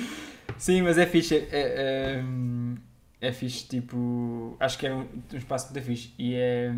Sim, 0.57 0.81
mas 0.81 0.97
é 0.97 1.05
fixe. 1.05 1.35
É, 1.35 1.47
é, 1.51 2.23
é 3.21 3.31
fixe, 3.31 3.65
tipo. 3.65 4.57
Acho 4.59 4.77
que 4.77 4.87
é 4.87 4.93
um, 4.93 5.07
um 5.33 5.37
espaço 5.37 5.71
muito 5.71 5.85
fixe. 5.85 6.13
E 6.19 6.35
é. 6.35 6.73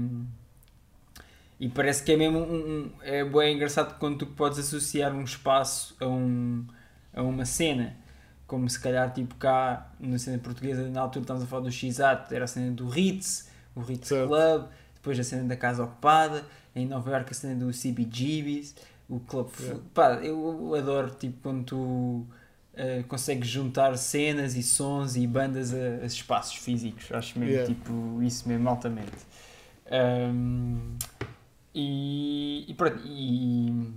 E 1.61 1.69
parece 1.69 2.01
que 2.03 2.11
é 2.11 2.17
mesmo 2.17 2.39
um. 2.39 2.55
um- 2.55 2.91
é 3.03 3.23
bem 3.23 3.55
engraçado 3.55 3.97
quando 3.99 4.17
tu 4.17 4.25
podes 4.25 4.57
associar 4.57 5.13
um 5.13 5.23
espaço 5.23 5.95
a, 6.01 6.07
um, 6.07 6.65
a 7.13 7.21
uma 7.21 7.45
cena. 7.45 7.95
Como 8.47 8.67
se 8.67 8.79
calhar, 8.79 9.13
tipo, 9.13 9.35
cá 9.35 9.91
na 9.99 10.17
cena 10.17 10.39
portuguesa, 10.39 10.89
na 10.89 11.01
altura 11.01 11.21
estamos 11.23 11.43
a 11.43 11.45
falar 11.45 11.61
do 11.61 11.71
X-Ato, 11.71 12.33
era 12.33 12.45
a 12.45 12.47
cena 12.47 12.71
do 12.71 12.89
Ritz, 12.89 13.47
o 13.75 13.81
Ritz 13.81 14.07
Certo. 14.09 14.27
Club, 14.27 14.65
depois 14.95 15.19
a 15.19 15.23
cena 15.23 15.43
da 15.47 15.55
Casa 15.55 15.83
Ocupada, 15.83 16.43
em 16.75 16.87
Nova 16.87 17.11
Iorque 17.11 17.31
a 17.31 17.35
cena 17.35 17.55
do 17.55 17.71
CBGBs, 17.71 18.75
o 19.07 19.19
Club. 19.19 19.49
Yeah. 19.59 19.79
Pá, 19.93 20.13
eu 20.15 20.73
adoro, 20.75 21.11
tipo, 21.11 21.37
quando 21.43 21.63
tu 21.63 22.25
eh, 22.73 23.03
consegues 23.07 23.47
juntar 23.47 23.95
cenas 23.97 24.55
e 24.55 24.63
sons 24.63 25.15
e 25.15 25.25
bandas 25.27 25.73
a, 25.73 26.03
a 26.03 26.05
espaços 26.05 26.55
físicos. 26.55 27.09
Acho 27.11 27.37
mesmo, 27.39 27.53
Yeah. 27.53 27.73
tipo, 27.73 28.19
isso 28.23 28.49
mesmo 28.49 28.67
altamente. 28.67 29.11
Ahm, 29.89 30.97
e, 31.73 32.65
e 32.67 32.73
pronto, 32.73 32.99
e 33.05 33.93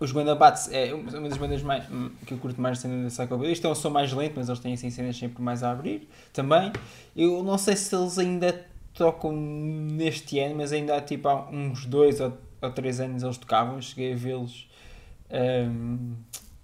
os 0.00 0.12
Guanabates 0.12 0.70
é 0.72 0.92
uma 0.92 1.28
das 1.28 1.38
bandas 1.38 1.62
mais, 1.62 1.84
que 2.26 2.34
eu 2.34 2.38
curto 2.38 2.60
mais 2.60 2.78
da 2.78 2.82
cena 2.82 3.02
da 3.02 3.08
Psychobilly. 3.08 3.52
Isto 3.52 3.66
é 3.66 3.70
um 3.70 3.74
som 3.74 3.90
mais 3.90 4.12
lento, 4.12 4.34
mas 4.36 4.48
eles 4.48 4.60
têm 4.60 4.74
assim 4.74 4.90
cenas 4.90 5.16
sempre 5.16 5.42
mais 5.42 5.62
a 5.62 5.70
abrir 5.70 6.08
também. 6.32 6.72
Eu 7.16 7.42
não 7.42 7.56
sei 7.56 7.76
se 7.76 7.94
eles 7.94 8.18
ainda 8.18 8.66
tocam 8.92 9.32
neste 9.32 10.38
ano, 10.40 10.56
mas 10.56 10.72
ainda 10.72 10.96
há 10.96 11.00
tipo 11.00 11.28
há 11.28 11.48
uns 11.50 11.86
dois 11.86 12.20
ou, 12.20 12.36
ou 12.60 12.70
três 12.70 13.00
anos 13.00 13.22
eles 13.22 13.38
tocavam. 13.38 13.80
Cheguei 13.80 14.12
a 14.12 14.16
vê-los 14.16 14.68
ahm, 15.30 16.14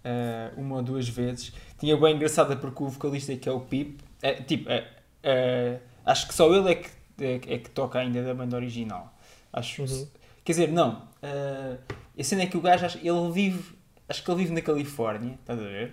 ah, 0.04 0.52
uma 0.56 0.76
ou 0.76 0.82
duas 0.82 1.08
vezes. 1.08 1.52
Tinha 1.78 1.96
bem 1.96 2.16
engraçada 2.16 2.56
porque 2.56 2.82
o 2.82 2.88
vocalista 2.88 3.34
que 3.36 3.48
é 3.48 3.52
o 3.52 3.60
Pip, 3.60 3.98
é, 4.22 4.34
tipo, 4.34 4.68
é, 4.70 4.86
é, 5.22 5.80
acho 6.04 6.28
que 6.28 6.34
só 6.34 6.52
ele 6.54 6.72
é 6.72 6.74
que, 6.74 6.90
é, 7.20 7.34
é 7.34 7.58
que 7.58 7.70
toca 7.70 7.98
ainda 7.98 8.22
da 8.22 8.34
banda 8.34 8.56
original. 8.56 9.14
Acho, 9.52 9.82
Uhum. 9.82 10.06
Quer 10.44 10.52
dizer, 10.52 10.68
não. 10.72 11.02
ah, 11.22 11.76
a 12.18 12.24
cena 12.24 12.42
é 12.42 12.46
que 12.46 12.56
o 12.56 12.60
gajo, 12.60 12.84
acho- 12.86 12.98
ele 12.98 13.32
vive, 13.32 13.62
acho 14.08 14.22
que 14.24 14.30
ele 14.30 14.38
vive 14.42 14.52
na 14.54 14.60
Califórnia, 14.62 15.38
estás 15.40 15.58
a 15.58 15.62
ver? 15.62 15.92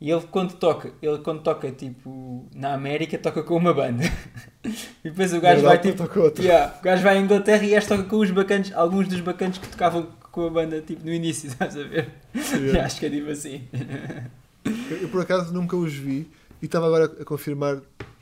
E 0.00 0.10
ele 0.10 0.22
quando 0.30 0.54
toca, 0.54 0.92
ele 1.02 1.18
quando 1.18 1.42
toca 1.42 1.70
tipo 1.72 2.46
na 2.54 2.72
América, 2.72 3.18
toca 3.18 3.42
com 3.42 3.56
uma 3.56 3.74
banda. 3.74 4.02
e 4.64 5.10
depois 5.10 5.32
o 5.34 5.40
gajo 5.40 5.62
vai 5.62 5.78
tipo. 5.78 6.08
Yeah, 6.42 6.74
o 6.78 6.82
gajo 6.82 7.02
vai 7.02 7.18
à 7.18 7.20
Inglaterra 7.20 7.62
e 7.64 7.74
este 7.74 7.88
toca 7.88 8.04
com 8.04 8.16
os 8.16 8.30
bacanos, 8.30 8.72
alguns 8.72 9.08
dos 9.08 9.20
bacanos 9.20 9.58
que 9.58 9.68
tocavam 9.68 10.08
com 10.32 10.46
a 10.46 10.50
banda 10.50 10.80
tipo 10.80 11.04
no 11.04 11.12
início, 11.12 11.48
estás 11.50 11.76
a 11.76 11.82
ver? 11.82 12.08
Yeah. 12.34 12.84
acho 12.86 12.98
que 12.98 13.06
é 13.06 13.10
tipo 13.10 13.28
assim. 13.30 13.68
Eu, 14.90 14.96
eu, 15.02 15.08
por 15.10 15.20
acaso 15.20 15.52
nunca 15.52 15.76
os 15.76 15.92
vi 15.92 16.30
e 16.62 16.66
estava 16.66 16.86
agora 16.86 17.04
a 17.20 17.24
confirmar, 17.24 17.80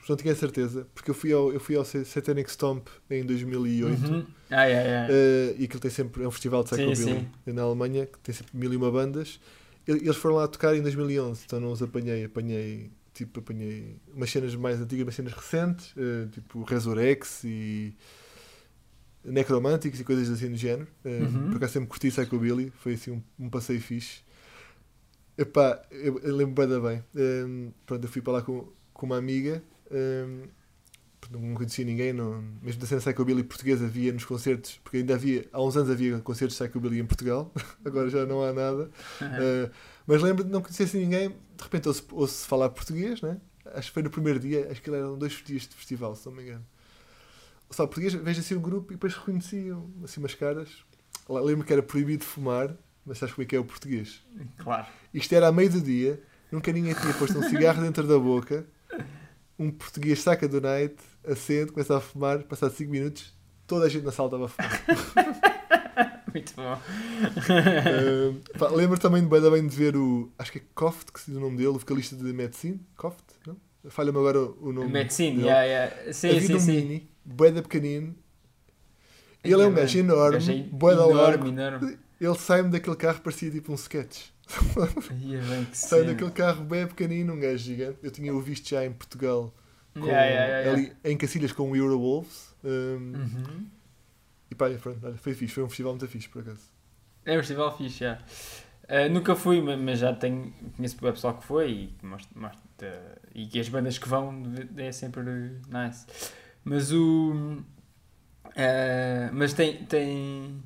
não 0.09 0.17
tinha 0.17 0.35
certeza, 0.35 0.87
porque 0.95 1.11
eu 1.11 1.15
fui 1.15 1.33
ao, 1.33 1.53
eu 1.53 1.61
fui 1.61 1.77
ao 1.77 1.85
Satanic 1.85 2.51
Stomp 2.51 2.89
em 3.11 3.25
2008 3.25 4.11
Uhum. 4.11 4.27
Ah, 4.51 4.65
yeah, 4.65 4.89
yeah. 4.89 5.09
eh, 5.13 5.55
e 5.59 5.65
aquilo 5.65 5.81
tem 5.81 5.91
sempre, 5.91 6.23
é 6.25 6.27
um 6.29 6.31
festival 6.31 6.65
de 6.65 6.71
Psychobilly 6.71 7.29
na 7.47 7.63
Alemanha 7.63 8.07
que 8.07 8.19
tem 8.21 8.35
sempre 8.35 8.57
mil 8.57 8.73
e 8.73 8.77
uma 8.77 8.91
bandas. 8.91 9.39
Eles 9.87 10.17
foram 10.17 10.37
lá 10.37 10.47
tocar 10.49 10.75
em 10.77 10.83
2011, 10.83 11.43
então 11.47 11.61
não 11.61 11.73
os 11.73 11.83
apanhei, 11.83 12.25
apanhei 12.25 12.91
tipo, 13.15 13.41
apanhei 13.41 13.97
umas 14.15 14.31
cenas 14.31 14.55
mais 14.55 14.81
antigas, 14.81 15.05
umas 15.05 15.15
cenas 15.15 15.33
recentes, 15.33 15.93
eh, 15.97 16.29
tipo 16.33 16.63
Resurrex 16.63 17.43
e 17.45 17.95
Necromantics 19.25 20.01
e 20.01 20.05
coisas 20.05 20.31
assim 20.31 20.51
do 20.51 20.57
género. 20.57 20.89
Eh, 21.05 21.09
Uhum. 21.23 21.49
Por 21.49 21.57
acaso 21.57 21.73
sempre 21.75 21.89
curti 21.89 22.09
Psychobilly, 22.11 22.73
foi 22.81 22.95
assim 22.95 23.11
um, 23.11 23.23
um 23.39 23.51
passeio 23.51 23.81
fixe. 23.81 24.21
Epá, 25.37 25.81
eu, 25.91 26.19
eu 26.21 26.35
lembro 26.35 26.67
bem, 26.67 26.81
bem. 26.81 27.05
Um, 27.15 27.73
pronto, 27.87 28.05
eu 28.05 28.09
fui 28.09 28.21
para 28.23 28.35
lá 28.35 28.43
com, 28.43 28.69
com 28.93 29.07
uma 29.07 29.17
amiga. 29.17 29.63
Um, 29.91 30.49
não 31.30 31.55
conhecia 31.55 31.84
ninguém, 31.84 32.12
não, 32.12 32.43
mesmo 32.62 32.80
da 32.80 32.86
cena 32.86 33.01
Psychobilly 33.01 33.43
portuguesa 33.43 33.84
havia 33.84 34.12
nos 34.12 34.24
concertos, 34.24 34.80
porque 34.82 34.99
ainda 34.99 35.14
havia, 35.14 35.47
há 35.53 35.62
uns 35.62 35.76
anos 35.76 35.91
havia 35.91 36.18
concertos 36.20 36.57
de 36.57 36.64
Psychobilly 36.64 37.01
em 37.01 37.07
Portugal, 37.07 37.53
agora 37.84 38.09
já 38.09 38.24
não 38.24 38.43
há 38.43 38.53
nada. 38.53 38.91
Uh, 39.20 39.70
mas 40.07 40.22
lembro 40.22 40.45
de 40.45 40.51
não 40.51 40.62
conhecer 40.62 40.84
assim 40.84 41.01
ninguém, 41.01 41.28
de 41.28 41.62
repente 41.62 41.89
ouço, 41.89 42.05
ouço 42.12 42.47
falar 42.47 42.70
português, 42.70 43.20
né? 43.20 43.39
acho 43.74 43.89
que 43.89 43.95
foi 43.95 44.03
no 44.03 44.11
primeiro 44.11 44.39
dia, 44.39 44.68
acho 44.70 44.80
que 44.80 44.91
eram 44.91 45.18
dois 45.18 45.32
dias 45.45 45.62
de 45.62 45.74
festival, 45.74 46.14
se 46.14 46.26
não 46.26 46.34
me 46.34 46.43
engano. 46.43 46.64
Só 47.70 47.86
português, 47.86 48.14
vejo 48.14 48.41
assim 48.41 48.55
o 48.55 48.61
grupo 48.61 48.93
e 48.93 48.95
depois 48.95 49.14
reconheciam 49.14 49.91
assim 50.03 50.20
umas 50.20 50.34
caras. 50.34 50.70
Lá, 51.28 51.41
lembro 51.41 51.66
que 51.66 51.72
era 51.72 51.82
proibido 51.82 52.24
fumar, 52.24 52.74
mas 53.05 53.18
sabes 53.18 53.34
como 53.34 53.45
é 53.45 53.47
que 53.47 53.55
é 53.55 53.59
o 53.59 53.64
português? 53.64 54.24
Claro. 54.57 54.86
Isto 55.12 55.34
era 55.34 55.49
à 55.49 55.53
meio 55.53 55.70
do 55.70 55.80
dia, 55.80 56.22
nunca 56.51 56.72
ninguém 56.72 56.95
tinha 56.95 57.12
posto 57.14 57.39
um 57.39 57.43
cigarro 57.43 57.82
dentro 57.82 58.07
da 58.07 58.18
boca. 58.18 58.66
Um 59.59 59.71
português 59.71 60.21
saca 60.21 60.47
do 60.49 60.61
night, 60.61 60.95
acende, 61.27 61.73
começa 61.73 61.97
a 61.97 62.01
fumar, 62.01 62.43
passado 62.45 62.73
5 62.73 62.91
minutos, 62.91 63.35
toda 63.67 63.87
a 63.87 63.89
gente 63.89 64.05
na 64.05 64.13
sala 64.13 64.29
estava 64.29 64.45
a 64.45 64.49
fumar. 64.49 65.49
Muito 66.33 66.53
bom. 66.55 66.75
Uh, 66.75 68.59
pá, 68.59 68.69
lembro 68.69 68.99
também 69.01 69.23
de 69.23 69.29
bem, 69.29 69.41
bem 69.51 69.67
de 69.67 69.75
ver 69.75 69.97
o. 69.97 70.31
Acho 70.39 70.53
que 70.53 70.59
é 70.59 70.63
Koft, 70.75 71.11
que 71.13 71.21
se 71.21 71.31
diz 71.31 71.37
o 71.37 71.41
nome 71.41 71.57
dele, 71.57 71.69
o 71.71 71.79
vocalista 71.79 72.15
de 72.15 72.23
Medicine. 72.33 72.81
Koft, 72.97 73.25
não? 73.47 73.57
Falha-me 73.89 74.19
agora 74.19 74.39
o 74.41 74.73
nome. 74.73 74.91
Medicine, 74.93 75.37
dele. 75.37 75.49
yeah, 75.49 75.63
yeah. 75.65 76.13
Sim, 76.13 76.29
Havia 76.29 76.41
sim, 76.47 76.55
um 76.55 76.61
sim. 76.61 76.73
mini, 76.73 77.11
bué 77.25 77.51
da 77.51 77.63
pequenino. 77.63 78.15
Ele 79.43 79.55
é 79.55 79.57
um 79.57 79.61
Yeah, 79.61 79.81
gajo 79.81 79.99
enorme, 79.99 80.33
Gajo 80.39 80.53
é 80.53 80.63
bué 80.71 80.95
da 80.95 81.07
largo. 81.07 81.47
enorme, 81.49 81.79
enorme. 81.83 81.99
Ele 82.21 82.35
sai-me 82.39 82.71
daquele 82.71 82.97
carro, 82.97 83.21
parecia 83.23 83.51
tipo 83.51 83.73
um 83.73 83.77
sketch. 83.77 84.27
Que 85.71 85.77
Sai 85.77 86.05
daquele 86.05 86.31
carro 86.31 86.65
bem 86.65 86.87
pequenino, 86.87 87.33
um 87.35 87.41
gajo 87.41 87.59
gigante. 87.59 87.99
Eu 88.03 88.11
tinha 88.11 88.35
o 88.35 88.41
visto 88.41 88.69
já 88.69 88.85
em 88.85 88.93
Portugal, 88.93 89.55
com, 89.95 90.07
Yeah, 90.07 90.25
yeah, 90.25 90.47
yeah, 90.59 90.73
ali 90.73 90.93
em 91.05 91.17
Cacilhas 91.17 91.53
com 91.53 91.71
o 91.71 91.77
Eurowolves. 91.77 92.55
Um, 92.65 93.13
Uhum. 93.15 93.67
E 94.51 94.55
pá, 94.55 94.71
pronto, 94.83 94.99
olha, 95.07 95.17
foi 95.19 95.35
fixe, 95.35 95.53
foi 95.55 95.63
um 95.65 95.69
festival 95.69 95.93
muito 95.93 96.09
fixe 96.09 96.29
por 96.29 96.41
acaso. 96.43 96.63
É 97.27 97.35
um 97.35 97.39
festival 97.41 97.77
fixe, 97.77 97.99
já. 98.01 98.19
Uh, 98.85 99.13
nunca 99.13 99.37
fui, 99.37 99.61
ma- 99.61 99.77
mas 99.77 99.99
já 99.99 100.15
tenho, 100.15 100.51
conheço 100.75 100.97
o 100.97 101.01
pessoal 101.13 101.35
que 101.37 101.45
foi 101.45 101.71
e, 101.71 101.87
que 101.89 102.07
mostra, 102.07 102.31
mostra- 102.41 103.19
e 103.35 103.47
que 103.47 103.61
as 103.61 103.69
bandas 103.69 103.99
que 103.99 104.09
vão 104.09 104.43
é 104.79 104.91
sempre 104.93 105.23
nice. 105.69 106.07
Mas 106.65 106.91
o. 106.91 107.33
uh, 108.47 109.31
mas 109.33 109.53
tem, 109.53 109.85
tem, 109.85 110.63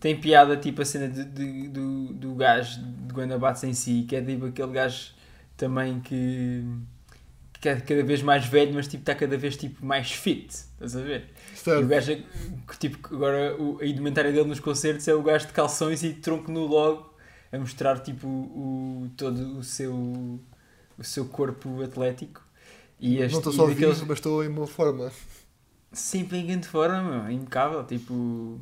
tem 0.00 0.18
piada 0.20 0.56
tipo 0.56 0.82
a 0.82 0.84
cena 0.84 1.08
de, 1.08 1.24
de- 1.24 1.68
do, 1.68 2.12
do 2.12 2.34
gajo 2.34 2.80
de 2.82 3.12
Guanabates 3.14 3.64
em 3.64 3.72
si, 3.74 4.04
que 4.08 4.16
é 4.16 4.22
tipo 4.22 4.46
aquele 4.46 4.72
gajo 4.72 5.12
também 5.56 6.00
que, 6.00 6.62
que 7.60 7.68
é 7.68 7.80
cada 7.80 8.02
vez 8.02 8.22
mais 8.22 8.46
velho, 8.46 8.74
mas 8.74 8.86
tipo 8.86 9.02
está 9.02 9.14
cada 9.14 9.36
vez 9.38 9.56
tipo 9.56 9.84
mais 9.84 10.12
fit, 10.12 10.48
estás 10.54 10.94
a 10.96 11.00
ver? 11.00 11.30
E 11.52 11.54
o 11.54 11.56
Certo. 11.56 11.88
gajo, 11.88 12.16
que, 12.68 12.78
tipo, 12.78 13.14
agora 13.14 13.56
o, 13.60 13.78
a 13.80 13.86
indumentária 13.86 14.30
dele 14.32 14.46
nos 14.48 14.60
concertos 14.60 15.08
é 15.08 15.14
o 15.14 15.22
gajo 15.22 15.46
de 15.46 15.52
calções 15.52 16.02
e 16.02 16.12
tronco 16.12 16.50
nu 16.52 16.66
logo, 16.66 17.14
a 17.50 17.58
mostrar 17.58 17.98
tipo 18.00 18.26
o, 18.28 19.10
todo 19.16 19.58
o 19.58 19.62
seu, 19.64 19.94
o 20.98 21.02
seu 21.04 21.24
corpo 21.26 21.82
atlético. 21.82 22.42
E 23.00 23.18
este, 23.18 23.32
Não 23.32 23.38
estou 23.38 23.52
só 23.52 23.66
daqueles- 23.66 23.96
vivo, 23.96 24.06
mas 24.08 24.18
estou 24.18 24.44
em 24.44 24.50
boa 24.50 24.66
forma. 24.66 25.10
Sempre 25.92 26.38
em 26.38 26.46
grande 26.46 26.68
forma, 26.68 27.02
meu, 27.02 27.30
impecável. 27.30 27.84
Tipo, 27.84 28.58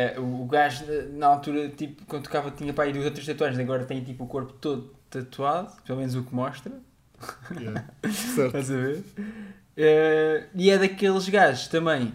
eh, 0.00 0.14
o 0.18 0.44
gajo 0.46 0.84
na 1.12 1.26
altura, 1.28 1.68
tipo, 1.70 2.04
quando 2.06 2.24
tocava, 2.24 2.50
tinha 2.50 2.72
para 2.74 2.84
aí 2.84 2.92
duas 2.92 3.06
ou 3.06 3.10
três 3.12 3.26
tatuagens, 3.26 3.58
agora 3.60 3.84
tem 3.84 4.02
tipo 4.04 4.24
o 4.24 4.26
corpo 4.28 4.52
todo 4.54 4.94
tatuado, 5.10 5.72
pelo 5.84 5.98
menos 5.98 6.14
o 6.14 6.22
que 6.24 6.34
mostra. 6.34 6.72
Yeah. 7.58 7.84
Estás 8.04 8.70
a 8.70 8.76
ver? 8.76 9.04
Eh, 9.76 10.46
e 10.54 10.70
é 10.70 10.78
daqueles 10.78 11.28
gajos 11.28 11.68
também. 11.68 12.14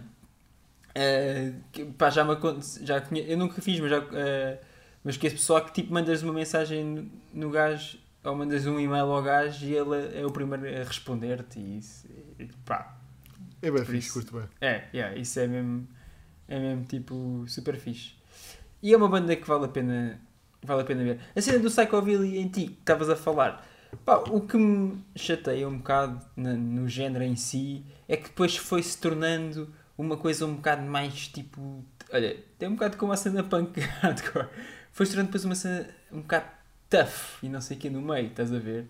eh, 0.96 1.54
que, 1.72 1.86
pá, 1.86 2.10
já 2.10 2.24
me 2.24 2.36
já 2.84 3.02
conhe- 3.02 3.26
eu 3.32 3.38
nunca 3.38 3.62
fiz, 3.62 3.80
mas 3.80 3.90
já. 3.90 3.98
eh, 4.14 4.60
mas 5.04 5.18
que 5.18 5.28
esse 5.28 5.36
pessoal 5.36 5.66
que 5.66 5.74
tipo 5.74 5.94
mandas 5.94 6.24
uma 6.24 6.34
mensagem 6.34 6.84
no, 6.86 7.12
no 7.34 7.50
gajo 7.52 7.98
ou 8.24 8.36
mandas 8.36 8.66
um 8.66 8.80
e-mail 8.80 9.06
ao 9.12 9.22
gajo 9.22 9.66
e 9.66 9.76
ele 9.76 10.18
é 10.20 10.26
o 10.26 10.32
primeiro 10.32 10.66
a 10.66 10.84
responder-te 10.84 11.60
e 11.60 11.78
isso. 11.80 12.08
e, 12.40 12.46
pá, 12.66 12.96
É 13.62 13.70
bem 13.72 13.84
fixe, 13.84 14.12
curto 14.14 14.38
bem. 14.38 14.48
é, 14.62 14.86
yeah, 14.94 15.16
isso 15.18 15.40
é 15.40 15.48
mesmo, 15.48 15.88
é 16.48 16.60
mesmo 16.60 16.86
tipo 16.86 17.46
super 17.48 17.76
fixe. 17.78 18.14
E 18.82 18.94
é 18.94 18.98
uma 18.98 19.08
banda 19.08 19.36
que 19.36 19.48
vale 19.48 19.66
a 19.66 19.68
pena, 19.70 20.20
vale 20.62 20.82
a 20.82 20.86
pena 20.86 21.04
ver. 21.04 21.20
A 21.36 21.42
cena 21.42 21.60
do 21.60 21.70
Psychobilly 21.70 22.38
em 22.38 22.48
ti, 22.48 22.66
que 22.68 22.80
estavas 22.80 23.10
a 23.10 23.16
falar, 23.16 23.66
pá, 24.06 24.18
o 24.30 24.42
que 24.42 24.58
me 24.58 24.98
chateia 25.16 25.68
um 25.68 25.78
bocado 25.78 26.20
na- 26.36 26.54
no 26.54 26.88
género 26.90 27.24
em 27.24 27.36
si 27.36 27.84
é 28.08 28.18
que 28.18 28.24
depois 28.30 28.58
foi-se 28.58 28.98
tornando 28.98 29.74
uma 29.98 30.18
coisa 30.18 30.46
um 30.46 30.56
bocado 30.56 30.82
mais 30.84 31.28
tipo. 31.28 31.84
Olha, 32.12 32.38
tem 32.60 32.68
um 32.70 32.74
bocado 32.74 32.98
como 32.98 33.12
a 33.14 33.18
cena 33.18 33.44
punk 33.44 33.80
hardcore. 34.02 34.48
Foi-se 34.92 35.14
tornando 35.14 35.28
depois 35.28 35.46
uma 35.46 35.56
cena 35.56 35.88
um 36.12 36.22
bocado 36.22 36.46
tough 36.90 37.42
e 37.42 37.50
não 37.50 37.62
sei 37.62 37.78
o 37.78 37.80
que 37.80 37.90
no 37.90 38.02
meio, 38.02 38.28
estás 38.28 38.54
a 38.54 38.60
ver? 38.60 38.86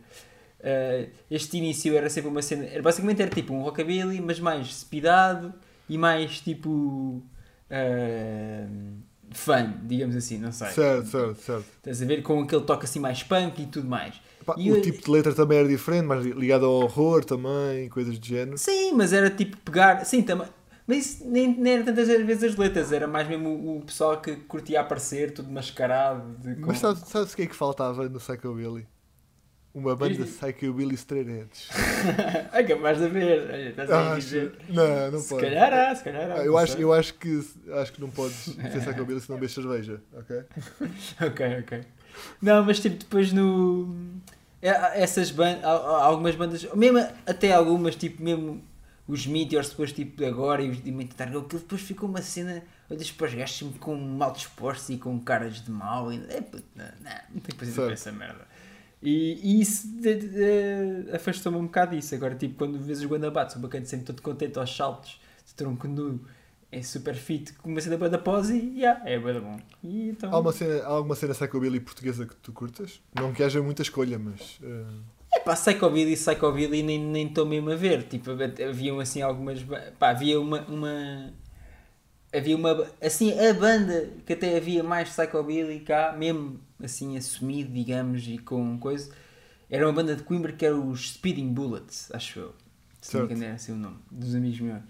Uh, 0.60 1.10
este 1.30 1.58
início 1.58 1.96
era 1.96 2.10
sempre 2.10 2.30
uma 2.30 2.42
cena. 2.42 2.66
Era, 2.66 2.82
basicamente 2.82 3.22
era 3.22 3.30
tipo 3.30 3.54
um 3.54 3.62
rockabilly, 3.62 4.20
mas 4.22 4.40
mais 4.40 4.74
speedado 4.74 5.54
e 5.90 5.98
mais 5.98 6.40
tipo. 6.40 7.22
Uh, 7.74 9.02
fun, 9.32 9.74
digamos 9.84 10.16
assim, 10.16 10.38
não 10.38 10.52
sei. 10.52 10.68
Certo, 10.70 11.08
certo, 11.08 11.36
certo. 11.42 11.66
Estás 11.78 12.02
a 12.02 12.06
ver 12.06 12.22
com 12.22 12.42
aquele 12.42 12.62
toque 12.64 12.86
assim 12.86 13.00
mais 13.00 13.24
punk 13.24 13.62
e 13.62 13.66
tudo 13.66 13.88
mais. 13.88 14.22
Pá, 14.46 14.56
E 14.58 14.72
o 14.72 14.76
eu- 14.78 14.82
tipo 14.82 15.02
de 15.04 15.10
letra 15.10 15.34
também 15.34 15.58
era 15.60 15.68
diferente, 15.68 16.06
mais 16.06 16.24
ligado 16.26 16.66
ao 16.66 16.74
horror 16.84 17.26
também, 17.26 17.90
coisas 17.90 18.20
do 18.20 18.26
género. 18.26 18.58
Sim, 18.58 18.94
mas 18.94 19.12
era 19.14 19.30
tipo 19.30 19.58
pegar. 19.58 20.06
Sim, 20.06 20.22
também. 20.22 20.48
Mas 20.86 20.98
isso 20.98 21.30
nem, 21.30 21.48
nem 21.58 21.74
era 21.76 21.84
tantas 21.86 22.08
vezes 22.08 22.44
as 22.44 22.56
letras, 22.58 22.92
era 22.92 23.08
mais 23.08 23.28
mesmo 23.28 23.50
o, 23.50 23.78
o 23.78 23.82
pessoal 23.86 24.20
que 24.20 24.36
curtia 24.36 24.82
aparecer, 24.82 25.32
tudo 25.34 25.50
mascarado. 25.50 26.36
De, 26.40 26.60
Mas 26.60 26.78
sabes, 26.80 27.04
sabes 27.08 27.32
o 27.34 27.36
que 27.38 27.44
é 27.44 27.48
que 27.48 27.56
faltava 27.56 28.08
no 28.10 28.20
Psychobilly? 28.20 28.86
Uma 29.74 29.96
banda 29.96 30.24
Psychobilly 30.24 30.94
Edge. 30.94 31.68
é 32.54 32.64
capaz 32.64 33.00
de 33.00 33.06
haver. 33.06 33.50
Olha, 33.50 33.70
estás 33.70 33.90
a 33.90 34.16
dizer. 34.16 34.56
Não, 34.70 35.12
não 35.12 35.20
se 35.20 35.30
pode. 35.30 35.42
calhar 35.42 35.74
há, 35.74 35.96
se 35.96 36.04
calhar 36.04 36.30
há. 36.30 36.34
Ah, 36.36 36.46
eu, 36.46 36.56
acho, 36.58 36.74
sei. 36.74 36.84
eu 36.84 36.94
acho, 36.94 37.14
que, 37.16 37.44
acho 37.72 37.92
que 37.94 38.00
não 38.00 38.10
podes 38.12 38.36
ser 38.54 38.80
Psychobilly 38.82 39.20
se 39.20 39.30
não 39.32 39.38
bebes 39.38 39.54
cerveja, 39.56 40.00
ok? 40.14 40.44
Ok, 41.28 41.60
ok. 41.62 41.82
Não, 42.40 42.64
mas 42.64 42.80
tipo, 42.80 42.98
depois 42.98 43.34
no. 43.34 43.96
é- 44.62 45.02
Essas 45.02 45.32
bandas. 45.32 45.64
Algumas 45.64 46.36
bandas. 46.36 46.64
Mesmo 46.76 47.00
até 47.26 47.52
algumas, 47.52 47.96
tipo, 47.96 48.22
mesmo 48.22 48.64
os 49.08 49.26
Meteors, 49.26 49.70
depois, 49.70 49.92
tipo, 49.92 50.24
agora 50.24 50.62
e 50.62 50.70
os 50.70 50.84
de 50.84 50.90
Imitar, 50.90 51.28
aquilo 51.30 51.42
depois 51.42 51.82
ficou 51.82 52.08
uma 52.08 52.22
cena. 52.22 52.62
Olhas 52.92 53.12
para 53.12 53.26
os 53.28 53.34
gajos 53.34 53.58
sempre 53.58 53.80
com 53.80 53.96
mal 53.96 54.32
dispostos 54.34 54.90
e 54.90 54.98
com 54.98 55.20
caras 55.20 55.62
de 55.64 55.72
mal. 55.72 56.14
E, 56.14 56.18
é, 56.30 56.42
não, 56.76 56.86
não, 57.02 57.12
não 57.34 57.42
Certo. 57.66 57.76
para 57.86 57.94
essa 57.94 58.12
merda. 58.12 58.53
E, 59.04 59.40
e 59.44 59.62
isso 59.62 59.88
afastou-me 61.14 61.58
um 61.58 61.66
bocado 61.66 61.96
disso. 61.96 62.16
Agora, 62.16 62.36
tipo, 62.36 62.56
quando 62.56 62.80
vês 62.80 63.00
os 63.00 63.06
Guandabates, 63.06 63.56
o 63.56 63.60
bacana 63.60 63.86
sempre 63.86 64.06
todo 64.06 64.22
contente 64.22 64.58
aos 64.58 64.76
saltos, 64.76 65.20
de 65.46 65.54
tronco 65.54 65.88
nu, 65.88 66.22
é 66.72 66.82
super 66.82 67.14
fit, 67.14 67.54
com 67.54 67.70
uma 67.70 67.82
cena 67.82 67.98
da 68.10 68.18
pose 68.18 68.58
e 68.58 68.80
yeah, 68.80 69.02
é 69.08 69.20
bué 69.20 69.34
da 69.34 69.42
bom. 69.42 69.58
E 69.84 70.10
então. 70.10 70.34
Há, 70.34 70.40
uma 70.40 70.52
cena, 70.52 70.84
há 70.84 70.88
alguma 70.88 71.16
cena 71.16 71.34
Psychobilly 71.34 71.80
portuguesa 71.80 72.26
que 72.26 72.36
tu 72.38 72.52
curtas? 72.52 73.02
Não 73.14 73.32
que 73.34 73.44
haja 73.44 73.62
muita 73.62 73.82
escolha, 73.82 74.18
mas. 74.18 74.58
eh, 74.64 74.86
É 75.36 75.40
pá, 75.40 75.54
Psychobilly 75.54 76.14
e 76.14 76.18
Psychobilly 76.18 76.82
nem 76.82 77.00
nem 77.00 77.28
estou 77.28 77.46
mesmo 77.46 77.70
a 77.72 77.76
ver. 77.76 78.04
Tipo, 78.04 78.32
haviam 78.68 79.00
assim 79.00 79.22
algumas. 79.22 79.62
Pá, 80.00 80.10
havia 80.12 80.40
uma, 80.40 80.62
uma. 80.62 81.34
Havia 82.34 82.56
uma. 82.56 82.88
Assim, 83.02 83.38
a 83.40 83.54
banda 83.54 84.10
que 84.26 84.34
até 84.34 84.58
havia 84.58 84.84
mais 84.84 85.10
Psychobilly 85.10 85.82
cá, 85.82 86.16
mesmo 86.18 86.60
assim 86.84 87.16
assumido, 87.16 87.72
digamos, 87.72 88.28
e 88.28 88.38
com 88.38 88.78
coisa. 88.80 89.12
Era 89.70 89.86
uma 89.88 89.94
banda 89.94 90.16
de 90.16 90.24
Coimbra 90.24 90.52
que 90.52 90.66
era 90.66 90.76
os 90.76 91.14
Speeding 91.14 91.54
Bullets, 91.54 92.10
acho 92.14 92.40
eu. 92.40 92.56
Se 93.02 93.16
não 93.16 93.26
me 93.26 93.34
engano 93.34 93.46
era 93.46 93.56
assim 93.56 93.72
o 93.72 93.76
nome, 93.76 93.98
dos 94.12 94.34
amigos 94.34 94.60
meus. 94.60 94.82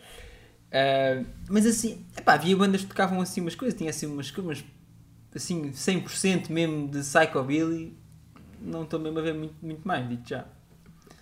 Ah, 0.74 1.24
mas 1.48 1.68
assim, 1.68 2.04
epá, 2.18 2.34
havia 2.34 2.58
bandas 2.58 2.82
que 2.82 2.88
tocavam 2.88 3.22
assim 3.22 3.42
umas 3.42 3.54
coisas, 3.54 3.78
tinha 3.78 3.92
assim 3.92 4.08
umas 4.08 4.32
coisas, 4.32 4.64
assim, 5.34 5.72
100% 5.72 6.50
mesmo 6.50 6.88
de 6.88 7.00
Psychobilly. 7.00 7.96
Não 8.60 8.84
estou 8.84 9.00
mesmo 9.00 9.20
a 9.20 9.22
ver 9.22 9.34
muito, 9.34 9.56
muito 9.62 9.88
mais, 9.88 10.08
digo 10.10 10.24
já. 10.26 10.46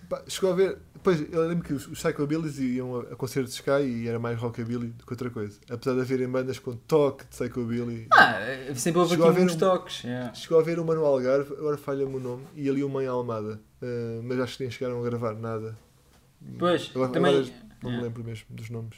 pá, 0.08 0.22
chegou 0.26 0.52
a 0.52 0.54
ver. 0.54 0.78
Pois, 1.02 1.20
eu 1.32 1.48
lembro 1.48 1.64
que 1.64 1.72
os, 1.72 1.86
os 1.88 1.98
Psychobillys 2.00 2.58
iam 2.60 3.00
a, 3.00 3.00
a 3.12 3.16
concertos 3.16 3.52
de 3.54 3.58
Sky 3.58 3.82
e 3.82 4.08
era 4.08 4.18
mais 4.20 4.38
rockabilly 4.38 4.88
do 4.88 5.04
que 5.04 5.12
outra 5.12 5.30
coisa. 5.30 5.58
Apesar 5.68 5.94
de 5.94 6.00
haverem 6.00 6.28
bandas 6.28 6.58
com 6.60 6.76
toque 6.76 7.24
de 7.24 7.30
Psychobilly. 7.30 8.06
Ah, 8.12 8.38
sempre 8.76 9.00
houve 9.00 9.14
aqui 9.14 9.22
haver 9.26 9.44
uns 9.44 9.54
um- 9.54 9.58
toques. 9.58 10.04
yeah. 10.04 10.32
Chegou 10.32 10.60
a 10.60 10.62
ver 10.62 10.78
uma 10.78 10.94
no 10.94 11.04
Algarve, 11.04 11.52
agora 11.54 11.76
falha-me 11.76 12.14
o 12.16 12.20
nome, 12.20 12.44
e 12.54 12.68
ali 12.68 12.84
uma 12.84 13.02
em 13.02 13.06
Almada. 13.08 13.60
Eh, 13.82 14.20
mas 14.22 14.38
acho 14.38 14.56
que 14.58 14.62
nem 14.62 14.70
chegaram 14.70 15.00
a 15.00 15.04
gravar 15.04 15.34
nada. 15.34 15.76
Pois, 16.58 16.90
Agora- 16.94 17.10
também. 17.12 17.34
agora 17.36 17.52
não 17.82 17.90
me 17.90 17.96
yeah. 17.96 18.02
lembro 18.02 18.22
mesmo 18.24 18.46
dos 18.50 18.70
nomes. 18.70 18.96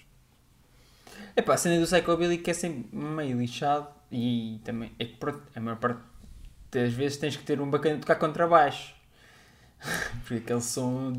É 1.36 1.40
pá, 1.42 1.54
a 1.54 1.56
cena 1.56 1.80
do 1.80 1.86
Psychobilly 1.86 2.38
que 2.38 2.50
é 2.50 2.54
sempre 2.54 2.94
meio 2.96 3.38
lixado 3.38 3.88
e 4.12 4.60
também 4.64 4.92
é 4.98 5.04
que 5.06 5.16
a 5.56 5.60
maior 5.60 5.76
parte 5.78 6.00
das 6.70 6.92
vezes 6.92 7.16
tens 7.16 7.36
que 7.36 7.44
ter 7.44 7.60
um 7.60 7.70
bacana 7.70 7.94
de 7.96 8.00
tocar 8.02 8.16
contrabaixo. 8.16 8.93
Porque 10.22 10.34
aquele 10.34 10.60
som. 10.60 11.12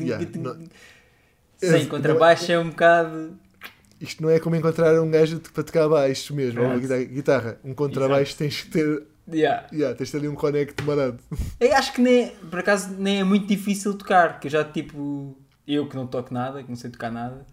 Yeah, 0.00 0.26
não- 0.38 0.54
Sem 1.58 1.76
Esse- 1.80 1.86
contrabaixo 1.86 2.50
é 2.50 2.58
um 2.58 2.70
bocado. 2.70 3.38
Isto 4.00 4.22
não 4.22 4.30
é 4.30 4.40
como 4.40 4.56
encontrar 4.56 4.98
um 5.00 5.10
gajo 5.10 5.40
para 5.52 5.62
tocar 5.62 5.88
baixo 5.88 6.34
mesmo, 6.34 6.62
ou 6.62 6.68
uma 6.68 6.78
guitarra. 7.04 7.58
Um 7.62 7.74
contrabaixo 7.74 8.34
tens 8.36 8.62
que 8.62 8.70
ter. 8.70 9.02
Yeah. 9.30 9.66
Yeah, 9.72 9.94
tens 9.96 10.06
de 10.06 10.12
ter 10.12 10.18
ali 10.18 10.28
um 10.28 10.34
connect 10.34 10.82
marado. 10.84 11.18
Eu 11.60 11.74
acho 11.76 11.92
que 11.92 12.00
nem, 12.00 12.30
por 12.50 12.58
acaso 12.58 12.94
nem 12.98 13.20
é 13.20 13.24
muito 13.24 13.46
difícil 13.46 13.92
tocar, 13.94 14.40
que 14.40 14.46
eu 14.46 14.50
já 14.50 14.64
tipo, 14.64 15.36
eu 15.68 15.86
que 15.86 15.94
não 15.94 16.06
toco 16.06 16.32
nada, 16.32 16.62
que 16.62 16.68
não 16.68 16.76
sei 16.76 16.90
tocar 16.90 17.12
nada, 17.12 17.46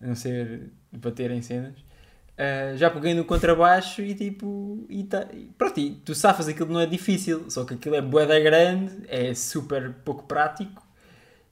a 0.00 0.06
não 0.06 0.14
ser 0.14 0.70
bater 0.92 1.30
em 1.30 1.40
cenas, 1.42 1.74
ah, 2.36 2.76
já 2.76 2.90
peguei 2.90 3.14
no 3.14 3.24
contrabaixo 3.24 4.02
e 4.02 4.14
tipo, 4.14 4.84
e 4.88 5.04
tá, 5.04 5.26
e 5.32 5.50
pronto, 5.56 5.78
e 5.78 5.94
tu 6.04 6.14
safas 6.14 6.48
aquilo 6.48 6.72
não 6.72 6.80
é 6.80 6.86
difícil, 6.86 7.50
só 7.50 7.64
que 7.64 7.74
aquilo 7.74 7.94
é 7.94 8.02
boeda 8.02 8.38
grande, 8.40 8.92
é 9.08 9.34
super 9.34 9.92
pouco 10.04 10.24
prático 10.24 10.84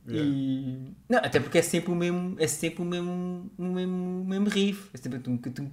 e 0.09 0.93
não, 1.09 1.18
até 1.18 1.39
porque 1.39 1.59
é 1.59 1.62
sempre 1.62 1.93
o 1.93 1.95
mesmo, 1.95 2.35
é 2.37 2.49
sempre 2.49 2.83
o 2.83 2.85
mesmo, 2.85 3.49
o 3.57 3.64
mesmo, 3.64 4.22
o 4.22 4.24
mesmo 4.24 4.49
riff, 4.49 4.91
é 4.93 4.97
sempre 4.97 5.20
tum, 5.20 5.37
tum, 5.37 5.53
tum, 5.53 5.70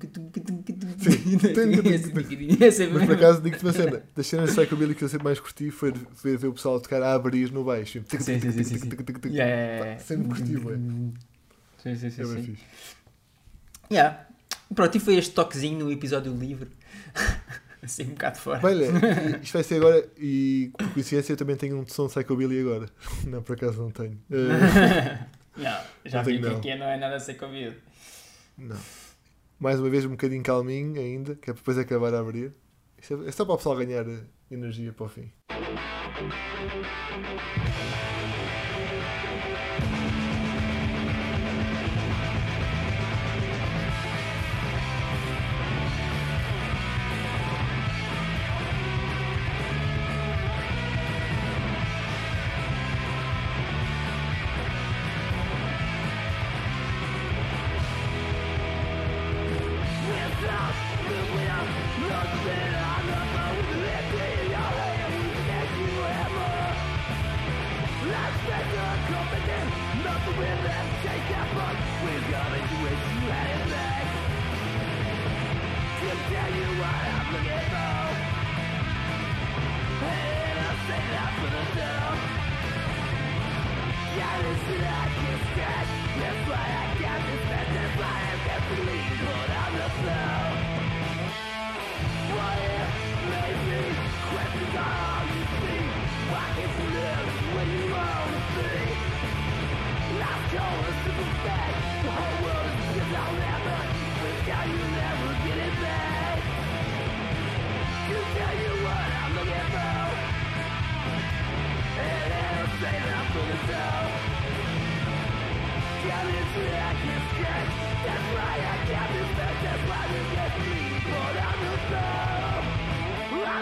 é 2.61 2.87
Mas 2.93 3.05
por 3.05 3.15
acaso 3.15 3.41
digo-te 3.41 3.63
uma 3.63 3.73
cena, 3.73 4.03
das 4.15 4.27
cenas 4.27 4.51
de 4.51 4.55
Psychobilly 4.55 4.93
que 4.93 5.03
eu 5.03 5.09
sempre 5.09 5.23
mais 5.23 5.39
curti 5.39 5.71
foi 5.71 5.91
foi 6.13 6.37
ver 6.37 6.47
o 6.47 6.53
pessoal 6.53 6.79
tocar 6.79 7.01
a 7.01 7.15
abrir 7.15 7.51
no 7.51 7.63
baixo. 7.63 8.03
Sim, 8.07 8.19
sim, 8.19 8.39
sim, 8.39 8.63
sim. 8.63 8.89
Yeah, 9.29 9.51
yeah, 9.51 9.85
yeah. 9.85 9.99
Sempre 9.99 10.27
curti, 10.27 10.57
bué. 10.57 10.75
Sim, 11.81 11.95
sim, 11.95 12.09
sim. 12.11 12.21
É 12.21 12.25
bem 12.25 12.43
fixe. 12.43 12.63
Yeah. 13.91 14.28
Pronto, 14.73 14.95
e 14.95 14.99
foi 14.99 15.15
este 15.15 15.33
toquezinho 15.33 15.85
no 15.85 15.91
episódio 15.91 16.33
livre. 16.33 16.69
assim, 17.81 18.03
um 18.03 18.09
bocado 18.09 18.37
fora. 18.39 18.59
Olha, 18.63 18.85
isto 19.41 19.53
vai 19.53 19.63
ser 19.63 19.75
agora, 19.75 20.07
e 20.17 20.71
por 20.77 20.93
coincidência 20.93 21.33
eu 21.33 21.37
também 21.37 21.55
tenho 21.55 21.77
um 21.79 21.87
som 21.87 22.07
de 22.07 22.13
Psychobilly 22.13 22.61
agora. 22.61 22.87
Não, 23.25 23.41
por 23.41 23.55
acaso 23.55 23.81
não 23.81 23.91
tenho. 23.91 24.19
Eh, 24.31 25.63
não, 25.63 25.81
já 26.05 26.19
Não 26.19 26.23
vi 26.25 26.31
tenho, 26.39 26.41
que 26.43 26.49
não. 26.49 26.57
aqui 26.57 26.75
não 26.75 26.85
é 26.85 26.97
nada 26.97 27.33
convido. 27.33 27.75
não. 28.57 28.77
Mais 29.59 29.77
uma 29.79 29.89
vez 29.89 30.05
um 30.05 30.11
bocadinho 30.11 30.41
calminho 30.41 31.01
ainda, 31.01 31.35
que 31.35 31.49
é 31.49 31.53
depois 31.53 31.77
acabar 31.77 32.13
a 32.13 32.19
abrir. 32.19 32.53
Isto 33.01 33.23
é, 33.25 33.27
é 33.27 33.31
só 33.31 33.43
para 33.43 33.55
o 33.55 33.57
pessoal 33.57 33.75
ganhar 33.75 34.07
eh, 34.07 34.21
energia 34.49 34.93
para 34.93 35.05
o 35.05 35.09
fim. 35.09 35.29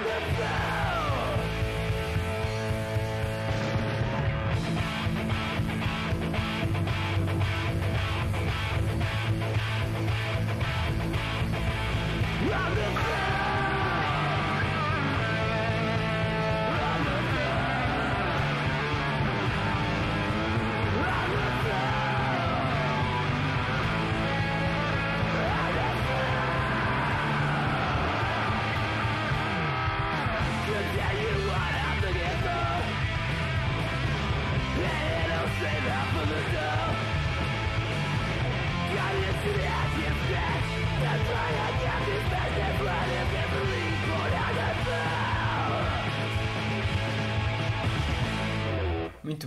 Yeah. 0.06 0.77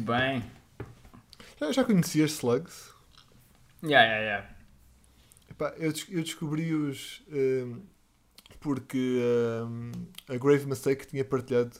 Muito 0.01 0.13
bem. 0.13 0.43
Já, 1.61 1.73
já 1.73 1.85
conhecias 1.85 2.33
Slugs? 2.33 2.91
Yeah, 3.83 4.03
yeah, 4.03 4.23
yeah. 4.23 4.57
Epá, 5.51 5.75
eu, 5.77 5.93
eu 6.09 6.23
descobri-os 6.23 7.23
ehm, 7.31 7.81
porque 8.61 9.21
ehm, 9.21 9.93
a 10.27 10.39
Grave 10.39 10.65
Mistake 10.65 11.07
tinha 11.07 11.23
partilhado 11.23 11.77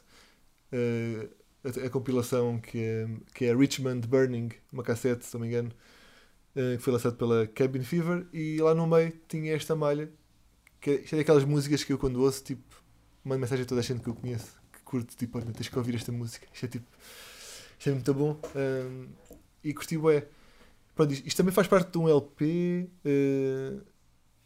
eh, 0.71 1.31
a, 1.65 1.87
a 1.87 1.91
compilação 1.91 2.61
que 2.61 2.79
é, 2.79 3.09
que 3.33 3.47
é 3.47 3.57
Richmond 3.57 4.07
Burning, 4.07 4.51
uma 4.71 4.83
cassete, 4.83 5.25
se 5.25 5.33
não 5.33 5.41
me 5.41 5.47
engano, 5.47 5.71
eh, 6.55 6.77
que 6.77 6.83
foi 6.83 6.93
lançado 6.93 7.17
pela 7.17 7.47
Cabin 7.47 7.83
Fever, 7.83 8.27
e 8.35 8.59
lá 8.61 8.75
no 8.75 8.87
meio 8.87 9.19
tinha 9.29 9.55
esta 9.55 9.75
malha, 9.75 10.11
que 10.79 10.91
é, 10.91 10.95
isto 10.97 11.15
é 11.15 11.19
daquelas 11.19 11.45
músicas 11.45 11.83
que 11.85 11.93
eu 11.93 11.99
quando 11.99 12.23
ouço, 12.23 12.45
tipo, 12.45 12.83
mando 13.25 13.41
mensagem 13.41 13.65
a 13.65 13.69
toda 13.69 13.81
a 13.81 13.85
gente 13.85 14.03
que 14.03 14.11
eu 14.11 14.15
conheço, 14.15 14.61
que 14.73 14.81
curto, 14.83 15.17
tipo, 15.17 15.39
olha, 15.39 15.51
tens 15.53 15.69
que 15.71 15.79
ouvir 15.79 15.95
esta 15.95 16.13
música, 16.13 16.47
isto 16.53 16.67
é 16.67 16.69
tipo, 16.69 16.87
é 17.89 17.93
muito 17.93 18.13
bom, 18.15 18.39
ehm, 18.55 19.09
e 19.65 19.73
curti 19.75 19.97
bué. 19.99 20.27
Pronto, 20.95 21.13
isto, 21.13 21.27
isto 21.29 21.37
também 21.39 21.53
faz 21.55 21.69
parte 21.69 21.91
de 21.93 21.99
um 21.99 22.09
LP. 22.09 22.89
eh, 23.05 23.81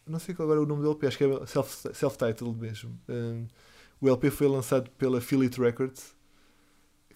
não 0.07 0.19
sei 0.19 0.35
qual 0.35 0.47
agora 0.47 0.61
é 0.61 0.65
o 0.65 0.67
nome 0.67 0.83
do 0.83 0.89
LP, 0.91 1.07
acho 1.07 1.19
que 1.19 1.25
é 1.25 1.47
self- 1.47 1.95
self-titled 1.95 2.57
mesmo. 2.59 2.99
Eh, 3.09 3.45
o 4.01 4.09
LP 4.09 4.31
foi 4.31 4.49
lançado 4.49 4.91
pela 4.93 5.21
Philip 5.21 5.59
Records. 5.61 6.15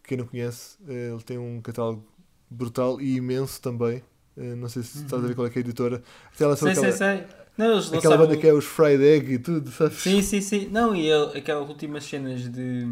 Quem 0.05 0.16
não 0.16 0.27
conhece, 0.27 0.77
eh, 0.89 1.11
ele 1.12 1.23
tem 1.23 1.39
um 1.39 1.61
catálogo 1.61 2.05
brutal 2.51 3.01
e 3.01 3.16
imenso 3.16 3.61
também. 3.61 4.03
Eh, 4.37 4.55
não 4.55 4.69
sei 4.69 4.83
se 4.83 5.05
estás 5.05 5.23
a 5.23 5.27
ver 5.27 5.35
qual 5.35 5.47
é 5.47 5.51
é 5.51 5.53
a 5.57 5.61
editora. 5.61 6.03
Até 6.35 6.45
Sei, 6.55 6.75
sei, 6.75 6.93
aquela, 6.93 6.93
sei. 6.93 7.27
Não, 7.59 7.73
eles 7.73 7.93
aquela 7.93 8.16
banda 8.16 8.37
que 8.37 8.47
é 8.47 8.53
os 8.55 8.64
Fried 8.64 9.03
Egg 9.03 9.33
e 9.35 9.39
tudo, 9.39 9.71
sabes? 9.71 9.99
Sim, 9.99 10.23
sim, 10.23 10.41
sim. 10.41 10.69
Não, 10.69 10.95
e 10.95 11.07
ele- 11.09 11.39
aquelas 11.39 11.69
últimas 11.69 12.05
cenas 12.05 12.49
de 12.49 12.87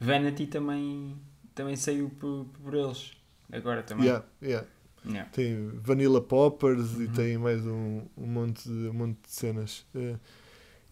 Vanity 0.00 0.46
também, 0.46 1.16
também 1.58 1.74
saiu 1.76 2.08
por, 2.08 2.46
por 2.62 2.72
eles. 2.74 3.12
Agora 3.50 3.82
também. 3.82 4.06
Yeah, 4.06 4.24
yeah. 4.42 4.66
Yeah. 5.04 5.28
Tem 5.30 5.68
Vanilla 5.82 6.20
Poppers 6.20 6.92
e 6.94 7.04
Uhum. 7.04 7.12
tem 7.12 7.38
mais 7.38 7.64
um, 7.66 8.02
um, 8.16 8.26
monte, 8.26 8.68
de, 8.68 8.88
um 8.88 8.92
monte 8.92 9.18
de 9.22 9.30
cenas. 9.30 9.84
Eh, 9.94 10.16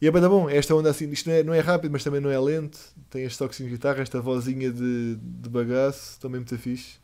e 0.01 0.07
é 0.07 0.11
bem 0.11 0.23
bom, 0.23 0.49
esta 0.49 0.75
onda 0.75 0.91
assim, 0.91 1.09
isto 1.11 1.29
não 1.29 1.37
é, 1.37 1.43
não 1.43 1.55
é 1.55 1.61
rápido, 1.61 1.91
mas 1.93 2.03
também 2.05 2.21
não 2.21 2.31
é 2.31 2.39
lento. 2.39 2.79
Tem 3.11 3.25
este 3.25 3.39
toquezinho 3.39 3.69
de 3.69 3.77
guitarra, 3.77 4.01
esta 4.03 4.21
vozinha 4.21 4.71
de, 4.73 5.17
de 5.17 5.49
bagaço, 5.49 6.19
também 6.21 6.41
muito 6.41 6.57
fixe. 6.59 6.99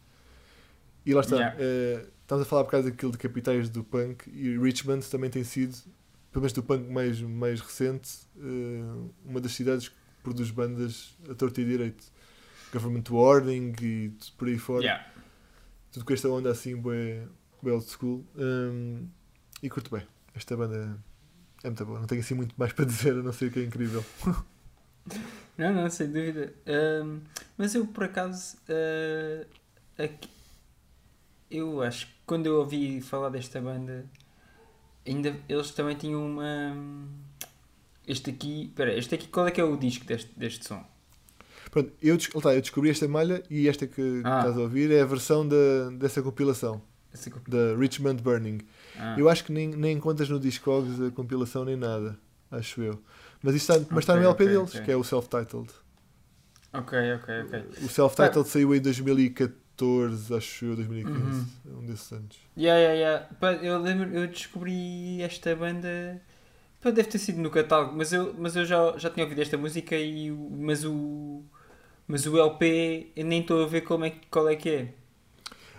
E 1.04 1.12
lá 1.14 1.20
está, 1.20 1.36
Yeah. 1.36 1.56
eh, 1.60 2.06
estamos 2.22 2.46
a 2.46 2.48
falar 2.48 2.64
por 2.64 2.70
causa 2.70 2.90
daquilo 2.90 3.12
de 3.12 3.18
capitais 3.18 3.68
do 3.68 3.84
punk 3.84 4.28
e 4.32 4.56
Richmond 4.58 5.04
também 5.10 5.28
tem 5.30 5.44
sido, 5.44 5.76
pelo 6.30 6.42
menos 6.42 6.52
do 6.52 6.62
punk 6.62 6.88
mais, 6.90 7.20
mais 7.20 7.60
recente, 7.60 8.10
eh, 8.38 9.08
uma 9.24 9.40
das 9.40 9.52
cidades 9.52 9.88
que 9.88 9.96
produz 10.22 10.50
bandas 10.50 11.16
a 11.28 11.34
torto 11.34 11.60
e 11.60 11.64
direito. 11.64 12.04
Government 12.72 13.04
Warning 13.10 13.74
e 13.82 14.12
por 14.38 14.48
aí 14.48 14.58
fora 14.58 14.82
Yeah. 14.84 15.06
tudo 15.92 16.04
com 16.06 16.12
esta 16.14 16.28
onda 16.28 16.50
assim, 16.50 16.74
bué, 16.76 17.26
bué 17.62 17.72
old 17.72 17.84
school. 17.86 18.24
Hum, 18.36 19.06
e 19.62 19.68
curto 19.70 19.94
bem. 19.94 20.06
Esta 20.34 20.56
banda 20.56 20.98
é 21.62 21.66
muito 21.68 21.84
boa. 21.84 22.00
Não 22.00 22.06
tenho 22.06 22.20
assim 22.22 22.34
muito 22.34 22.54
mais 22.56 22.72
para 22.74 22.84
dizer, 22.86 23.12
a 23.12 23.22
não 23.22 23.32
ser 23.32 23.52
que 23.52 23.60
é 23.60 23.64
incrível. 23.64 24.04
Não, 25.58 25.72
não, 25.74 25.90
sem 25.90 26.06
dúvida. 26.06 26.54
Ahm, 26.66 27.20
mas 27.58 27.74
eu, 27.74 27.86
por 27.86 28.04
acaso, 28.04 28.56
ah, 28.70 29.44
aqui- 30.02 30.30
eu 31.50 31.82
acho 31.82 32.06
que 32.06 32.12
quando 32.24 32.46
eu 32.46 32.56
ouvi 32.60 33.00
falar 33.02 33.28
desta 33.28 33.60
banda, 33.60 34.06
ainda 35.06 35.36
eles 35.48 35.70
também 35.72 35.94
tinham 35.96 36.24
uma. 36.24 36.74
Este 38.06 38.30
aqui, 38.30 38.64
espera, 38.66 38.96
este 38.96 39.14
aqui, 39.14 39.28
qual 39.28 39.46
é 39.46 39.50
que 39.50 39.60
é 39.60 39.64
o 39.64 39.76
disco 39.76 40.04
deste, 40.06 40.30
deste 40.38 40.66
som? 40.66 40.84
Pronto, 41.72 41.90
eu, 42.02 42.16
está, 42.16 42.54
eu 42.54 42.60
descobri 42.60 42.90
esta 42.90 43.08
malha 43.08 43.42
e 43.48 43.66
esta 43.66 43.86
que 43.86 44.20
Ah. 44.24 44.40
estás 44.40 44.58
a 44.58 44.60
ouvir 44.60 44.92
é 44.92 45.00
a 45.00 45.06
versão 45.06 45.48
da, 45.48 45.88
dessa 45.98 46.22
compilação, 46.22 46.82
da 47.48 47.74
Richmond 47.78 48.22
Burning. 48.22 48.58
Ah, 48.98 49.16
Eu 49.18 49.26
acho 49.30 49.42
que 49.42 49.50
nem, 49.52 49.68
nem 49.68 49.96
encontras 49.96 50.28
no 50.28 50.38
Discogs 50.38 51.00
a 51.00 51.10
compilação 51.10 51.64
nem 51.64 51.74
nada, 51.74 52.18
acho 52.50 52.82
eu. 52.82 53.02
Mas, 53.42 53.54
está, 53.54 53.74
mas 53.90 54.00
está 54.00 54.14
no 54.14 54.22
LP 54.22 54.44
ok, 54.44 54.46
deles, 54.48 54.70
ok. 54.74 54.82
que 54.82 54.90
é 54.92 54.96
o 54.96 55.02
self-titled. 55.02 55.70
Ok, 56.74 56.98
ok, 57.14 57.34
ok. 57.46 57.64
O 57.84 57.88
self-titled 57.88 58.46
saiu 58.48 58.74
em 58.74 58.80
2014, 58.80 60.34
acho 60.34 60.64
eu, 60.66 60.76
2015. 60.76 61.20
Uhum. 61.20 61.78
Um 61.78 61.86
desses 61.86 62.12
anos. 62.12 62.36
Yeah, 62.56 62.78
yeah, 62.80 63.26
yeah. 63.40 63.66
Eu 63.66 63.78
lembro, 63.78 64.10
eu 64.14 64.28
descobri 64.28 65.22
esta 65.22 65.56
banda. 65.56 66.20
Deve 66.82 67.04
ter 67.04 67.18
sido 67.18 67.40
no 67.40 67.50
catálogo, 67.50 67.96
mas 67.96 68.12
eu, 68.12 68.34
mas 68.38 68.56
eu 68.56 68.64
já, 68.66 68.98
já 68.98 69.08
tinha 69.08 69.24
ouvido 69.24 69.40
esta 69.40 69.56
música 69.56 69.96
e 69.96 70.30
mas 70.30 70.84
o 70.84 71.42
mas 72.06 72.26
o 72.26 72.38
LP 72.38 73.12
eu 73.16 73.24
nem 73.24 73.40
estou 73.42 73.62
a 73.62 73.66
ver 73.66 73.82
como 73.82 74.04
é, 74.04 74.10
que- 74.10 74.26
qual 74.28 74.48
é 74.48 74.56
que 74.56 74.68
é. 74.70 74.94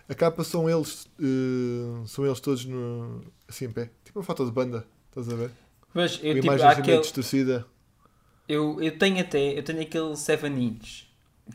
A 0.10 0.14
capa 0.16 0.44
são 0.44 0.70
eles, 0.70 1.08
eh, 1.20 2.06
são 2.08 2.26
eles 2.26 2.40
todos 2.40 2.66
no, 2.66 3.22
assim 3.48 3.66
em 3.66 3.72
pé. 3.72 3.90
Tipo 4.04 4.20
uma 4.20 4.26
foto 4.26 4.46
de 4.46 4.52
banda, 4.52 4.86
estás 5.10 5.30
a 5.30 5.36
ver? 5.36 5.52
Mas 5.94 6.20
eu 6.24 6.36
tipo, 6.42 6.48
imagem 6.48 6.70
assim 6.70 6.82
meio 6.84 6.98
aquele, 6.98 7.00
distorcida. 7.00 7.66
eu, 8.48 8.82
eu 8.82 8.98
tenho 8.98 9.20
até, 9.22 9.58
eu 9.58 9.64
tenho 9.64 9.82
aquele 9.82 10.16
7 10.16 10.46
inch 10.48 11.06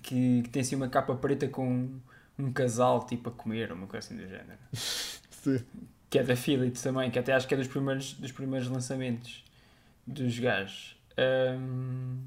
que, 0.02 0.42
que 0.42 0.48
tem 0.50 0.62
assim 0.62 0.76
uma 0.76 0.88
capa 0.88 1.14
preta 1.14 1.48
com 1.48 1.90
um 2.38 2.52
casal 2.52 3.04
tipo 3.06 3.28
a 3.28 3.32
comer, 3.32 3.72
uma 3.72 3.86
coisa 3.86 4.06
assim 4.06 4.16
do 4.16 4.22
género. 4.28 4.58
Sim. 5.30 5.64
Que 6.10 6.18
é 6.20 6.22
da 6.22 6.36
Philips 6.36 6.80
também, 6.82 7.10
que 7.10 7.18
até 7.18 7.32
acho 7.34 7.46
que 7.46 7.54
é 7.54 7.56
dos 7.56 7.66
primeiros, 7.68 8.14
dos 8.14 8.32
primeiros 8.32 8.68
lançamentos 8.68 9.44
dos 10.06 10.38
gajos. 10.38 10.96
Ahm, 11.18 12.18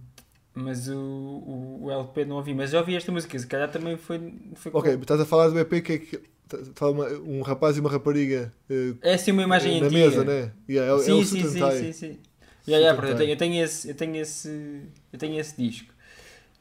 mas 0.53 0.87
o, 0.89 0.97
o, 0.97 1.83
o 1.85 1.91
LP 1.91 2.25
não 2.25 2.37
ouvi, 2.37 2.53
mas 2.53 2.71
já 2.71 2.79
ouvi 2.79 2.95
esta 2.95 3.11
música, 3.11 3.37
se 3.39 3.47
calhar 3.47 3.71
também 3.71 3.97
foi. 3.97 4.33
foi 4.55 4.71
com- 4.71 4.79
Ok, 4.79 4.93
estás 4.95 5.19
a 5.21 5.25
falar 5.25 5.49
do 5.49 5.59
EP 5.59 5.81
que 5.81 5.93
é 5.93 5.97
que. 5.99 6.31
Está 6.51 6.89
uma- 6.89 7.07
um 7.07 7.41
rapaz 7.41 7.77
e 7.77 7.79
uma 7.79 7.89
rapariga 7.89 8.53
eh, 8.69 8.93
É 9.01 9.13
assim 9.13 9.31
uma 9.31 9.43
imagem 9.43 9.79
na 9.79 9.85
antiga. 9.85 9.99
mesa, 9.99 10.23
né? 10.25 10.51
Yeah, 10.69 10.91
é, 10.91 10.91
é 10.93 10.97
sim, 10.99 11.13
o 11.13 11.23
sim, 11.23 11.47
sim, 11.47 11.71
sim, 11.71 11.93
sim. 11.93 12.19
Yeah, 12.67 12.85
yeah, 12.85 13.07
eu, 13.09 13.15
tenho, 13.15 13.29
eu 13.31 13.37
tenho 13.37 13.63
esse, 13.63 13.89
eu 13.89 13.95
tenho 13.95 14.15
esse, 14.17 14.83
eu 15.13 15.17
tenho 15.19 15.39
esse 15.39 15.55
disco. 15.57 15.93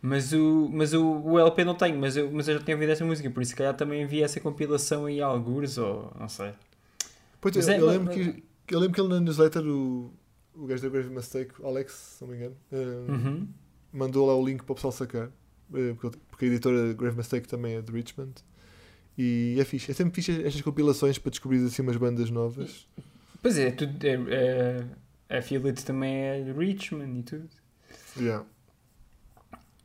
Mas 0.03 0.33
o, 0.33 0.69
mas 0.73 0.95
o, 0.95 1.03
o 1.23 1.39
LP 1.39 1.65
não 1.65 1.75
tenho, 1.75 1.99
mas 1.99 2.17
eu, 2.17 2.31
mas 2.33 2.49
eu 2.49 2.59
já 2.59 2.65
tinha 2.65 2.77
ouvido 2.77 2.91
essa 2.93 3.05
música, 3.05 3.31
por 3.31 3.43
isso 3.43 3.51
se 3.51 3.57
calhar 3.57 3.75
também 3.77 4.07
vi 4.07 4.23
essa 4.23 4.41
compilação 4.41 5.07
aí 5.07 5.21
a 5.21 5.27
algures, 5.27 5.77
ou 5.79 6.13
não 6.19 6.29
sei. 6.29 6.53
Pois, 7.41 7.57
Mas 7.57 7.69
eu, 7.69 7.75
é- 7.75 7.81
eu 7.81 7.87
lembro 7.87 8.11
que, 8.13 8.45
eu 8.69 8.79
lembro 8.81 8.95
que 8.95 9.01
ele 9.01 9.09
na 9.09 9.21
newsletter, 9.21 9.67
o, 9.67 10.13
o 10.55 10.67
gajo 10.67 10.83
da 10.83 10.89
Grave 10.89 11.11
Mistake, 11.11 11.53
Alex, 11.65 11.93
se 11.93 12.23
não 12.25 12.31
me 12.31 12.37
engano, 12.37 12.57
eh, 12.73 12.77
Uhum. 13.09 13.49
Mandou 13.93 14.27
lá 14.27 14.35
o 14.37 14.45
link 14.45 14.63
para 14.63 14.73
o 14.73 14.75
pessoal 14.75 14.93
sacar. 14.93 15.31
eh, 15.75 15.95
Porque, 15.99 16.45
a 16.45 16.49
editora 16.49 16.93
Grave 16.95 17.17
Mistake 17.17 17.47
também 17.49 17.77
é 17.77 17.83
de 17.83 17.93
Richmond. 17.93 18.33
E 19.19 19.57
é 19.61 19.65
fixe. 19.65 19.91
É 19.91 19.95
sempre 19.95 20.15
fixe 20.15 20.33
estas 20.45 20.61
compilações 20.63 21.19
para 21.19 21.31
descobrir 21.31 21.65
assim 21.65 21.83
umas 21.83 21.97
bandas 21.97 22.31
novas. 22.31 22.87
Pois 23.43 23.59
é, 23.59 23.71
tudo, 23.71 23.95
é, 24.07 24.87
é, 25.29 25.39
Affiliate 25.39 25.85
também 25.85 26.15
é 26.15 26.43
de 26.43 26.53
Richmond 26.53 27.19
e 27.19 27.23
tudo. 27.23 27.49
Yeah. 28.17 28.45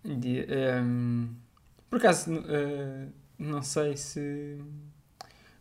De, 0.03 0.45
ehm, 0.47 1.27
por 1.89 1.97
acaso, 1.97 2.31
eh, 2.47 3.07
não 3.39 3.61
sei 3.61 3.97
se. 3.97 4.57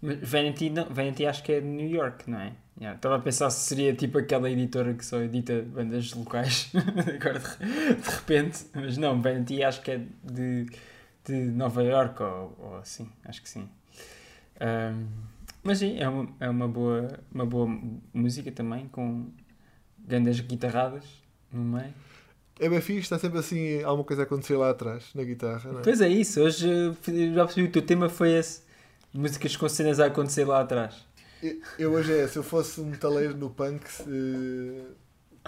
Mas 0.01 0.19
Vanity, 0.29 0.71
não, 0.71 0.89
Vanity 0.91 1.27
acho 1.27 1.43
que 1.43 1.53
é 1.53 1.61
de 1.61 1.67
New 1.67 1.89
York, 1.89 2.31
não 2.31 2.39
é? 2.41 2.55
Yeah, 2.81 2.97
Estava 2.97 3.17
a 3.17 3.19
pensar 3.21 3.51
se 3.51 3.69
seria 3.69 3.95
tipo 3.95 4.19
aquela 4.19 4.51
editora 4.51 4.95
que 4.95 5.07
só 5.07 5.21
edita 5.21 5.63
bandas 5.63 6.13
locais, 6.13 6.73
agora 6.75 7.39
de, 7.39 7.95
de 7.95 8.11
repente, 8.11 8.67
mas 8.75 8.97
não, 8.97 9.23
Vanity 9.23 9.63
acho 9.63 9.81
que 9.81 9.93
é 9.93 10.01
de, 10.25 10.67
de 11.25 11.33
Nova 11.33 11.85
York 11.85 12.21
ou, 12.21 12.57
ou 12.59 12.77
assim, 12.79 13.09
acho 13.25 13.41
que 13.43 13.49
sim. 13.49 13.69
Ehm, 14.59 15.07
mas 15.63 15.79
sim, 15.79 15.99
é 15.99 16.09
uma, 16.09 16.29
é 16.41 16.51
uma, 16.51 16.67
boa, 16.67 17.09
uma 17.33 17.47
boa 17.47 17.81
música 18.13 18.51
também, 18.51 18.89
com 18.89 19.29
grandes 19.99 20.41
guitarradas 20.41 21.05
no 21.53 21.63
meio. 21.63 21.95
É 22.59 22.69
bem 22.69 22.81
fixe, 22.81 23.01
está 23.01 23.19
sempre 23.19 23.39
assim 23.39 23.83
alguma 23.83 24.05
coisa 24.05 24.23
a 24.23 24.25
acontecer 24.25 24.57
lá 24.57 24.71
atrás, 24.71 25.11
na 25.15 25.23
guitarra. 25.23 25.73
Não 25.73 25.79
é? 25.79 25.83
Pois 25.83 26.01
é 26.01 26.09
isso, 26.09 26.41
hoje 26.41 26.69
eh, 26.69 27.35
já 27.35 27.45
percebi 27.45 27.69
que 27.69 27.79
o 27.79 27.83
teu 27.83 27.83
tema 27.83 28.09
foi 28.09 28.33
esse. 28.33 28.63
Músicas 29.13 29.57
com 29.57 29.69
cenas 29.69 30.01
a 30.01 30.07
acontecer 30.07 30.45
lá 30.45 30.61
atrás. 30.61 31.07
Eu- 31.79 31.93
hoje 31.93 32.13
é, 32.13 32.27
se 32.29 32.39
eu 32.39 32.43
fosse 32.43 32.81
um 32.81 32.87
metaleiro 32.87 33.37
no 33.37 33.51
punk, 33.51 33.85
eh, 34.07 34.83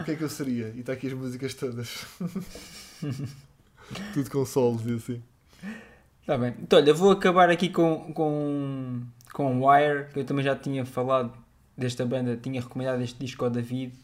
o 0.01 0.05
que 0.05 0.11
é 0.13 0.17
que 0.17 0.23
eu 0.23 0.29
seria? 0.29 0.69
E 0.75 0.81
está 0.81 0.93
aqui 0.93 1.07
as 1.07 1.13
músicas 1.15 1.55
todas. 1.55 2.05
Tudo 4.13 4.31
com 4.31 4.45
solos 4.45 4.85
e 4.87 4.95
assim. 4.95 5.23
Está 6.21 6.37
bem. 6.37 6.55
Então, 6.61 6.79
olha, 6.79 6.93
vou 6.93 7.13
acabar 7.13 7.49
aqui 7.51 7.69
com, 7.69 8.13
com, 8.13 9.03
com 9.33 9.65
Wire, 9.67 10.09
que 10.13 10.19
eu 10.21 10.25
também 10.25 10.45
já 10.45 10.57
tinha 10.57 10.85
falado 10.85 11.33
desta 11.77 12.05
banda, 12.05 12.37
tinha 12.37 12.61
recomendado 12.61 13.01
este 13.03 13.19
disco 13.19 13.45
ao 13.45 13.51
David, 13.51 13.95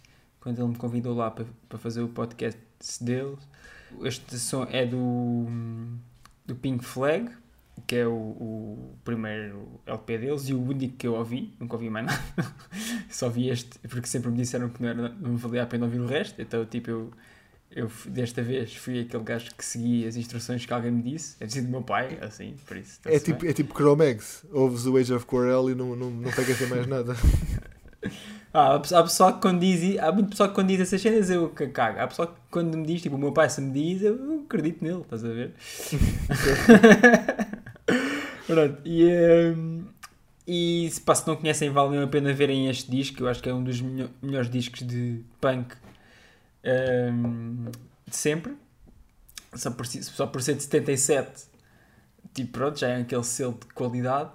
quando 0.40 0.58
ele 0.60 0.68
me 0.68 0.76
convidou 0.76 1.14
lá 1.16 1.30
para, 1.30 1.46
para 1.68 1.78
fazer 1.78 2.00
o 2.02 2.08
podcast 2.08 2.60
deles. 3.00 3.38
Este 4.02 4.38
som 4.38 4.66
é 4.70 4.86
do, 4.86 5.46
do 6.46 6.54
Pink 6.54 6.84
Flag, 6.84 7.28
que 7.86 7.96
é 7.96 8.06
o, 8.06 8.12
o 8.12 8.94
primeiro 9.04 9.80
LP 9.86 10.18
deles 10.18 10.48
e 10.48 10.54
o 10.54 10.62
único 10.62 10.96
que 10.96 11.06
eu 11.06 11.14
ouvi, 11.14 11.54
nunca 11.58 11.74
ouvi 11.74 11.90
mais 11.90 12.06
nada. 12.06 12.22
Só 13.10 13.28
vi 13.28 13.48
este, 13.48 13.78
porque 13.88 14.06
sempre 14.06 14.30
me 14.30 14.36
disseram 14.36 14.68
que 14.68 14.82
não, 14.82 14.88
era, 14.88 15.08
não 15.08 15.36
valia 15.36 15.62
a 15.62 15.66
pena 15.66 15.84
ouvir 15.86 16.00
o 16.00 16.06
resto, 16.06 16.40
então 16.40 16.64
tipo 16.66 16.90
eu, 16.90 17.10
eu 17.70 17.90
desta 18.06 18.42
vez 18.42 18.74
fui 18.74 19.00
aquele 19.00 19.22
gajo 19.24 19.50
que 19.56 19.64
seguia 19.64 20.08
as 20.08 20.16
instruções 20.16 20.64
que 20.66 20.72
alguém 20.72 20.90
me 20.90 21.02
disse, 21.02 21.36
é 21.40 21.46
dizer 21.46 21.62
do 21.62 21.68
meu 21.70 21.82
pai, 21.82 22.18
assim, 22.20 22.54
por 22.66 22.76
isso. 22.76 23.00
É 23.06 23.18
tipo, 23.18 23.40
bem. 23.40 23.50
é 23.50 23.52
tipo 23.52 23.74
Chromex. 23.74 24.44
Ouves 24.52 24.86
o 24.86 24.96
Age 24.96 25.12
of 25.14 25.24
Quarrel 25.26 25.70
e 25.70 25.74
não, 25.74 25.96
não, 25.96 26.10
não 26.10 26.30
pegas 26.30 26.60
em 26.60 26.66
mais 26.66 26.86
nada. 26.86 27.14
Ah, 28.54 28.74
há 28.74 28.80
pe- 28.80 28.94
há 28.94 29.02
pessoal 29.02 29.32
que 29.34 29.40
quando 29.40 29.60
diz, 29.60 29.98
há 29.98 30.12
muito 30.12 30.28
pessoal 30.28 30.50
que 30.50 30.54
quando 30.54 30.68
diz 30.68 30.80
essas 30.80 31.00
cenas 31.00 31.30
eu 31.30 31.48
cago. 31.48 31.98
Há 31.98 32.06
pessoal 32.06 32.28
que 32.28 32.34
quando 32.50 32.76
me 32.76 32.86
diz, 32.86 33.00
tipo, 33.00 33.16
o 33.16 33.18
meu 33.18 33.32
pai 33.32 33.48
se 33.48 33.62
me 33.62 33.72
diz, 33.72 34.02
eu 34.02 34.42
acredito 34.44 34.84
nele, 34.84 35.00
estás 35.00 35.24
a 35.24 35.28
ver? 35.28 35.54
Pronto, 38.54 38.82
e, 38.84 39.02
ehm, 39.08 39.84
e 40.46 40.88
se, 40.90 41.00
pá, 41.00 41.14
se 41.14 41.26
não 41.26 41.36
conhecem, 41.36 41.70
vale 41.70 41.98
a 42.02 42.06
pena 42.06 42.32
verem 42.32 42.68
este 42.68 42.90
disco. 42.90 43.22
Eu 43.22 43.28
acho 43.28 43.42
que 43.42 43.48
é 43.48 43.54
um 43.54 43.62
dos 43.62 43.80
melho- 43.80 44.10
melhores 44.22 44.50
discos 44.50 44.86
de 44.86 45.22
punk 45.40 45.74
ehm, 46.62 47.70
de 48.06 48.16
sempre. 48.16 48.56
Só 49.54 49.70
por, 49.70 49.86
só 49.86 50.26
por 50.26 50.42
ser 50.42 50.54
de 50.54 50.62
77, 50.62 51.44
tipo, 52.32 52.52
pronto, 52.52 52.78
já 52.78 52.88
é 52.88 53.00
aquele 53.02 53.24
selo 53.24 53.52
de 53.54 53.66
qualidade. 53.74 54.30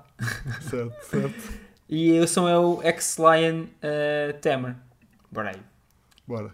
certo, 0.69 1.05
certo. 1.05 1.67
E 1.89 2.19
o 2.19 2.27
som 2.27 2.49
é 2.49 2.57
o 2.59 2.81
X-Lion 2.83 3.67
eh, 3.81 4.33
Tamer. 4.41 4.75
Bora 5.31 5.51
aí. 5.51 5.61
Bora. 6.27 6.53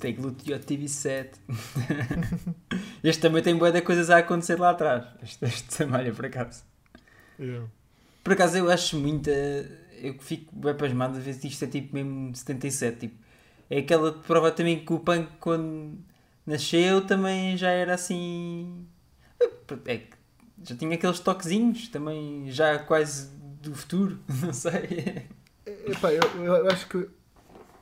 Steak 0.00 0.18
Loot 0.18 0.50
e 0.50 0.54
o 0.54 0.58
TV7. 0.58 1.34
este 3.04 3.20
também 3.20 3.42
tem 3.42 3.54
boa 3.54 3.70
de 3.70 3.82
coisas 3.82 4.08
a 4.08 4.16
acontecer 4.16 4.58
lá 4.58 4.70
atrás. 4.70 5.04
Este, 5.22 5.44
este 5.44 5.84
malha, 5.84 6.10
por 6.10 6.24
acaso. 6.24 6.64
Yeah. 7.38 7.68
Por 8.24 8.32
acaso 8.32 8.56
eu 8.56 8.70
acho 8.70 8.96
muita. 8.96 9.30
Eu 9.30 10.18
fico 10.18 10.56
bem 10.56 10.74
pasmado 10.74 11.18
a 11.18 11.20
ver 11.20 11.34
se 11.34 11.48
isto 11.48 11.66
é 11.66 11.68
tipo 11.68 11.94
mesmo 11.94 12.34
77. 12.34 12.98
Tipo, 12.98 13.16
é 13.68 13.80
aquela 13.80 14.12
prova 14.12 14.50
também 14.50 14.82
que 14.82 14.92
o 14.92 15.00
punk 15.00 15.28
quando 15.38 15.98
nasceu 16.46 17.06
também 17.06 17.58
já 17.58 17.70
era 17.70 17.92
assim. 17.92 18.86
É 19.84 20.00
já 20.62 20.76
tinha 20.76 20.94
aqueles 20.94 21.20
toquezinhos 21.20 21.88
também 21.88 22.50
já 22.50 22.78
quase 22.78 23.30
do 23.60 23.74
futuro. 23.74 24.18
Não 24.40 24.52
sei. 24.54 25.28
Epá, 25.66 26.10
eu, 26.10 26.22
eu 26.42 26.70
acho 26.70 26.88
que 26.88 27.06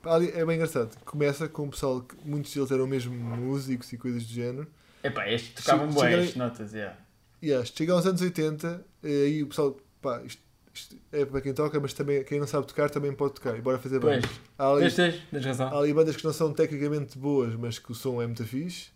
é 0.05 0.45
bem 0.45 0.57
engraçado. 0.57 0.97
Começa 1.05 1.49
com 1.49 1.67
o 1.67 1.71
pessoal 1.71 2.01
que 2.03 2.17
muitos 2.25 2.53
deles 2.55 2.71
eram 2.71 2.87
mesmo 2.87 3.15
músicos 3.15 3.93
e 3.93 3.97
coisas 3.99 4.25
do 4.25 4.33
género. 4.33 4.67
Epá, 5.03 5.29
estes 5.31 5.65
tocavam 5.65 5.93
bem, 5.93 6.15
estas 6.15 6.37
notas, 6.37 6.73
yeah. 6.73 6.97
Yeah, 7.43 7.65
chega 7.65 7.93
aos 7.93 8.05
anos 8.05 8.21
80 8.21 8.85
e 9.03 9.07
aí 9.25 9.43
o 9.43 9.47
pessoal, 9.47 9.77
pá, 10.03 10.21
isto, 10.25 10.43
isto 10.75 10.97
é 11.13 11.25
para 11.25 11.41
quem 11.41 11.55
toca, 11.55 11.79
mas 11.79 11.93
também 11.93 12.25
quem 12.25 12.41
não 12.41 12.47
sabe 12.47 12.67
tocar 12.67 12.91
também 12.91 13.13
pode 13.13 13.35
tocar. 13.35 13.57
E 13.57 13.61
bora 13.61 13.79
fazer 13.79 14.01
bandas. 14.01 14.29
Há 14.59 14.71
ali, 14.73 14.81
Tens, 14.83 14.95
tens, 14.97 15.23
tens 15.31 15.45
há 15.45 15.49
razão. 15.49 15.79
ali 15.79 15.95
bandas 15.95 16.17
que 16.17 16.25
não 16.25 16.33
são 16.33 16.53
tecnicamente 16.53 17.17
boas, 17.17 17.55
mas 17.55 17.79
que 17.79 17.93
o 17.93 17.95
som 17.95 18.21
é 18.21 18.27
muito 18.27 18.45
fixe. 18.45 18.89